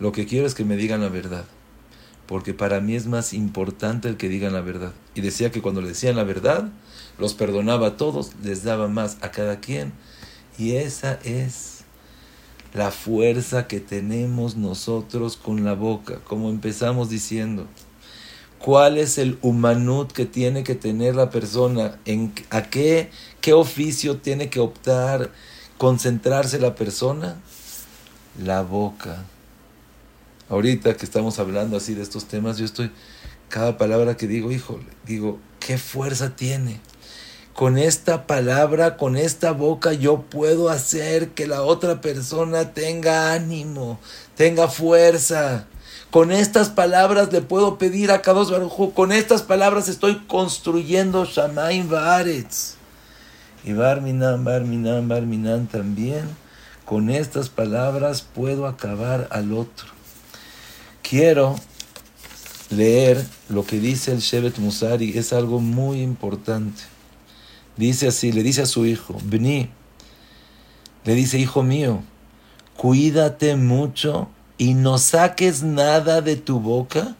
Lo 0.00 0.12
que 0.12 0.26
quiero 0.26 0.46
es 0.46 0.54
que 0.54 0.64
me 0.64 0.76
digan 0.76 1.00
la 1.00 1.08
verdad, 1.08 1.44
porque 2.26 2.52
para 2.52 2.80
mí 2.80 2.96
es 2.96 3.06
más 3.06 3.32
importante 3.32 4.08
el 4.08 4.16
que 4.16 4.28
digan 4.28 4.52
la 4.52 4.60
verdad. 4.60 4.92
Y 5.14 5.20
decía 5.20 5.50
que 5.52 5.62
cuando 5.62 5.80
le 5.80 5.88
decían 5.88 6.16
la 6.16 6.24
verdad, 6.24 6.70
los 7.18 7.34
perdonaba 7.34 7.88
a 7.88 7.96
todos, 7.96 8.32
les 8.42 8.64
daba 8.64 8.88
más 8.88 9.18
a 9.20 9.30
cada 9.30 9.60
quien. 9.60 9.92
Y 10.58 10.72
esa 10.72 11.14
es 11.24 11.73
la 12.74 12.90
fuerza 12.90 13.68
que 13.68 13.80
tenemos 13.80 14.56
nosotros 14.56 15.36
con 15.36 15.64
la 15.64 15.74
boca, 15.74 16.18
como 16.24 16.50
empezamos 16.50 17.08
diciendo. 17.08 17.66
¿Cuál 18.58 18.98
es 18.98 19.16
el 19.18 19.38
humanut 19.42 20.10
que 20.10 20.26
tiene 20.26 20.64
que 20.64 20.74
tener 20.74 21.14
la 21.14 21.30
persona? 21.30 21.98
¿En 22.04 22.32
¿A 22.50 22.62
qué, 22.62 23.10
qué 23.40 23.52
oficio 23.52 24.16
tiene 24.18 24.50
que 24.50 24.58
optar, 24.58 25.30
concentrarse 25.78 26.58
la 26.58 26.74
persona? 26.74 27.36
La 28.42 28.62
boca. 28.62 29.24
Ahorita 30.48 30.96
que 30.96 31.04
estamos 31.04 31.38
hablando 31.38 31.76
así 31.76 31.94
de 31.94 32.02
estos 32.02 32.26
temas, 32.26 32.58
yo 32.58 32.64
estoy, 32.64 32.90
cada 33.48 33.78
palabra 33.78 34.16
que 34.16 34.26
digo, 34.26 34.50
híjole, 34.50 34.86
digo, 35.06 35.38
¿qué 35.60 35.78
fuerza 35.78 36.34
tiene? 36.34 36.80
Con 37.54 37.78
esta 37.78 38.26
palabra, 38.26 38.96
con 38.96 39.16
esta 39.16 39.52
boca, 39.52 39.92
yo 39.92 40.22
puedo 40.22 40.70
hacer 40.70 41.30
que 41.30 41.46
la 41.46 41.62
otra 41.62 42.00
persona 42.00 42.72
tenga 42.72 43.32
ánimo, 43.32 44.00
tenga 44.36 44.66
fuerza. 44.66 45.66
Con 46.10 46.32
estas 46.32 46.68
palabras 46.68 47.32
le 47.32 47.42
puedo 47.42 47.78
pedir 47.78 48.10
a 48.10 48.22
Kadosh 48.22 48.50
Baruj 48.50 48.92
con 48.92 49.12
estas 49.12 49.42
palabras 49.42 49.88
estoy 49.88 50.16
construyendo 50.26 51.24
Shamaim 51.24 51.88
Baaretz. 51.88 52.74
Y 53.64 53.72
Barminan, 53.72 54.44
Barminan, 54.44 55.08
Barminan 55.08 55.68
también. 55.68 56.28
Con 56.84 57.08
estas 57.08 57.48
palabras 57.48 58.22
puedo 58.22 58.66
acabar 58.66 59.28
al 59.30 59.52
otro. 59.52 59.86
Quiero 61.02 61.54
leer 62.70 63.24
lo 63.48 63.64
que 63.64 63.78
dice 63.78 64.12
el 64.12 64.18
Shevet 64.18 64.58
Musari, 64.58 65.16
es 65.16 65.32
algo 65.32 65.60
muy 65.60 66.00
importante. 66.02 66.93
Dice 67.76 68.08
así, 68.08 68.32
le 68.32 68.42
dice 68.42 68.62
a 68.62 68.66
su 68.66 68.86
hijo, 68.86 69.16
vení, 69.24 69.68
le 71.04 71.14
dice, 71.14 71.38
hijo 71.38 71.62
mío, 71.62 72.02
cuídate 72.76 73.56
mucho 73.56 74.28
y 74.58 74.74
no 74.74 74.98
saques 74.98 75.62
nada 75.62 76.20
de 76.20 76.36
tu 76.36 76.60
boca 76.60 77.16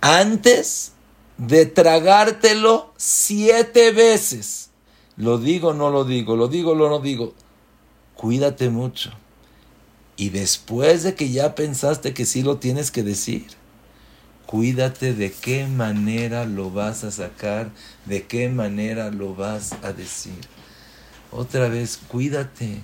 antes 0.00 0.92
de 1.36 1.66
tragártelo 1.66 2.92
siete 2.96 3.92
veces. 3.92 4.70
Lo 5.16 5.38
digo, 5.38 5.74
no 5.74 5.90
lo 5.90 6.04
digo, 6.04 6.36
lo 6.36 6.48
digo, 6.48 6.74
lo 6.74 6.88
no 6.88 7.00
digo. 7.00 7.34
Cuídate 8.14 8.70
mucho. 8.70 9.10
Y 10.16 10.30
después 10.30 11.02
de 11.02 11.14
que 11.14 11.30
ya 11.30 11.54
pensaste 11.54 12.14
que 12.14 12.26
sí 12.26 12.42
lo 12.42 12.58
tienes 12.58 12.90
que 12.90 13.02
decir, 13.02 13.46
Cuídate 14.50 15.14
de 15.14 15.30
qué 15.30 15.68
manera 15.68 16.44
lo 16.44 16.72
vas 16.72 17.04
a 17.04 17.12
sacar, 17.12 17.70
de 18.06 18.24
qué 18.24 18.48
manera 18.48 19.12
lo 19.12 19.36
vas 19.36 19.74
a 19.84 19.92
decir. 19.92 20.40
Otra 21.30 21.68
vez, 21.68 22.00
cuídate 22.08 22.80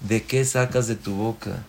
de 0.00 0.22
qué 0.22 0.42
sacas 0.46 0.86
de 0.86 0.94
tu 0.94 1.14
boca. 1.14 1.64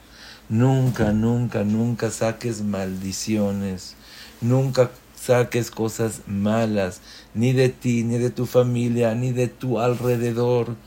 Nunca, 0.47 1.11
nunca, 1.11 1.65
nunca 1.65 2.09
saques 2.09 2.61
maldiciones. 2.61 3.97
Nunca 4.39 4.91
saques 5.13 5.71
cosas 5.71 6.21
malas, 6.25 7.01
ni 7.33 7.51
de 7.51 7.67
ti, 7.67 8.05
ni 8.05 8.19
de 8.19 8.29
tu 8.29 8.45
familia, 8.45 9.13
ni 9.13 9.33
de 9.33 9.49
tu 9.49 9.77
alrededor. 9.77 10.77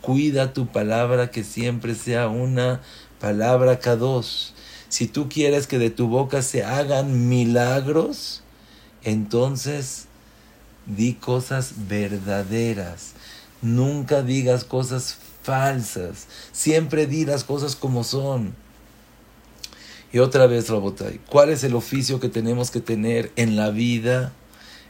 Cuida 0.00 0.52
tu 0.52 0.66
palabra 0.66 1.30
que 1.30 1.44
siempre 1.44 1.94
sea 1.94 2.26
una 2.26 2.80
palabra 3.20 3.78
dos 3.96 4.54
si 4.92 5.06
tú 5.06 5.30
quieres 5.30 5.66
que 5.66 5.78
de 5.78 5.88
tu 5.88 6.08
boca 6.08 6.42
se 6.42 6.64
hagan 6.64 7.30
milagros, 7.30 8.42
entonces 9.04 10.04
di 10.84 11.14
cosas 11.14 11.88
verdaderas. 11.88 13.12
Nunca 13.62 14.22
digas 14.22 14.64
cosas 14.64 15.16
falsas. 15.42 16.26
Siempre 16.52 17.06
di 17.06 17.24
las 17.24 17.42
cosas 17.42 17.74
como 17.74 18.04
son. 18.04 18.54
Y 20.12 20.18
otra 20.18 20.46
vez, 20.46 20.68
Rabotay, 20.68 21.20
¿cuál 21.26 21.48
es 21.48 21.64
el 21.64 21.74
oficio 21.74 22.20
que 22.20 22.28
tenemos 22.28 22.70
que 22.70 22.82
tener 22.82 23.32
en 23.36 23.56
la 23.56 23.70
vida? 23.70 24.34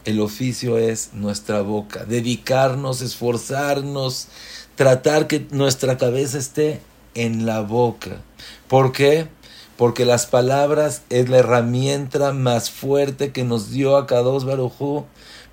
El 0.04 0.20
oficio 0.20 0.78
es 0.78 1.10
nuestra 1.12 1.62
boca. 1.62 2.06
Dedicarnos, 2.06 3.02
esforzarnos, 3.02 4.26
tratar 4.74 5.28
que 5.28 5.46
nuestra 5.52 5.96
cabeza 5.96 6.38
esté 6.38 6.80
en 7.14 7.46
la 7.46 7.60
boca. 7.60 8.20
¿Por 8.66 8.90
qué? 8.90 9.28
Porque 9.76 10.04
las 10.04 10.26
palabras 10.26 11.02
es 11.10 11.28
la 11.28 11.38
herramienta 11.38 12.32
más 12.32 12.70
fuerte 12.70 13.32
que 13.32 13.44
nos 13.44 13.70
dio 13.70 13.96
a 13.96 14.06
Kadosh 14.06 14.44
Barujú 14.44 15.04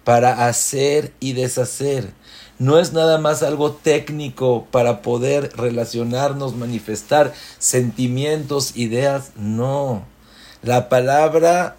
para 0.03 0.47
hacer 0.47 1.13
y 1.20 1.34
deshacer. 1.34 2.11
No 2.57 2.78
es 2.80 2.91
nada 2.91 3.17
más 3.17 3.41
algo 3.41 3.72
técnico 3.72 4.67
para 4.70 5.01
poder 5.01 5.55
relacionarnos, 5.55 6.55
manifestar 6.55 7.34
sentimientos, 7.57 8.76
ideas, 8.76 9.32
no. 9.38 10.03
La 10.61 10.89
palabra 10.89 11.78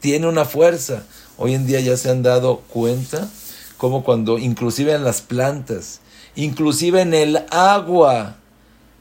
tiene 0.00 0.28
una 0.28 0.44
fuerza. 0.44 1.02
Hoy 1.36 1.54
en 1.54 1.66
día 1.66 1.80
ya 1.80 1.96
se 1.96 2.10
han 2.10 2.22
dado 2.22 2.58
cuenta 2.68 3.28
como 3.76 4.04
cuando 4.04 4.36
inclusive 4.38 4.92
en 4.92 5.04
las 5.04 5.22
plantas, 5.22 6.00
inclusive 6.36 7.00
en 7.00 7.14
el 7.14 7.44
agua, 7.50 8.36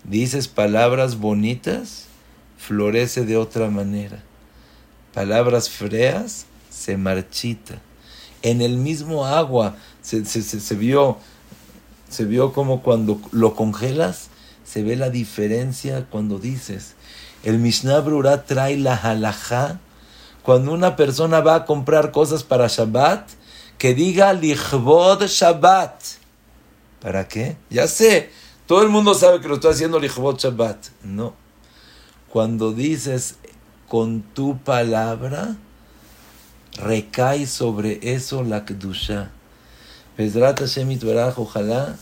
dices 0.09 0.47
palabras 0.47 1.17
bonitas, 1.17 2.05
florece 2.57 3.25
de 3.25 3.37
otra 3.37 3.69
manera. 3.69 4.21
Palabras 5.13 5.69
feas, 5.69 6.45
se 6.69 6.97
marchita. 6.97 7.79
En 8.41 8.61
el 8.61 8.77
mismo 8.77 9.25
agua 9.25 9.75
se, 10.01 10.25
se, 10.25 10.75
vio, 10.75 11.17
se 12.09 12.25
vio 12.25 12.53
como 12.53 12.81
cuando 12.81 13.19
lo 13.31 13.55
congelas, 13.55 14.29
se 14.63 14.83
ve 14.83 14.95
la 14.95 15.09
diferencia 15.09 16.07
cuando 16.09 16.39
dices. 16.39 16.95
El 17.43 17.59
Mishnah 17.59 17.99
Brura 17.99 18.45
trae 18.45 18.77
la 18.77 18.95
halajá. 18.95 19.79
Cuando 20.43 20.71
una 20.71 20.95
persona 20.95 21.41
va 21.41 21.55
a 21.55 21.65
comprar 21.65 22.11
cosas 22.11 22.43
para 22.43 22.67
Shabbat, 22.67 23.29
que 23.77 23.93
diga 23.93 24.33
lichvod 24.33 25.23
Shabbat. 25.25 26.01
¿Para 27.01 27.27
qué? 27.27 27.55
Ya 27.69 27.87
sé, 27.87 28.31
todo 28.69 28.83
el 28.83 28.89
mundo 28.89 29.15
sabe 29.15 29.41
que 29.41 29.47
lo 29.49 29.55
estoy 29.55 29.73
haciendo 29.73 29.99
lichvod 29.99 30.37
Shabbat. 30.37 30.77
No 31.03 31.33
cuando 32.29 32.71
dices 32.73 33.35
con 33.87 34.21
tu 34.21 34.59
palabra, 34.59 35.55
recae 36.77 37.47
sobre 37.47 37.99
eso 38.13 38.43
la 38.43 38.65
Kedusha. 38.65 39.31
Pesrat 40.15 40.59
Hashem 40.59 40.99
ojalá 41.37 41.95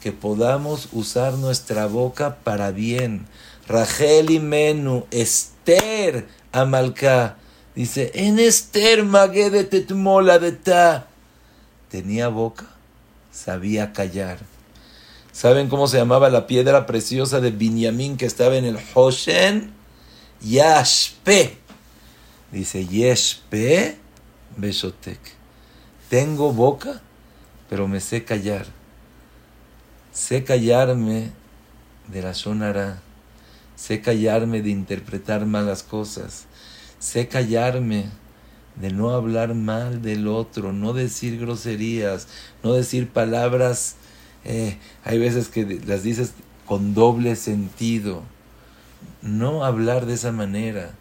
que 0.00 0.12
podamos 0.12 0.88
usar 0.92 1.34
nuestra 1.34 1.86
boca 1.86 2.36
para 2.44 2.70
bien. 2.70 3.26
Rachel 3.66 4.30
y 4.30 4.40
Menu, 4.40 5.06
Esther 5.10 6.26
Amalka, 6.52 7.36
dice, 7.74 8.10
en 8.14 8.38
Esther 8.38 9.04
Tetmola 9.68 10.38
de 10.38 10.52
Ta. 10.52 11.08
Tenía 11.90 12.28
boca, 12.28 12.66
sabía 13.32 13.92
callar. 13.92 14.51
¿Saben 15.32 15.68
cómo 15.68 15.88
se 15.88 15.96
llamaba 15.96 16.28
la 16.28 16.46
piedra 16.46 16.84
preciosa 16.84 17.40
de 17.40 17.50
Binyamin 17.50 18.18
que 18.18 18.26
estaba 18.26 18.56
en 18.56 18.66
el 18.66 18.78
Hoshen? 18.94 19.72
Yashpe. 20.42 21.56
Dice 22.50 22.86
Yeshpe 22.86 23.96
Beshotek. 24.58 25.20
Tengo 26.10 26.52
boca, 26.52 27.00
pero 27.70 27.88
me 27.88 28.00
sé 28.00 28.24
callar. 28.24 28.66
Sé 30.12 30.44
callarme 30.44 31.30
de 32.08 32.22
la 32.22 32.34
sonara. 32.34 33.00
Sé 33.74 34.02
callarme 34.02 34.60
de 34.60 34.68
interpretar 34.68 35.46
malas 35.46 35.82
cosas. 35.82 36.44
Sé 36.98 37.26
callarme 37.26 38.10
de 38.76 38.90
no 38.90 39.10
hablar 39.10 39.54
mal 39.54 40.02
del 40.02 40.28
otro, 40.28 40.72
no 40.72 40.92
decir 40.92 41.38
groserías, 41.38 42.28
no 42.62 42.74
decir 42.74 43.08
palabras, 43.08 43.96
eh, 44.44 44.78
hay 45.04 45.18
veces 45.18 45.48
que 45.48 45.80
las 45.86 46.02
dices 46.02 46.32
con 46.66 46.94
doble 46.94 47.36
sentido. 47.36 48.22
No 49.20 49.64
hablar 49.64 50.06
de 50.06 50.14
esa 50.14 50.32
manera. 50.32 50.94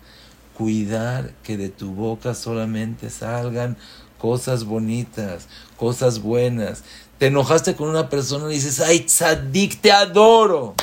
Cuidar 0.58 1.34
que 1.44 1.58
de 1.58 1.70
tu 1.70 1.94
boca 1.94 2.36
solamente 2.36 3.10
salgan 3.10 3.78
cosas 4.18 4.66
bonitas, 4.66 5.48
cosas 5.78 6.22
buenas. 6.22 6.84
Te 7.18 7.28
enojaste 7.28 7.76
con 7.76 7.90
una 7.90 8.10
persona 8.10 8.52
y 8.52 8.56
dices, 8.56 8.80
ay, 8.80 9.02
tzadik, 9.02 9.82
te 9.82 9.92
adoro. 9.92 10.76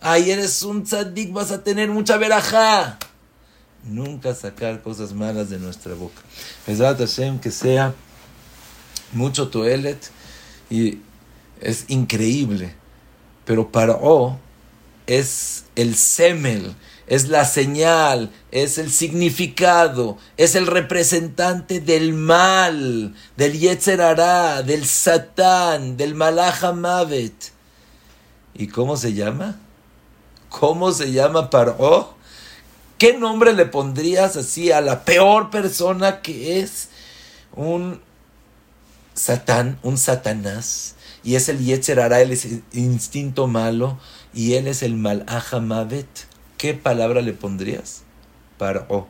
Ay, 0.00 0.30
eres 0.30 0.62
un 0.62 0.84
tzadik, 0.84 1.32
vas 1.32 1.50
a 1.50 1.64
tener 1.64 1.88
mucha 1.90 2.16
verajá 2.16 2.98
nunca 3.84 4.34
sacar 4.34 4.82
cosas 4.82 5.12
malas 5.12 5.50
de 5.50 5.58
nuestra 5.58 5.94
boca. 5.94 6.20
Hashem, 6.66 7.38
que 7.38 7.50
sea 7.50 7.94
mucho 9.12 9.48
toelet 9.48 10.10
y 10.70 10.98
es 11.60 11.84
increíble. 11.88 12.74
Pero 13.44 13.70
para 13.70 13.94
O 13.94 14.38
es 15.06 15.64
el 15.76 15.94
semel, 15.96 16.74
es 17.06 17.28
la 17.28 17.44
señal, 17.44 18.30
es 18.50 18.78
el 18.78 18.90
significado, 18.90 20.16
es 20.36 20.54
el 20.54 20.66
representante 20.66 21.80
del 21.80 22.14
mal, 22.14 23.14
del 23.36 23.58
Yetzer 23.58 24.00
del 24.64 24.86
Satán, 24.86 25.96
del 25.96 26.14
Malach 26.14 26.72
Mavet. 26.72 27.52
¿Y 28.54 28.68
cómo 28.68 28.96
se 28.96 29.12
llama? 29.12 29.60
¿Cómo 30.48 30.92
se 30.92 31.12
llama 31.12 31.50
O? 31.78 32.14
¿Qué 32.96 33.12
nombre 33.12 33.52
le 33.52 33.66
pondrías 33.66 34.36
así 34.36 34.70
a 34.70 34.80
la 34.80 35.04
peor 35.04 35.50
persona 35.50 36.22
que 36.22 36.60
es 36.60 36.88
un 37.54 38.00
satán, 39.14 39.78
un 39.82 39.98
satanás? 39.98 40.93
Y 41.24 41.36
es 41.36 41.48
el 41.48 41.58
Yetzer 41.58 41.98
él 41.98 42.32
es 42.32 42.44
el 42.44 42.62
instinto 42.72 43.46
malo, 43.46 43.98
y 44.34 44.54
él 44.54 44.68
es 44.68 44.82
el 44.82 44.94
Malach 44.96 45.54
Mavet. 45.60 46.06
¿Qué 46.58 46.74
palabra 46.74 47.22
le 47.22 47.32
pondrías? 47.32 48.02
Para 48.58 48.86
O. 48.88 49.08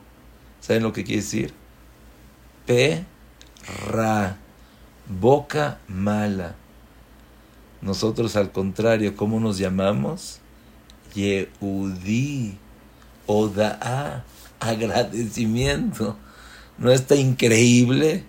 ¿Saben 0.61 0.83
lo 0.83 0.93
que 0.93 1.05
quiere 1.05 1.23
decir? 1.23 1.53
P, 2.67 3.05
Ra, 3.89 4.39
boca 5.21 5.79
mala. 5.89 6.55
Nosotros 7.83 8.37
al 8.37 8.53
contrario, 8.53 9.17
¿cómo 9.17 9.41
nos 9.41 9.59
llamamos? 9.59 10.41
Yehudí 11.15 12.59
Oda, 13.27 14.25
agradecimiento. 14.61 16.17
¿No 16.79 16.91
está 16.91 17.15
increíble? 17.15 18.25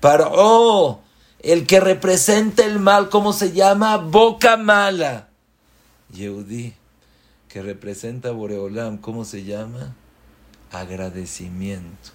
Para, 0.00 0.28
oh, 0.30 1.00
el 1.46 1.64
que 1.64 1.78
representa 1.78 2.64
el 2.64 2.80
mal, 2.80 3.08
¿cómo 3.08 3.32
se 3.32 3.52
llama? 3.52 3.98
Boca 3.98 4.56
mala. 4.56 5.28
Yehudi, 6.12 6.74
que 7.48 7.62
representa 7.62 8.32
Boreolam, 8.32 8.98
¿cómo 8.98 9.24
se 9.24 9.44
llama? 9.44 9.94
Agradecimiento. 10.72 12.10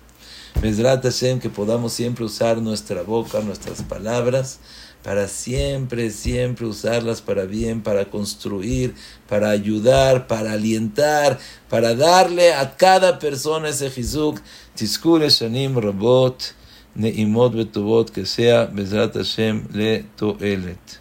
Mesrat 0.62 1.04
Hashem, 1.04 1.40
que 1.40 1.50
podamos 1.50 1.94
siempre 1.94 2.26
usar 2.26 2.58
nuestra 2.58 3.04
boca, 3.04 3.40
nuestras 3.40 3.82
palabras, 3.84 4.60
para 5.02 5.30
siempre, 5.30 6.12
siempre 6.12 6.66
usarlas 6.68 7.22
para 7.22 7.46
bien, 7.46 7.82
para 7.82 8.10
construir, 8.10 8.96
para 9.30 9.50
ayudar, 9.50 10.28
para 10.28 10.52
alientar, 10.52 11.40
para 11.70 11.96
darle 11.96 12.54
a 12.54 12.76
cada 12.76 13.18
persona 13.18 13.70
ese 13.70 13.90
Jizuk, 13.90 14.42
Tiskule 14.76 15.30
Shanim 15.30 15.78
Rabot, 15.78 16.54
Neimot 16.96 17.54
Betubot, 17.54 18.12
que 18.12 18.26
sea 18.26 18.66
Bezrat 18.66 19.16
Hashem 19.16 19.68
le 19.74 20.04
Toelet. 20.18 21.00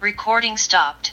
Recording 0.00 0.56
stopped. 0.56 1.12